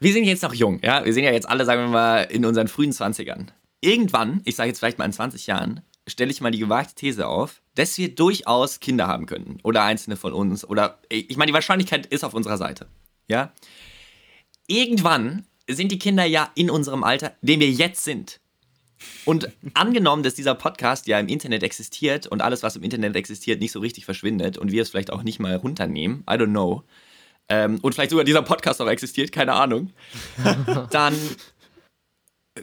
Wir 0.00 0.12
sind 0.12 0.24
jetzt 0.24 0.42
noch 0.42 0.52
jung, 0.52 0.80
ja. 0.82 1.04
Wir 1.06 1.14
sind 1.14 1.24
ja 1.24 1.32
jetzt 1.32 1.48
alle, 1.48 1.64
sagen 1.64 1.84
wir 1.84 1.88
mal, 1.88 2.22
in 2.24 2.44
unseren 2.44 2.68
frühen 2.68 2.92
20ern. 2.92 3.46
Irgendwann, 3.80 4.42
ich 4.44 4.54
sage 4.54 4.68
jetzt 4.68 4.80
vielleicht 4.80 4.98
mal 4.98 5.06
in 5.06 5.12
20 5.12 5.46
Jahren, 5.46 5.80
stelle 6.08 6.30
ich 6.30 6.40
mal 6.40 6.50
die 6.50 6.58
gewagte 6.58 6.94
These 6.94 7.26
auf, 7.26 7.62
dass 7.74 7.96
wir 7.98 8.14
durchaus 8.14 8.80
Kinder 8.80 9.06
haben 9.06 9.26
könnten. 9.26 9.58
Oder 9.62 9.82
einzelne 9.82 10.16
von 10.16 10.32
uns. 10.32 10.64
Oder 10.64 10.98
ich 11.08 11.36
meine, 11.36 11.50
die 11.50 11.54
Wahrscheinlichkeit 11.54 12.06
ist 12.06 12.24
auf 12.24 12.34
unserer 12.34 12.56
Seite. 12.56 12.86
Ja. 13.28 13.52
Irgendwann 14.66 15.46
sind 15.68 15.92
die 15.92 15.98
Kinder 15.98 16.24
ja 16.24 16.50
in 16.54 16.70
unserem 16.70 17.04
Alter, 17.04 17.32
dem 17.42 17.60
wir 17.60 17.70
jetzt 17.70 18.04
sind. 18.04 18.40
Und 19.24 19.48
angenommen, 19.74 20.22
dass 20.22 20.34
dieser 20.34 20.54
Podcast 20.54 21.06
ja 21.06 21.18
im 21.18 21.28
Internet 21.28 21.62
existiert 21.62 22.26
und 22.26 22.42
alles, 22.42 22.62
was 22.62 22.76
im 22.76 22.82
Internet 22.82 23.16
existiert, 23.16 23.60
nicht 23.60 23.72
so 23.72 23.80
richtig 23.80 24.04
verschwindet 24.04 24.58
und 24.58 24.72
wir 24.72 24.82
es 24.82 24.90
vielleicht 24.90 25.12
auch 25.12 25.22
nicht 25.22 25.38
mal 25.38 25.56
runternehmen, 25.56 26.24
I 26.28 26.34
don't 26.34 26.50
know, 26.50 26.84
ähm, 27.48 27.78
und 27.80 27.94
vielleicht 27.94 28.10
sogar 28.10 28.24
dieser 28.24 28.42
Podcast 28.42 28.80
auch 28.80 28.88
existiert, 28.88 29.32
keine 29.32 29.54
Ahnung, 29.54 29.90
dann 30.90 31.14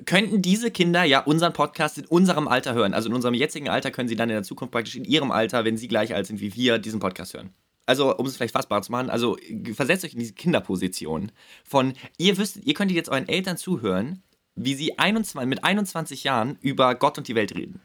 könnten 0.05 0.41
diese 0.41 0.71
Kinder 0.71 1.03
ja 1.03 1.19
unseren 1.19 1.53
Podcast 1.53 1.97
in 1.97 2.05
unserem 2.05 2.47
Alter 2.47 2.73
hören. 2.73 2.93
Also 2.93 3.09
in 3.09 3.15
unserem 3.15 3.33
jetzigen 3.33 3.69
Alter 3.69 3.91
können 3.91 4.07
sie 4.07 4.15
dann 4.15 4.29
in 4.29 4.35
der 4.35 4.43
Zukunft 4.43 4.71
praktisch 4.71 4.95
in 4.95 5.05
ihrem 5.05 5.31
Alter, 5.31 5.65
wenn 5.65 5.77
sie 5.77 5.87
gleich 5.87 6.13
alt 6.13 6.27
sind 6.27 6.39
wie 6.39 6.55
wir, 6.55 6.77
diesen 6.79 6.99
Podcast 6.99 7.33
hören. 7.33 7.51
Also, 7.85 8.15
um 8.17 8.25
es 8.25 8.35
vielleicht 8.35 8.53
fassbar 8.53 8.81
zu 8.81 8.91
machen, 8.91 9.09
also 9.09 9.37
versetzt 9.73 10.05
euch 10.05 10.13
in 10.13 10.19
diese 10.19 10.33
Kinderposition 10.33 11.31
von, 11.63 11.93
ihr 12.17 12.37
wüsstet, 12.37 12.65
ihr 12.65 12.73
könntet 12.73 12.95
jetzt 12.95 13.09
euren 13.09 13.27
Eltern 13.27 13.57
zuhören, 13.57 14.23
wie 14.55 14.73
sie 14.73 14.97
21, 14.97 15.47
mit 15.47 15.63
21 15.63 16.23
Jahren 16.23 16.57
über 16.61 16.95
Gott 16.95 17.17
und 17.17 17.27
die 17.27 17.35
Welt 17.35 17.53
reden. 17.55 17.81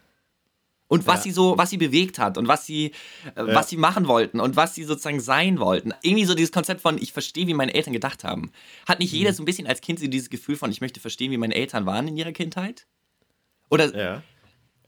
Und 0.91 1.07
was 1.07 1.19
ja. 1.19 1.23
sie 1.23 1.31
so, 1.31 1.57
was 1.57 1.69
sie 1.69 1.77
bewegt 1.77 2.19
hat 2.19 2.37
und 2.37 2.49
was 2.49 2.65
sie, 2.65 2.87
äh, 3.35 3.47
ja. 3.47 3.55
was 3.55 3.69
sie 3.69 3.77
machen 3.77 4.09
wollten 4.09 4.41
und 4.41 4.57
was 4.57 4.75
sie 4.75 4.83
sozusagen 4.83 5.21
sein 5.21 5.57
wollten. 5.57 5.93
Irgendwie 6.01 6.25
so 6.25 6.35
dieses 6.35 6.51
Konzept 6.51 6.81
von, 6.81 6.97
ich 7.01 7.13
verstehe, 7.13 7.47
wie 7.47 7.53
meine 7.53 7.73
Eltern 7.73 7.93
gedacht 7.93 8.25
haben. 8.25 8.51
Hat 8.85 8.99
nicht 8.99 9.13
mhm. 9.13 9.19
jeder 9.19 9.31
so 9.31 9.41
ein 9.41 9.45
bisschen 9.45 9.67
als 9.67 9.79
Kind 9.79 10.01
so 10.01 10.07
dieses 10.07 10.29
Gefühl 10.29 10.57
von, 10.57 10.69
ich 10.69 10.81
möchte 10.81 10.99
verstehen, 10.99 11.31
wie 11.31 11.37
meine 11.37 11.55
Eltern 11.55 11.85
waren 11.85 12.09
in 12.09 12.17
ihrer 12.17 12.33
Kindheit? 12.33 12.87
Oder 13.69 13.95
ja. 13.95 14.23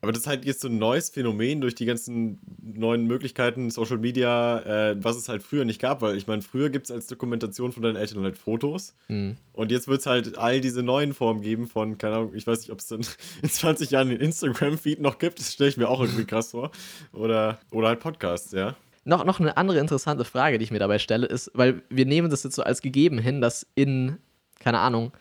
Aber 0.03 0.11
das 0.11 0.23
ist 0.23 0.27
halt 0.27 0.43
jetzt 0.43 0.59
so 0.59 0.67
ein 0.67 0.77
neues 0.77 1.11
Phänomen 1.11 1.61
durch 1.61 1.75
die 1.75 1.85
ganzen 1.85 2.41
neuen 2.61 3.07
Möglichkeiten, 3.07 3.69
Social 3.69 3.97
Media, 3.97 4.59
äh, 4.59 5.01
was 5.01 5.15
es 5.15 5.29
halt 5.29 5.43
früher 5.43 5.63
nicht 5.63 5.79
gab, 5.79 6.01
weil 6.01 6.17
ich 6.17 6.27
meine, 6.27 6.41
früher 6.41 6.69
gibt 6.69 6.87
es 6.87 6.91
als 6.91 7.07
Dokumentation 7.07 7.71
von 7.71 7.83
deinen 7.83 7.95
Eltern 7.95 8.21
halt 8.21 8.37
Fotos. 8.37 8.97
Mhm. 9.07 9.37
Und 9.53 9.71
jetzt 9.71 9.87
wird 9.87 10.01
es 10.01 10.05
halt 10.05 10.37
all 10.37 10.59
diese 10.59 10.83
neuen 10.83 11.13
Formen 11.13 11.41
geben 11.41 11.67
von, 11.67 11.97
keine 11.97 12.17
Ahnung, 12.17 12.35
ich 12.35 12.45
weiß 12.45 12.59
nicht, 12.59 12.71
ob 12.71 12.79
es 12.79 12.87
dann 12.87 12.99
in 13.41 13.49
20 13.49 13.91
Jahren 13.91 14.09
den 14.09 14.19
Instagram-Feed 14.19 14.99
noch 14.99 15.19
gibt, 15.19 15.39
das 15.39 15.53
stelle 15.53 15.69
ich 15.69 15.77
mir 15.77 15.87
auch 15.87 16.01
irgendwie 16.01 16.25
krass 16.25 16.51
vor. 16.51 16.71
Oder, 17.13 17.59
oder 17.71 17.87
halt 17.87 18.01
Podcasts, 18.01 18.51
ja. 18.51 18.75
Noch, 19.05 19.23
noch 19.23 19.39
eine 19.39 19.55
andere 19.55 19.79
interessante 19.79 20.25
Frage, 20.25 20.57
die 20.57 20.65
ich 20.65 20.71
mir 20.71 20.79
dabei 20.79 20.99
stelle, 20.99 21.27
ist, 21.27 21.49
weil 21.53 21.81
wir 21.87 22.05
nehmen 22.05 22.29
das 22.29 22.43
jetzt 22.43 22.57
so 22.57 22.63
als 22.63 22.81
gegeben 22.81 23.19
hin, 23.19 23.39
dass 23.39 23.65
in, 23.73 24.17
keine 24.59 24.79
Ahnung, 24.79 25.13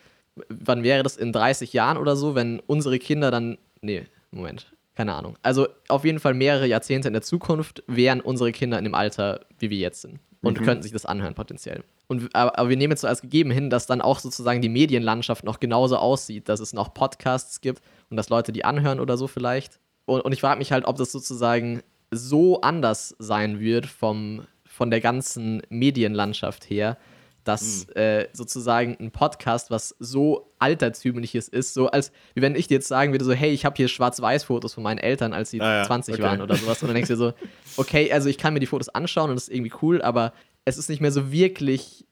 wann 0.49 0.83
wäre 0.83 1.05
das 1.05 1.17
in 1.17 1.31
30 1.31 1.73
Jahren 1.73 1.99
oder 1.99 2.17
so, 2.17 2.35
wenn 2.35 2.59
unsere 2.67 2.99
Kinder 2.99 3.31
dann, 3.31 3.59
nee, 3.81 4.09
Moment, 4.33 4.73
keine 4.95 5.15
Ahnung. 5.15 5.37
Also 5.43 5.69
auf 5.89 6.05
jeden 6.05 6.19
Fall 6.19 6.35
mehrere 6.35 6.67
Jahrzehnte 6.67 7.09
in 7.09 7.15
der 7.15 7.23
Zukunft 7.23 7.83
wären 7.87 8.21
unsere 8.21 8.53
Kinder 8.53 8.79
in 8.79 8.85
dem 8.85 8.95
Alter, 8.95 9.47
wie 9.59 9.71
wir 9.71 9.79
jetzt 9.79 10.03
sind. 10.03 10.19
Und 10.43 10.61
mhm. 10.61 10.65
könnten 10.65 10.83
sich 10.83 10.93
das 10.93 11.07
anhören 11.07 11.35
potenziell. 11.35 11.85
Und, 12.09 12.35
aber, 12.35 12.59
aber, 12.59 12.69
wir 12.69 12.77
nehmen 12.77 12.91
jetzt 12.91 13.03
so 13.03 13.07
als 13.07 13.23
gegeben 13.23 13.51
hin, 13.53 13.71
dass 13.71 13.87
dann 13.87 14.01
auch 14.01 14.19
sozusagen 14.19 14.61
die 14.61 14.69
Medienlandschaft 14.69 15.45
noch 15.45 15.61
genauso 15.61 15.97
aussieht, 15.97 16.49
dass 16.49 16.59
es 16.59 16.73
noch 16.73 16.93
Podcasts 16.93 17.61
gibt 17.61 17.81
und 18.11 18.17
dass 18.17 18.29
Leute 18.29 18.51
die 18.51 18.65
anhören 18.65 18.99
oder 18.99 19.17
so 19.17 19.29
vielleicht. 19.29 19.79
Und, 20.05 20.21
und 20.23 20.33
ich 20.33 20.41
frage 20.41 20.59
mich 20.59 20.73
halt, 20.73 20.85
ob 20.85 20.97
das 20.97 21.13
sozusagen 21.13 21.83
so 22.11 22.61
anders 22.61 23.15
sein 23.19 23.61
wird 23.61 23.87
vom, 23.87 24.43
von 24.65 24.91
der 24.91 25.01
ganzen 25.01 25.63
Medienlandschaft 25.71 26.69
her, 26.69 26.99
dass 27.45 27.87
mhm. 27.89 28.01
äh, 28.01 28.29
sozusagen 28.33 28.97
ein 29.01 29.11
Podcast, 29.11 29.71
was 29.71 29.95
so 29.99 30.53
altertümliches 30.59 31.49
ist, 31.49 31.75
so 31.75 31.89
als 31.89 32.13
wie 32.35 32.43
wenn 32.43 32.55
ich 32.55 32.69
dir 32.69 32.75
jetzt 32.75 32.89
sagen 32.89 33.13
würde, 33.13 33.25
so, 33.25 33.33
hey, 33.33 33.51
ich 33.51 33.65
habe 33.65 33.77
hier 33.77 33.89
Schwarz-Weiß-Fotos 33.89 34.75
von 34.75 34.83
meinen 34.83 34.99
Eltern, 34.99 35.33
als 35.33 35.51
sie 35.51 35.61
ah, 35.61 35.79
ja. 35.79 35.85
20 35.85 36.15
okay. 36.15 36.23
waren 36.23 36.41
oder 36.41 36.57
sowas. 36.57 36.83
Und 36.83 36.89
dann 36.89 36.95
denkst 36.95 37.09
du 37.09 37.15
dir 37.15 37.19
so, 37.19 37.33
okay, 37.77 38.13
also 38.13 38.29
ich 38.29 38.39
kann 38.39 38.55
mir 38.55 38.61
die 38.61 38.67
Fotos 38.67 38.89
anschauen 38.89 39.31
und 39.31 39.37
das 39.37 39.49
ist 39.49 39.55
irgendwie 39.55 39.73
cool, 39.83 40.03
aber 40.03 40.33
es 40.65 40.79
ist 40.79 40.89
nicht 40.89 41.01
mehr 41.01 41.13
so 41.13 41.33
wirklich, 41.33 42.07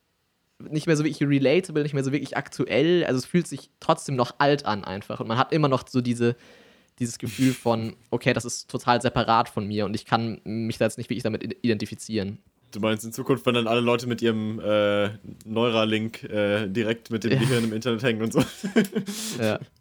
nicht 0.59 0.87
mehr 0.87 0.97
so 0.97 1.03
wirklich 1.03 1.27
relatable, 1.27 1.83
nicht 1.83 1.93
mehr 1.93 2.03
so 2.03 2.11
wirklich 2.11 2.35
aktuell. 2.35 3.05
Also 3.05 3.19
es 3.19 3.25
fühlt 3.25 3.47
sich 3.47 3.69
trotzdem 3.79 4.15
noch 4.15 4.35
alt 4.39 4.65
an 4.65 4.83
einfach. 4.83 5.19
Und 5.19 5.27
man 5.27 5.37
hat 5.37 5.53
immer 5.53 5.69
noch 5.69 5.87
so 5.87 6.01
diese, 6.01 6.35
dieses 6.99 7.17
Gefühl 7.17 7.53
von, 7.53 7.95
okay, 8.09 8.33
das 8.33 8.45
ist 8.45 8.69
total 8.69 9.01
separat 9.01 9.49
von 9.49 9.65
mir 9.65 9.85
und 9.85 9.95
ich 9.95 10.05
kann 10.05 10.41
mich 10.43 10.77
da 10.77 10.85
jetzt 10.85 10.97
nicht 10.97 11.09
wirklich 11.09 11.23
damit 11.23 11.43
identifizieren. 11.63 12.39
Du 12.71 12.79
meinst 12.79 13.03
in 13.03 13.11
Zukunft, 13.11 13.45
wenn 13.45 13.53
dann 13.53 13.67
alle 13.67 13.81
Leute 13.81 14.07
mit 14.07 14.21
ihrem 14.21 14.59
äh, 14.59 15.09
Neuralink 15.45 16.23
äh, 16.23 16.67
direkt 16.67 17.11
mit 17.11 17.23
dem 17.23 17.37
Gehirn 17.39 17.65
im 17.65 17.73
Internet 17.73 18.03
hängen 18.03 18.21
und 18.21 18.33
so. 18.33 18.43
Ja. 19.39 19.59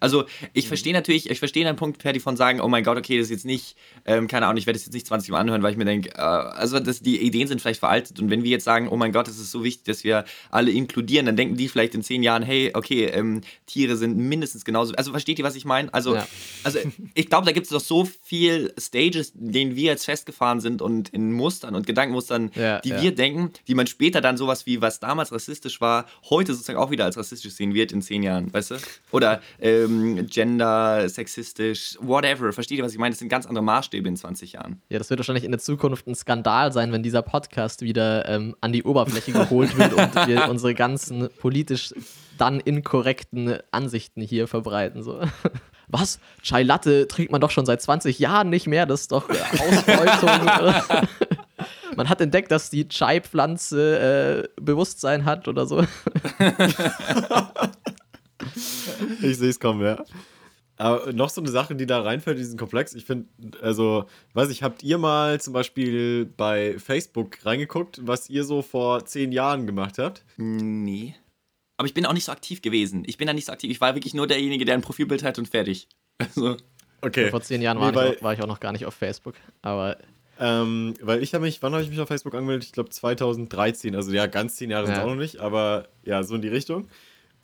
Also 0.00 0.24
ich 0.52 0.64
mhm. 0.64 0.68
verstehe 0.68 0.92
natürlich, 0.92 1.30
ich 1.30 1.38
verstehe 1.38 1.64
den 1.64 1.76
Punkt, 1.76 2.02
Ferdi, 2.02 2.20
von 2.20 2.36
sagen, 2.36 2.60
oh 2.60 2.68
mein 2.68 2.84
Gott, 2.84 2.98
okay, 2.98 3.18
das 3.18 3.26
ist 3.26 3.30
jetzt 3.30 3.44
nicht, 3.44 3.76
ähm, 4.04 4.28
keine 4.28 4.46
Ahnung, 4.46 4.58
ich 4.58 4.66
werde 4.66 4.78
das 4.78 4.86
jetzt 4.86 4.94
nicht 4.94 5.06
20 5.06 5.30
Mal 5.30 5.38
anhören, 5.38 5.62
weil 5.62 5.72
ich 5.72 5.78
mir 5.78 5.84
denke, 5.84 6.10
äh, 6.10 6.20
also 6.20 6.78
das, 6.80 7.00
die 7.00 7.20
Ideen 7.20 7.48
sind 7.48 7.60
vielleicht 7.60 7.80
veraltet 7.80 8.20
und 8.20 8.30
wenn 8.30 8.42
wir 8.42 8.50
jetzt 8.50 8.64
sagen, 8.64 8.88
oh 8.88 8.96
mein 8.96 9.12
Gott, 9.12 9.28
es 9.28 9.38
ist 9.38 9.50
so 9.50 9.64
wichtig, 9.64 9.84
dass 9.84 10.04
wir 10.04 10.24
alle 10.50 10.70
inkludieren, 10.70 11.26
dann 11.26 11.36
denken 11.36 11.56
die 11.56 11.68
vielleicht 11.68 11.94
in 11.94 12.02
zehn 12.02 12.22
Jahren, 12.22 12.42
hey, 12.42 12.72
okay, 12.74 13.06
ähm, 13.06 13.42
Tiere 13.66 13.96
sind 13.96 14.16
mindestens 14.16 14.64
genauso, 14.64 14.94
also 14.94 15.10
versteht 15.10 15.38
ihr, 15.38 15.44
was 15.44 15.56
ich 15.56 15.64
meine? 15.64 15.92
Also, 15.92 16.14
ja. 16.14 16.26
also 16.64 16.78
ich 17.14 17.28
glaube, 17.28 17.46
da 17.46 17.52
gibt 17.52 17.66
es 17.66 17.70
doch 17.70 17.80
so 17.80 18.08
viel 18.22 18.72
Stages, 18.78 19.30
in 19.30 19.52
denen 19.52 19.76
wir 19.76 19.84
jetzt 19.84 20.04
festgefahren 20.04 20.60
sind 20.60 20.82
und 20.82 21.08
in 21.10 21.32
Mustern 21.32 21.74
und 21.74 21.86
Gedankenmustern, 21.86 22.50
ja, 22.54 22.80
die 22.80 22.90
ja. 22.90 23.02
wir 23.02 23.14
denken, 23.14 23.50
die 23.68 23.74
man 23.74 23.86
später 23.86 24.20
dann 24.20 24.36
sowas 24.36 24.66
wie, 24.66 24.80
was 24.80 25.00
damals 25.00 25.32
rassistisch 25.32 25.80
war, 25.80 26.06
heute 26.30 26.54
sozusagen 26.54 26.78
auch 26.78 26.90
wieder 26.90 27.04
als 27.04 27.16
rassistisch 27.16 27.52
sehen 27.54 27.74
wird 27.74 27.92
in 27.92 28.02
zehn 28.02 28.22
Jahren, 28.22 28.52
weißt 28.52 28.72
du? 28.72 28.76
Oder 29.10 29.42
äh, 29.58 29.81
ähm, 29.84 30.26
gender, 30.26 31.08
sexistisch, 31.08 31.96
whatever. 32.00 32.52
Versteht 32.52 32.78
ihr, 32.78 32.84
was 32.84 32.92
ich 32.92 32.98
meine? 32.98 33.12
Das 33.12 33.18
sind 33.18 33.28
ganz 33.28 33.46
andere 33.46 33.64
Maßstäbe 33.64 34.08
in 34.08 34.16
20 34.16 34.52
Jahren. 34.52 34.80
Ja, 34.88 34.98
das 34.98 35.10
wird 35.10 35.20
wahrscheinlich 35.20 35.44
in 35.44 35.52
der 35.52 35.60
Zukunft 35.60 36.06
ein 36.06 36.14
Skandal 36.14 36.72
sein, 36.72 36.92
wenn 36.92 37.02
dieser 37.02 37.22
Podcast 37.22 37.82
wieder 37.82 38.28
ähm, 38.28 38.56
an 38.60 38.72
die 38.72 38.82
Oberfläche 38.82 39.32
geholt 39.32 39.76
wird 39.76 39.92
und 39.94 40.26
wir 40.26 40.48
unsere 40.50 40.74
ganzen 40.74 41.28
politisch 41.40 41.94
dann 42.38 42.60
inkorrekten 42.60 43.58
Ansichten 43.70 44.20
hier 44.20 44.48
verbreiten. 44.48 45.02
So. 45.02 45.20
Was? 45.88 46.18
Chai 46.42 46.62
Latte 46.62 47.06
trinkt 47.06 47.32
man 47.32 47.40
doch 47.40 47.50
schon 47.50 47.66
seit 47.66 47.82
20 47.82 48.18
Jahren 48.18 48.48
nicht 48.50 48.66
mehr. 48.66 48.86
Das 48.86 49.02
ist 49.02 49.12
doch 49.12 49.28
Ausbeutung. 49.28 50.80
man 51.96 52.08
hat 52.08 52.20
entdeckt, 52.20 52.50
dass 52.50 52.70
die 52.70 52.88
Chai-Pflanze 52.88 54.48
äh, 54.56 54.60
Bewusstsein 54.60 55.24
hat 55.24 55.48
oder 55.48 55.66
so. 55.66 55.84
ich 59.22 59.38
sehe 59.38 59.50
es 59.50 59.60
kommen, 59.60 59.80
ja. 59.82 60.04
Aber 60.76 61.12
noch 61.12 61.28
so 61.30 61.40
eine 61.40 61.50
Sache, 61.50 61.74
die 61.76 61.86
da 61.86 62.00
reinfällt 62.00 62.38
in 62.38 62.42
diesen 62.42 62.58
Komplex. 62.58 62.94
Ich 62.94 63.04
finde, 63.04 63.28
also, 63.60 64.06
weiß 64.34 64.50
ich, 64.50 64.62
habt 64.62 64.82
ihr 64.82 64.98
mal 64.98 65.40
zum 65.40 65.52
Beispiel 65.52 66.24
bei 66.24 66.78
Facebook 66.78 67.44
reingeguckt, 67.44 68.00
was 68.02 68.28
ihr 68.30 68.44
so 68.44 68.62
vor 68.62 69.04
zehn 69.04 69.32
Jahren 69.32 69.66
gemacht 69.66 69.98
habt? 69.98 70.24
Nee. 70.38 71.14
Aber 71.76 71.86
ich 71.86 71.94
bin 71.94 72.06
auch 72.06 72.12
nicht 72.12 72.24
so 72.24 72.32
aktiv 72.32 72.62
gewesen. 72.62 73.04
Ich 73.06 73.16
bin 73.16 73.26
da 73.26 73.32
nicht 73.32 73.46
so 73.46 73.52
aktiv. 73.52 73.70
Ich 73.70 73.80
war 73.80 73.94
wirklich 73.94 74.14
nur 74.14 74.26
derjenige, 74.26 74.64
der 74.64 74.74
ein 74.74 74.82
Profilbild 74.82 75.22
hat 75.22 75.38
und 75.38 75.48
fertig. 75.48 75.88
Also. 76.18 76.56
Okay. 77.00 77.30
Vor 77.30 77.42
zehn 77.42 77.60
Jahren 77.62 77.80
war, 77.80 77.90
nee, 77.90 78.10
ich, 78.12 78.18
auch, 78.18 78.22
war 78.22 78.32
ich 78.32 78.42
auch 78.42 78.46
noch 78.46 78.60
gar 78.60 78.72
nicht 78.72 78.86
auf 78.86 78.94
Facebook. 78.94 79.34
Aber 79.60 79.98
ähm, 80.38 80.94
weil 81.00 81.22
ich 81.22 81.34
habe 81.34 81.44
mich, 81.44 81.62
wann 81.62 81.72
habe 81.72 81.82
ich 81.82 81.90
mich 81.90 82.00
auf 82.00 82.08
Facebook 82.08 82.34
angemeldet? 82.34 82.64
Ich 82.64 82.72
glaube 82.72 82.90
2013. 82.90 83.94
Also 83.94 84.12
ja, 84.12 84.26
ganz 84.26 84.56
zehn 84.56 84.70
Jahre 84.70 84.84
ja. 84.84 84.86
sind 84.86 84.96
es 84.96 85.02
auch 85.04 85.14
noch 85.14 85.20
nicht, 85.20 85.38
aber 85.38 85.88
ja, 86.04 86.22
so 86.22 86.34
in 86.34 86.42
die 86.42 86.48
Richtung. 86.48 86.88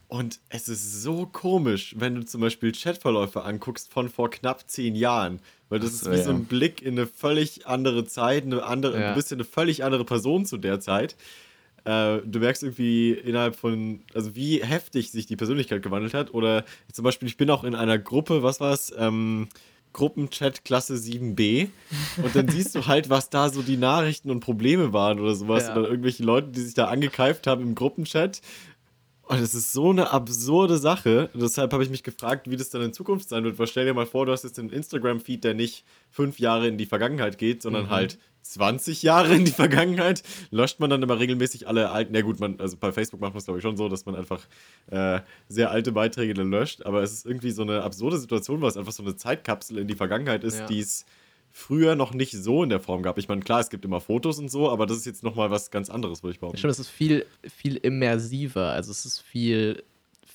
Und 0.09 0.41
es 0.49 0.69
ist 0.69 1.03
so 1.03 1.27
komisch, 1.27 1.95
wenn 1.99 2.15
du 2.15 2.25
zum 2.25 2.41
Beispiel 2.41 2.73
Chatverläufe 2.73 3.45
anguckst 3.45 3.93
von 3.93 4.09
vor 4.09 4.31
knapp 4.31 4.69
zehn 4.69 4.95
Jahren. 4.95 5.41
Weil 5.69 5.81
das 5.81 6.01
so, 6.01 6.07
ist 6.07 6.13
wie 6.13 6.19
ja. 6.19 6.25
so 6.25 6.31
ein 6.31 6.47
Blick 6.47 6.81
in 6.81 6.99
eine 6.99 7.07
völlig 7.07 7.67
andere 7.67 8.07
Zeit, 8.07 8.45
eine 8.45 8.65
andere, 8.65 8.99
ja. 8.99 9.09
ein 9.11 9.15
bisschen 9.15 9.37
eine 9.37 9.45
völlig 9.45 9.85
andere 9.85 10.07
Person 10.07 10.47
zu 10.47 10.57
der 10.57 10.81
Zeit. 10.81 11.15
Äh, 11.85 12.21
du 12.25 12.39
merkst 12.39 12.63
irgendwie 12.63 13.13
innerhalb 13.13 13.55
von, 13.55 14.01
also 14.15 14.35
wie 14.35 14.63
heftig 14.63 15.11
sich 15.11 15.27
die 15.27 15.37
Persönlichkeit 15.37 15.83
gewandelt 15.83 16.15
hat. 16.15 16.33
Oder 16.33 16.65
zum 16.91 17.05
Beispiel, 17.05 17.29
ich 17.29 17.37
bin 17.37 17.51
auch 17.51 17.65
in 17.65 17.75
einer 17.75 17.99
Gruppe, 17.99 18.43
was 18.43 18.61
war 18.61 18.73
es? 18.73 18.93
Ähm, 18.97 19.49
Gruppenchat 19.95 20.65
Klasse 20.65 20.95
7b 20.95 21.69
und 22.23 22.37
dann 22.37 22.49
siehst 22.49 22.75
du 22.75 22.87
halt, 22.87 23.09
was 23.09 23.31
da 23.31 23.49
so 23.49 23.63
die 23.63 23.79
Nachrichten 23.79 24.31
und 24.31 24.41
Probleme 24.41 24.93
waren 24.93 25.19
oder 25.19 25.35
sowas. 25.35 25.69
Ja. 25.69 25.77
Oder 25.77 25.89
irgendwelche 25.89 26.23
Leute, 26.23 26.49
die 26.49 26.61
sich 26.61 26.75
da 26.75 26.89
angekeift 26.89 27.47
haben 27.47 27.63
im 27.63 27.75
Gruppenchat 27.75 28.41
und 29.29 29.39
es 29.41 29.55
ist 29.55 29.73
so 29.73 29.91
eine 29.91 30.11
absurde 30.11 30.79
Sache. 30.79 31.31
Deshalb 31.35 31.73
habe 31.73 31.85
ich 31.85 31.91
mich 31.91 32.03
gefragt, 32.03 32.51
wie 32.51 32.57
das 32.57 32.71
dann 32.71 32.83
in 32.83 32.93
Zukunft 32.93 33.29
sein 33.29 33.45
wird. 33.45 33.59
Weil 33.59 33.67
stell 33.67 33.85
dir 33.85 33.95
mal 33.95 34.07
vor, 34.07 34.27
du 34.27 34.33
hast 34.33 34.45
jetzt 34.45 34.59
einen 34.59 34.71
Instagram-Feed, 34.71 35.45
der 35.45 35.55
nicht 35.55 35.85
fünf 36.11 36.39
Jahre 36.39 36.67
in 36.67 36.79
die 36.79 36.87
Vergangenheit 36.87 37.37
geht, 37.37 37.63
sondern 37.63 37.87
mhm. 37.87 37.91
halt 37.91 38.19
20 38.43 39.03
Jahre 39.03 39.35
in 39.35 39.45
die 39.45 39.53
Vergangenheit. 39.53 40.23
Löscht 40.51 40.81
man 40.81 40.89
dann 40.89 41.03
immer 41.03 41.19
regelmäßig 41.19 41.69
alle 41.69 41.91
alten. 41.91 42.15
Ja, 42.15 42.23
gut, 42.23 42.41
man, 42.41 42.59
also 42.59 42.77
bei 42.79 42.91
Facebook 42.91 43.21
macht 43.21 43.35
man 43.35 43.39
es, 43.39 43.45
glaube 43.45 43.59
ich, 43.59 43.63
schon 43.63 43.77
so, 43.77 43.89
dass 43.89 44.07
man 44.07 44.15
einfach 44.15 44.47
äh, 44.91 45.21
sehr 45.49 45.71
alte 45.71 45.93
Beiträge 45.93 46.33
dann 46.33 46.51
löscht. 46.51 46.87
Aber 46.87 47.03
es 47.03 47.13
ist 47.13 47.27
irgendwie 47.27 47.51
so 47.51 47.63
eine 47.63 47.83
absurde 47.83 48.19
Situation, 48.19 48.63
weil 48.63 48.71
es 48.71 48.77
einfach 48.79 48.93
so 48.93 49.03
eine 49.03 49.17
Zeitkapsel 49.17 49.79
in 49.79 49.89
die 49.89 49.95
Vergangenheit 49.95 50.43
ist, 50.43 50.61
ja. 50.61 50.67
die 50.67 50.81
es 50.81 51.05
früher 51.51 51.97
noch 51.97 52.15
nicht 52.15 52.33
so 52.33 52.63
in 52.63 52.69
der 52.69 52.81
Form 52.81 53.03
gab. 53.03 53.19
Ich 53.19 53.29
meine, 53.29 53.43
klar, 53.43 53.61
es 53.61 53.71
gibt 53.71 53.85
immer 53.85 54.01
Fotos 54.01 54.39
und 54.39 54.51
so, 54.51 54.71
aber 54.71 54.87
das 54.87 54.99
ist 54.99 55.07
jetzt 55.07 55.23
nochmal 55.23 55.51
was 55.51 55.71
ganz 55.71 55.91
anderes, 55.91 56.23
würde 56.23 56.35
ich 56.35 56.41
behaupten. 56.41 56.59
Stimmt, 56.59 56.73
es 56.73 56.79
ist 56.79 56.89
viel, 56.89 57.27
viel 57.43 57.77
immersiver. 57.77 58.73
Also 58.73 58.91
es 58.91 59.05
ist 59.05 59.21
viel, 59.21 59.83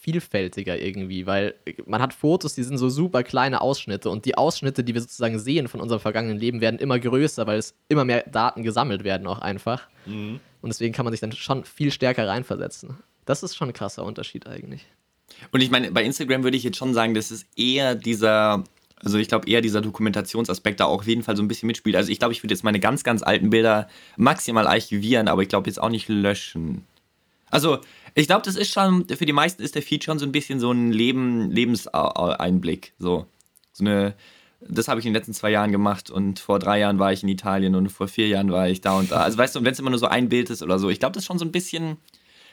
vielfältiger 0.04 0.78
irgendwie, 0.78 1.26
weil 1.26 1.56
man 1.86 2.02
hat 2.02 2.14
Fotos, 2.14 2.56
die 2.56 2.64
sind 2.64 2.78
so 2.78 2.90
super 2.90 3.24
kleine 3.24 3.62
Ausschnitte 3.62 4.10
und 4.10 4.26
die 4.26 4.38
Ausschnitte, 4.38 4.84
die 4.84 4.94
wir 4.94 5.02
sozusagen 5.02 5.40
sehen 5.40 5.70
von 5.70 5.80
unserem 5.80 6.02
vergangenen 6.02 6.38
Leben, 6.38 6.60
werden 6.60 6.80
immer 6.80 7.00
größer, 7.00 7.48
weil 7.48 7.58
es 7.58 7.74
immer 7.88 8.04
mehr 8.04 8.24
Daten 8.30 8.64
gesammelt 8.64 9.06
werden 9.06 9.28
auch 9.28 9.40
einfach. 9.40 9.88
Mhm. 10.06 10.42
Und 10.62 10.70
deswegen 10.70 10.94
kann 10.94 11.06
man 11.06 11.14
sich 11.14 11.22
dann 11.22 11.32
schon 11.32 11.64
viel 11.64 11.92
stärker 11.92 12.28
reinversetzen. 12.28 12.98
Das 13.26 13.44
ist 13.44 13.56
schon 13.56 13.70
ein 13.70 13.74
krasser 13.74 14.04
Unterschied 14.04 14.46
eigentlich. 14.46 14.86
Und 15.52 15.62
ich 15.62 15.72
meine, 15.72 15.92
bei 15.92 16.04
Instagram 16.04 16.44
würde 16.44 16.58
ich 16.58 16.64
jetzt 16.64 16.78
schon 16.78 16.94
sagen, 16.94 17.14
das 17.14 17.32
ist 17.32 17.48
eher 17.58 17.96
dieser 17.96 18.64
also 19.04 19.18
ich 19.18 19.28
glaube 19.28 19.50
eher 19.50 19.62
dieser 19.62 19.82
Dokumentationsaspekt 19.82 20.80
da 20.80 20.86
auch 20.86 21.00
auf 21.00 21.08
jeden 21.08 21.24
Fall 21.24 21.36
so 21.36 21.44
ein 21.44 21.48
bisschen 21.48 21.68
mitspielt. 21.68 21.96
Also 21.96 22.12
ich 22.12 22.20
glaube, 22.20 22.34
ich 22.34 22.44
würde 22.44 22.54
jetzt 22.54 22.64
meine 22.64 22.80
ganz, 22.80 23.04
ganz 23.04 23.22
alten 23.22 23.50
Bilder 23.50 23.88
maximal 24.16 24.68
archivieren, 24.68 25.28
aber 25.28 25.42
ich 25.42 25.50
glaube 25.50 25.70
jetzt 25.70 25.82
auch 25.82 25.90
nicht 25.90 26.08
löschen. 26.08 26.86
Also 27.50 27.80
ich 28.16 28.28
glaube, 28.28 28.44
das 28.44 28.56
ist 28.56 28.72
schon, 28.72 29.08
für 29.08 29.26
die 29.26 29.34
meisten 29.34 29.62
ist 29.62 29.76
der 29.76 29.82
Feed 29.82 30.04
schon 30.04 30.20
so 30.20 30.26
ein 30.26 30.32
bisschen 30.32 30.60
so 30.60 30.72
ein 30.72 30.92
Leben, 30.92 31.52
Lebenseinblick. 31.52 32.94
So, 32.98 33.26
so 33.74 33.84
eine, 33.84 34.14
das 34.62 34.88
habe 34.88 35.00
ich 35.00 35.06
in 35.06 35.12
den 35.12 35.20
letzten 35.20 35.34
zwei 35.34 35.52
Jahren 35.52 35.72
gemacht 35.72 36.10
und 36.10 36.40
vor 36.40 36.60
drei 36.60 36.80
Jahren 36.80 37.00
war 37.00 37.12
ich 37.12 37.24
in 37.24 37.30
Italien 37.30 37.76
und 37.76 37.90
vor 37.90 38.08
vier 38.08 38.28
Jahren 38.28 38.52
war 38.52 38.70
ich 38.70 38.82
da 38.82 38.98
und 38.98 39.12
da. 39.12 39.18
Also 39.18 39.38
weißt 39.38 39.56
du, 39.56 39.64
wenn 39.64 39.74
es 39.74 39.80
immer 39.80 39.90
nur 39.90 40.00
so 40.00 40.08
ein 40.08 40.30
Bild 40.30 40.50
ist 40.50 40.64
oder 40.64 40.80
so, 40.80 40.90
ich 40.90 41.00
glaube, 41.00 41.14
das 41.14 41.24
ist 41.24 41.28
schon 41.28 41.40
so 41.40 41.46
ein 41.46 41.52
bisschen, 41.52 41.98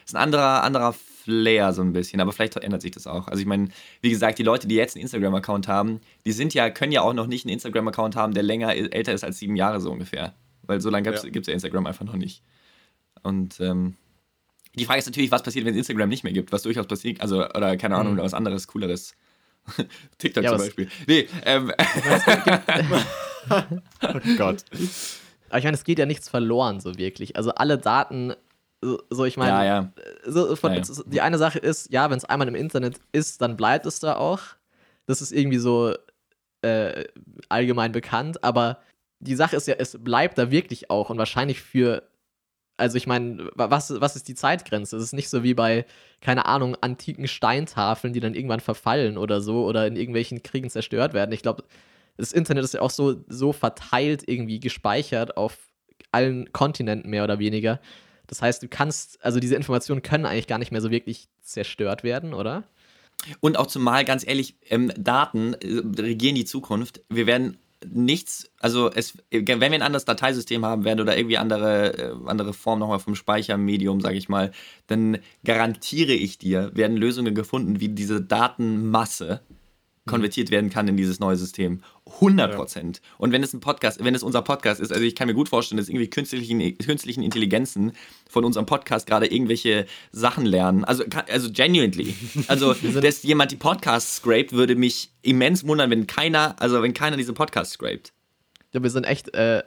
ist 0.05 0.15
ein 0.15 0.23
anderer, 0.23 0.65
anderer 0.65 0.95
Flair 1.23 1.73
so 1.73 1.83
ein 1.83 1.93
bisschen, 1.93 2.21
aber 2.21 2.33
vielleicht 2.33 2.57
ändert 2.57 2.83
sich 2.83 2.91
das 2.91 3.07
auch. 3.07 3.29
Also 3.29 3.41
ich 3.41 3.47
meine, 3.47 3.69
wie 4.01 4.11
gesagt, 4.11 4.39
die 4.39 4.43
Leute, 4.43 4.67
die 4.67 4.75
jetzt 4.75 4.97
einen 4.97 5.03
Instagram-Account 5.03 5.69
haben, 5.69 6.01
die 6.27 6.33
sind 6.33 6.55
ja, 6.55 6.71
können 6.71 6.93
ja 6.93 7.03
auch 7.03 7.15
noch 7.15 7.27
nicht 7.27 7.45
einen 7.45 7.53
Instagram-Account 7.53 8.17
haben, 8.17 8.35
der 8.35 8.43
länger 8.43 8.75
älter 8.75 9.13
ist 9.13 9.25
als 9.25 9.39
sieben 9.39 9.57
Jahre 9.57 9.81
so 9.81 9.91
ungefähr. 9.91 10.35
Weil 10.63 10.81
so 10.81 10.91
lange 10.91 11.05
gibt 11.05 11.17
es 11.17 11.25
ja. 11.25 11.53
ja. 11.53 11.53
Instagram 11.55 11.87
einfach 11.87 12.05
noch 12.05 12.17
nicht. 12.17 12.43
Und 13.23 13.61
ähm, 13.61 13.97
die 14.75 14.85
Frage 14.85 15.01
ist 15.01 15.07
natürlich, 15.07 15.31
was 15.31 15.43
passiert, 15.43 15.65
wenn 15.65 15.75
es 15.75 15.79
Instagram 15.79 16.09
nicht 16.09 16.25
mehr 16.25 16.33
gibt, 16.33 16.53
was 16.53 16.63
durchaus 16.63 16.87
passiert, 16.87 17.21
also, 17.21 17.45
oder 17.49 17.77
keine 17.77 17.97
Ahnung, 17.97 18.15
mhm. 18.15 18.19
was 18.19 18.35
anderes, 18.35 18.67
cooleres. 18.67 19.15
TikTok 20.19 20.45
ja, 20.45 20.51
zum 20.51 20.59
Beispiel. 20.59 20.89
Nee, 21.07 21.29
ähm. 21.45 21.73
oh 23.51 24.21
Gott. 24.37 24.65
Aber 25.49 25.59
ich 25.59 25.65
meine, 25.65 25.77
es 25.77 25.85
geht 25.85 25.99
ja 25.99 26.07
nichts 26.07 26.29
verloren, 26.29 26.81
so 26.81 26.97
wirklich. 26.97 27.37
Also 27.37 27.51
alle 27.51 27.77
Daten 27.79 28.35
so, 28.83 29.25
ich 29.25 29.37
meine, 29.37 29.51
ja, 29.51 29.65
ja. 29.65 29.93
so 30.25 30.57
von, 30.57 30.73
ja, 30.73 30.83
die 31.07 31.21
eine 31.21 31.39
Sache 31.39 31.59
ist, 31.59 31.93
ja, 31.93 32.09
wenn 32.11 32.17
es 32.17 32.25
einmal 32.25 32.49
im 32.49 32.55
Internet 32.55 32.99
ist, 33.13 33.43
dann 33.43 33.57
bleibt 33.57 33.85
es 33.87 34.01
da 34.01 34.17
auch. 34.17 34.41
Das 35.07 35.21
ist 35.21 35.33
irgendwie 35.33 35.59
so 35.59 35.95
äh, 36.63 37.05
allgemein 37.49 37.93
bekannt, 37.93 38.43
aber 38.43 38.79
die 39.19 39.35
Sache 39.35 39.57
ist 39.57 39.69
ja, 39.69 39.75
es 39.79 39.99
bleibt 40.03 40.39
da 40.39 40.51
wirklich 40.51 40.91
auch 40.91 41.11
und 41.11 41.19
wahrscheinlich 41.19 41.61
für, 41.61 42.03
also 42.79 42.97
ich 42.97 43.07
meine, 43.07 43.51
was, 43.55 44.01
was 44.01 44.17
ist 44.17 44.29
die 44.29 44.35
Zeitgrenze? 44.35 44.97
Es 44.97 45.03
ist 45.03 45.13
nicht 45.13 45.29
so 45.29 45.43
wie 45.43 45.53
bei, 45.53 45.85
keine 46.23 46.47
Ahnung, 46.47 46.75
antiken 46.81 47.29
Steintafeln, 47.29 48.15
die 48.15 48.21
dann 48.21 48.35
irgendwann 48.35 48.61
verfallen 48.61 49.19
oder 49.19 49.43
so 49.43 49.67
oder 49.67 49.87
in 49.87 49.97
irgendwelchen 49.97 50.43
Kriegen 50.43 50.71
zerstört 50.71 51.13
werden. 51.13 51.33
Ich 51.33 51.43
glaube, 51.43 51.65
das 52.17 52.33
Internet 52.33 52.65
ist 52.65 52.75
ja 52.75 52.81
auch 52.81 52.91
so, 52.91 53.23
so 53.29 53.53
verteilt 53.53 54.23
irgendwie 54.27 54.59
gespeichert 54.59 55.37
auf 55.37 55.59
allen 56.13 56.51
Kontinenten 56.53 57.11
mehr 57.11 57.25
oder 57.25 57.39
weniger 57.39 57.79
das 58.31 58.43
heißt, 58.43 58.63
du 58.63 58.69
kannst, 58.69 59.19
also 59.25 59.41
diese 59.41 59.57
Informationen 59.57 60.03
können 60.03 60.25
eigentlich 60.25 60.47
gar 60.47 60.59
nicht 60.59 60.71
mehr 60.71 60.81
so 60.81 60.93
wirklich 60.93 61.29
zerstört 61.43 62.05
werden, 62.05 62.33
oder? 62.33 62.63
Und 63.41 63.59
auch 63.59 63.67
zumal, 63.67 64.05
ganz 64.05 64.25
ehrlich, 64.25 64.55
ähm, 64.69 64.93
Daten 64.97 65.55
äh, 65.55 65.83
regieren 66.01 66.37
die 66.37 66.45
Zukunft. 66.45 67.01
Wir 67.09 67.27
werden 67.27 67.59
nichts, 67.85 68.49
also 68.61 68.89
es, 68.93 69.19
wenn 69.33 69.47
wir 69.61 69.73
ein 69.73 69.83
anderes 69.83 70.05
Dateisystem 70.05 70.65
haben 70.65 70.85
werden 70.85 71.01
oder 71.01 71.17
irgendwie 71.17 71.39
andere, 71.39 71.99
äh, 71.99 72.15
andere 72.27 72.53
Form 72.53 72.79
nochmal 72.79 73.01
vom 73.01 73.17
Speichermedium, 73.17 74.01
sage 74.01 74.17
ich 74.17 74.29
mal, 74.29 74.53
dann 74.87 75.19
garantiere 75.45 76.13
ich 76.13 76.39
dir, 76.39 76.71
werden 76.73 76.97
Lösungen 76.97 77.35
gefunden, 77.35 77.81
wie 77.81 77.89
diese 77.89 78.23
Datenmasse 78.23 79.41
konvertiert 80.11 80.51
werden 80.51 80.71
kann 80.71 80.89
in 80.89 80.97
dieses 80.97 81.21
neue 81.21 81.37
System. 81.37 81.83
100 82.15 82.55
Prozent. 82.55 82.99
Ja. 82.99 83.03
Und 83.19 83.33
wenn 83.33 83.43
es 83.43 83.55
ein 83.55 83.61
Podcast, 83.61 84.03
wenn 84.05 84.15
es 84.15 84.23
unser 84.23 84.43
Podcast 84.43 84.81
ist, 84.81 84.93
also 84.93 85.05
ich 85.05 85.15
kann 85.15 85.29
mir 85.29 85.35
gut 85.35 85.49
vorstellen, 85.49 85.79
dass 85.79 85.89
irgendwie 85.89 86.09
künstlichen, 86.09 86.77
künstlichen 86.79 87.23
Intelligenzen 87.23 87.93
von 88.29 88.45
unserem 88.45 88.67
Podcast 88.67 89.07
gerade 89.07 89.27
irgendwelche 89.27 89.87
Sachen 90.13 90.45
lernen. 90.45 90.85
Also, 90.85 91.05
also 91.29 91.51
genuinely. 91.53 92.15
Also, 92.49 92.75
dass 92.75 93.23
jemand 93.23 93.53
die 93.53 93.57
Podcasts 93.57 94.17
scrapt, 94.17 94.53
würde 94.53 94.75
mich 94.75 95.11
immens 95.23 95.67
wundern, 95.67 95.91
wenn 95.91 96.07
keiner, 96.07 96.57
also 96.61 96.83
wenn 96.83 96.95
keiner 96.95 97.17
diese 97.17 97.33
Podcasts 97.33 97.75
scrapt. 97.75 98.13
Ja, 98.73 98.83
wir 98.83 98.91
sind 98.91 99.05
echt, 99.05 99.35
äh, 99.35 99.63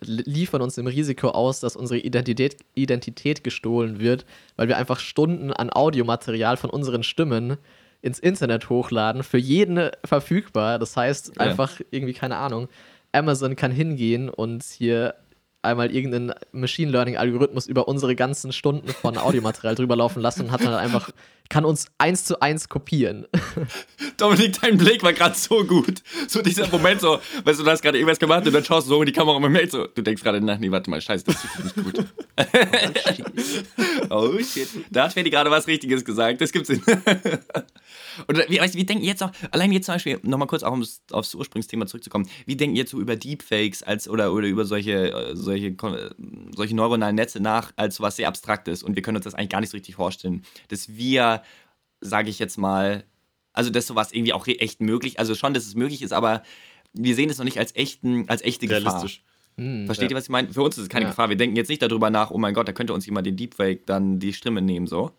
liefern 0.00 0.62
uns 0.62 0.74
dem 0.74 0.86
Risiko 0.86 1.28
aus, 1.28 1.60
dass 1.60 1.76
unsere 1.76 2.00
Identität, 2.00 2.56
Identität 2.74 3.44
gestohlen 3.44 4.00
wird, 4.00 4.24
weil 4.56 4.68
wir 4.68 4.76
einfach 4.76 4.98
Stunden 4.98 5.52
an 5.52 5.70
Audiomaterial 5.70 6.56
von 6.56 6.70
unseren 6.70 7.02
Stimmen 7.02 7.58
ins 8.04 8.18
Internet 8.18 8.68
hochladen, 8.68 9.22
für 9.22 9.38
jeden 9.38 9.90
verfügbar. 10.04 10.78
Das 10.78 10.94
heißt, 10.94 11.36
ja. 11.36 11.42
einfach 11.42 11.80
irgendwie, 11.90 12.12
keine 12.12 12.36
Ahnung, 12.36 12.68
Amazon 13.12 13.56
kann 13.56 13.72
hingehen 13.72 14.28
und 14.28 14.62
hier 14.62 15.14
einmal 15.62 15.90
irgendeinen 15.90 16.34
Machine 16.52 16.90
Learning 16.90 17.16
Algorithmus 17.16 17.66
über 17.66 17.88
unsere 17.88 18.14
ganzen 18.14 18.52
Stunden 18.52 18.88
von 18.88 19.16
Audiomaterial 19.16 19.74
drüber 19.76 19.96
laufen 19.96 20.20
lassen 20.20 20.42
und 20.42 20.50
hat 20.50 20.62
dann 20.62 20.74
einfach 20.74 21.10
kann 21.50 21.64
uns 21.64 21.86
eins 21.98 22.24
zu 22.24 22.40
eins 22.40 22.68
kopieren. 22.68 23.26
Dominik, 24.16 24.60
dein 24.60 24.78
Blick 24.78 25.02
war 25.02 25.12
gerade 25.12 25.34
so 25.34 25.64
gut. 25.64 26.02
So 26.26 26.40
dieser 26.40 26.68
Moment 26.68 27.00
so, 27.02 27.20
weißt 27.44 27.60
du, 27.60 27.64
du 27.64 27.70
hast 27.70 27.82
gerade 27.82 27.98
irgendwas 27.98 28.18
gemacht 28.18 28.46
und 28.46 28.52
dann 28.52 28.64
schaust 28.64 28.86
du 28.86 28.90
so 28.90 29.02
in 29.02 29.06
die 29.06 29.12
Kamera 29.12 29.36
und 29.36 29.42
man 29.42 29.52
merkt 29.52 29.72
so, 29.72 29.86
du 29.86 30.02
denkst 30.02 30.22
gerade 30.22 30.40
nach, 30.40 30.58
nee, 30.58 30.70
warte 30.70 30.88
mal, 30.88 31.00
scheiße, 31.00 31.24
das 31.26 31.44
ist 31.44 31.76
nicht 31.76 31.84
gut. 31.84 32.06
oh 34.10 34.38
shit. 34.38 34.68
Da 34.90 35.04
hat 35.04 35.12
Freddy 35.12 35.30
gerade 35.30 35.50
was 35.50 35.66
Richtiges 35.66 36.04
gesagt, 36.04 36.40
das 36.40 36.50
gibt's 36.50 36.70
nicht. 36.70 36.82
Und 38.34 38.50
wie, 38.50 38.58
weißt, 38.58 38.74
wir 38.74 38.84
denken 38.84 39.04
jetzt 39.04 39.22
auch, 39.22 39.30
allein 39.52 39.70
jetzt 39.72 39.86
zum 39.86 39.94
Beispiel, 39.94 40.18
nochmal 40.22 40.48
kurz 40.48 40.62
auch 40.62 40.72
um 40.72 40.84
aufs 41.12 41.34
Ursprungsthema 41.34 41.86
zurückzukommen, 41.86 42.28
wie 42.46 42.56
denken 42.56 42.74
jetzt 42.74 42.90
so 42.90 43.00
über 43.00 43.14
Deepfakes 43.16 43.82
als, 43.82 44.08
oder, 44.08 44.32
oder 44.32 44.48
über 44.48 44.64
solche, 44.64 45.12
äh, 45.12 45.36
solche, 45.36 45.76
solche 46.54 46.74
neuronalen 46.74 47.14
Netze 47.14 47.40
nach, 47.40 47.72
als 47.76 48.00
was 48.00 48.16
sehr 48.16 48.28
Abstraktes 48.28 48.82
und 48.82 48.96
wir 48.96 49.02
können 49.02 49.16
uns 49.16 49.24
das 49.24 49.34
eigentlich 49.34 49.50
gar 49.50 49.60
nicht 49.60 49.70
so 49.70 49.76
richtig 49.76 49.94
vorstellen, 49.94 50.42
dass 50.68 50.96
wir, 50.96 51.42
sage 52.00 52.28
ich 52.28 52.38
jetzt 52.40 52.58
mal, 52.58 53.04
also 53.52 53.70
dass 53.70 53.86
sowas 53.86 54.12
irgendwie 54.12 54.32
auch 54.32 54.46
echt 54.48 54.80
möglich, 54.80 55.18
also 55.20 55.34
schon, 55.34 55.54
dass 55.54 55.66
es 55.66 55.76
möglich 55.76 56.02
ist, 56.02 56.12
aber 56.12 56.42
wir 56.92 57.14
sehen 57.14 57.30
es 57.30 57.38
noch 57.38 57.44
nicht 57.44 57.58
als 57.58 57.74
echten, 57.76 58.28
als 58.28 58.42
echte 58.42 58.68
Realistisch. 58.68 59.18
Gefahr. 59.18 59.34
Hm, 59.56 59.86
Versteht 59.86 60.10
ja. 60.10 60.16
ihr, 60.16 60.18
was 60.18 60.24
ich 60.24 60.30
meine? 60.30 60.52
Für 60.52 60.62
uns 60.62 60.76
ist 60.76 60.84
es 60.84 60.88
keine 60.88 61.04
ja. 61.04 61.10
Gefahr. 61.10 61.28
Wir 61.28 61.36
denken 61.36 61.54
jetzt 61.54 61.68
nicht 61.68 61.80
darüber 61.80 62.10
nach, 62.10 62.32
oh 62.32 62.38
mein 62.38 62.54
Gott, 62.54 62.66
da 62.66 62.72
könnte 62.72 62.92
uns 62.92 63.06
jemand 63.06 63.26
den 63.26 63.36
Deepfake 63.36 63.86
dann 63.86 64.18
die 64.18 64.32
Stimme 64.32 64.62
nehmen, 64.62 64.88
so. 64.88 65.12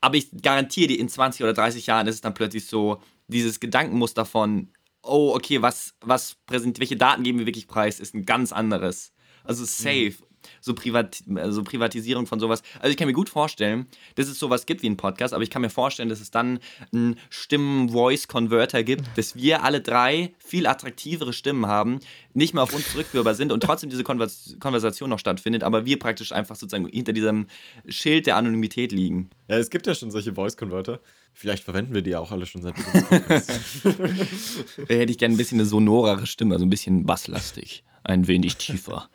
Aber 0.00 0.16
ich 0.16 0.30
garantiere 0.42 0.88
dir, 0.88 0.98
in 0.98 1.08
20 1.08 1.42
oder 1.42 1.52
30 1.52 1.86
Jahren 1.86 2.06
ist 2.06 2.16
es 2.16 2.20
dann 2.20 2.34
plötzlich 2.34 2.66
so, 2.66 3.02
dieses 3.28 3.60
Gedankenmuster 3.60 4.24
von, 4.24 4.72
oh, 5.02 5.32
okay, 5.34 5.62
was, 5.62 5.94
was 6.00 6.36
präsent, 6.46 6.80
welche 6.80 6.96
Daten 6.96 7.22
geben 7.22 7.38
wir 7.38 7.46
wirklich 7.46 7.68
preis, 7.68 8.00
ist 8.00 8.14
ein 8.14 8.24
ganz 8.26 8.52
anderes. 8.52 9.12
Also 9.44 9.64
safe. 9.64 10.14
Mhm 10.20 10.29
so, 10.60 10.74
Privat, 10.74 11.22
so 11.48 11.62
Privatisierung 11.62 12.26
von 12.26 12.40
sowas. 12.40 12.62
Also 12.78 12.90
ich 12.90 12.96
kann 12.96 13.06
mir 13.06 13.14
gut 13.14 13.28
vorstellen, 13.28 13.86
dass 14.14 14.28
es 14.28 14.38
sowas 14.38 14.66
gibt 14.66 14.82
wie 14.82 14.88
ein 14.88 14.96
Podcast, 14.96 15.34
aber 15.34 15.42
ich 15.42 15.50
kann 15.50 15.62
mir 15.62 15.70
vorstellen, 15.70 16.08
dass 16.08 16.20
es 16.20 16.30
dann 16.30 16.60
einen 16.92 17.18
Stimmen-Voice-Converter 17.30 18.82
gibt, 18.82 19.04
dass 19.16 19.36
wir 19.36 19.62
alle 19.62 19.80
drei 19.80 20.32
viel 20.38 20.66
attraktivere 20.66 21.32
Stimmen 21.32 21.66
haben, 21.66 22.00
nicht 22.34 22.54
mehr 22.54 22.62
auf 22.62 22.74
uns 22.74 22.90
zurückführbar 22.92 23.34
sind 23.34 23.52
und 23.52 23.62
trotzdem 23.62 23.90
diese 23.90 24.04
Konvers 24.04 24.56
Konversation 24.60 25.10
noch 25.10 25.18
stattfindet, 25.18 25.62
aber 25.62 25.84
wir 25.84 25.98
praktisch 25.98 26.32
einfach 26.32 26.56
sozusagen 26.56 26.88
hinter 26.88 27.12
diesem 27.12 27.46
Schild 27.88 28.26
der 28.26 28.36
Anonymität 28.36 28.92
liegen. 28.92 29.30
Ja, 29.48 29.58
es 29.58 29.70
gibt 29.70 29.86
ja 29.86 29.94
schon 29.94 30.10
solche 30.10 30.34
Voice-Converter. 30.34 31.00
Vielleicht 31.32 31.64
verwenden 31.64 31.94
wir 31.94 32.02
die 32.02 32.10
ja 32.10 32.20
auch 32.20 32.32
alle 32.32 32.46
schon 32.46 32.62
seit 32.62 32.74
Hätte 34.88 35.10
ich 35.10 35.18
gerne 35.18 35.34
ein 35.34 35.38
bisschen 35.38 35.60
eine 35.60 35.66
sonorere 35.66 36.26
Stimme, 36.26 36.54
also 36.54 36.66
ein 36.66 36.70
bisschen 36.70 37.06
basslastig, 37.06 37.84
ein 38.04 38.26
wenig 38.26 38.56
tiefer. 38.56 39.08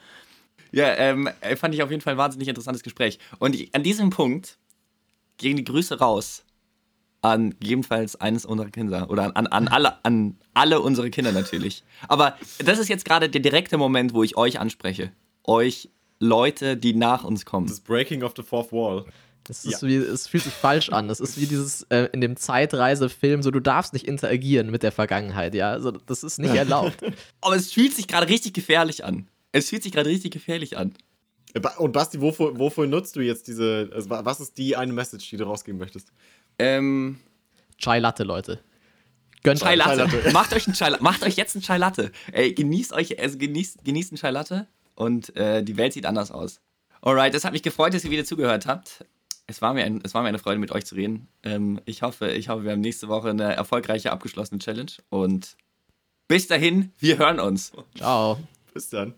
Ja, 0.75 0.93
ähm, 0.97 1.29
äh, 1.39 1.55
fand 1.55 1.73
ich 1.73 1.81
auf 1.81 1.89
jeden 1.89 2.01
Fall 2.01 2.15
ein 2.15 2.17
wahnsinnig 2.17 2.49
interessantes 2.49 2.83
Gespräch. 2.83 3.17
Und 3.39 3.55
ich, 3.55 3.73
an 3.73 3.81
diesem 3.81 4.09
Punkt 4.09 4.57
gehen 5.37 5.55
die 5.55 5.63
Grüße 5.63 5.99
raus 5.99 6.43
an 7.21 7.51
gegebenenfalls 7.51 8.19
eines 8.19 8.45
unserer 8.45 8.69
Kinder 8.69 9.09
oder 9.09 9.23
an, 9.23 9.31
an, 9.31 9.47
an, 9.47 9.67
alle, 9.69 10.05
an 10.05 10.37
alle 10.53 10.81
unsere 10.81 11.09
Kinder 11.09 11.31
natürlich. 11.31 11.85
Aber 12.09 12.37
das 12.59 12.77
ist 12.77 12.89
jetzt 12.89 13.05
gerade 13.05 13.29
der 13.29 13.41
direkte 13.41 13.77
Moment, 13.77 14.13
wo 14.13 14.21
ich 14.21 14.35
euch 14.35 14.59
anspreche. 14.59 15.13
Euch 15.45 15.89
Leute, 16.19 16.75
die 16.75 16.93
nach 16.93 17.23
uns 17.23 17.45
kommen. 17.45 17.67
Das 17.67 17.79
Breaking 17.79 18.23
of 18.23 18.33
the 18.35 18.43
Fourth 18.43 18.73
Wall. 18.73 19.05
Das 19.45 19.63
ist 19.63 19.81
ja. 19.81 19.87
wie, 19.87 19.95
es 19.95 20.27
fühlt 20.27 20.43
sich 20.43 20.53
falsch 20.53 20.89
an. 20.89 21.07
Das 21.07 21.21
ist 21.21 21.39
wie 21.39 21.45
dieses 21.45 21.83
äh, 21.83 22.09
in 22.11 22.19
dem 22.19 22.35
Zeitreisefilm, 22.35 23.43
so 23.43 23.51
du 23.51 23.61
darfst 23.61 23.93
nicht 23.93 24.05
interagieren 24.05 24.71
mit 24.71 24.83
der 24.83 24.91
Vergangenheit, 24.91 25.55
ja. 25.55 25.71
Also 25.71 25.91
das 25.91 26.23
ist 26.23 26.37
nicht 26.37 26.55
erlaubt. 26.55 26.97
Aber 27.39 27.55
es 27.55 27.71
fühlt 27.71 27.95
sich 27.95 28.09
gerade 28.09 28.27
richtig 28.27 28.53
gefährlich 28.53 29.05
an. 29.05 29.29
Es 29.55 29.69
fühlt 29.69 29.83
sich 29.83 29.93
gerade 29.93 30.09
richtig 30.09 30.31
gefährlich 30.31 30.77
an. 30.77 30.93
Und 31.77 31.93
Basti, 31.93 32.19
wofür, 32.19 32.59
wofür 32.59 32.87
nutzt 32.87 33.15
du 33.15 33.21
jetzt 33.21 33.47
diese, 33.47 33.89
also 33.93 34.09
was 34.09 34.41
ist 34.41 34.57
die 34.57 34.75
eine 34.75 34.91
Message, 34.91 35.29
die 35.29 35.37
du 35.37 35.45
rausgeben 35.45 35.79
möchtest? 35.79 36.11
Ähm. 36.59 37.19
Chai 37.77 37.99
Latte, 37.99 38.25
Leute. 38.25 38.59
Gönnt 39.43 39.61
Chai 39.61 39.75
Latte. 39.75 40.07
Chai 40.09 40.17
Latte. 40.17 40.31
macht 40.33 40.53
euch 40.53 40.67
einen 40.67 40.75
Chai 40.75 40.89
Latte. 40.89 41.03
Macht 41.03 41.23
euch 41.23 41.37
jetzt 41.37 41.55
einen 41.55 41.63
Chai 41.63 41.77
Latte. 41.77 42.11
Ey, 42.33 42.53
genießt 42.53 42.91
euch, 42.91 43.17
also 43.17 43.37
genießt, 43.37 43.85
genießt 43.85 44.11
einen 44.11 44.17
Chai 44.17 44.31
Latte 44.31 44.67
und 44.95 45.33
äh, 45.37 45.63
die 45.63 45.77
Welt 45.77 45.93
sieht 45.93 46.05
anders 46.05 46.31
aus. 46.31 46.59
Alright, 47.01 47.33
es 47.33 47.45
hat 47.45 47.53
mich 47.53 47.63
gefreut, 47.63 47.93
dass 47.93 48.03
ihr 48.03 48.11
wieder 48.11 48.25
zugehört 48.25 48.65
habt. 48.65 49.05
Es 49.47 49.61
war, 49.61 49.73
mir 49.73 49.85
ein, 49.85 50.01
es 50.03 50.13
war 50.13 50.21
mir 50.21 50.29
eine 50.29 50.39
Freude, 50.39 50.59
mit 50.59 50.73
euch 50.73 50.85
zu 50.85 50.95
reden. 50.95 51.29
Ähm, 51.43 51.79
ich, 51.85 52.01
hoffe, 52.01 52.29
ich 52.31 52.49
hoffe, 52.49 52.65
wir 52.65 52.71
haben 52.71 52.81
nächste 52.81 53.07
Woche 53.07 53.29
eine 53.29 53.53
erfolgreiche 53.55 54.11
abgeschlossene 54.11 54.59
Challenge. 54.59 54.91
Und 55.09 55.55
bis 56.27 56.47
dahin, 56.47 56.91
wir 56.97 57.19
hören 57.19 57.39
uns. 57.39 57.71
Ciao. 57.95 58.39
Bis 58.73 58.89
dann. 58.89 59.13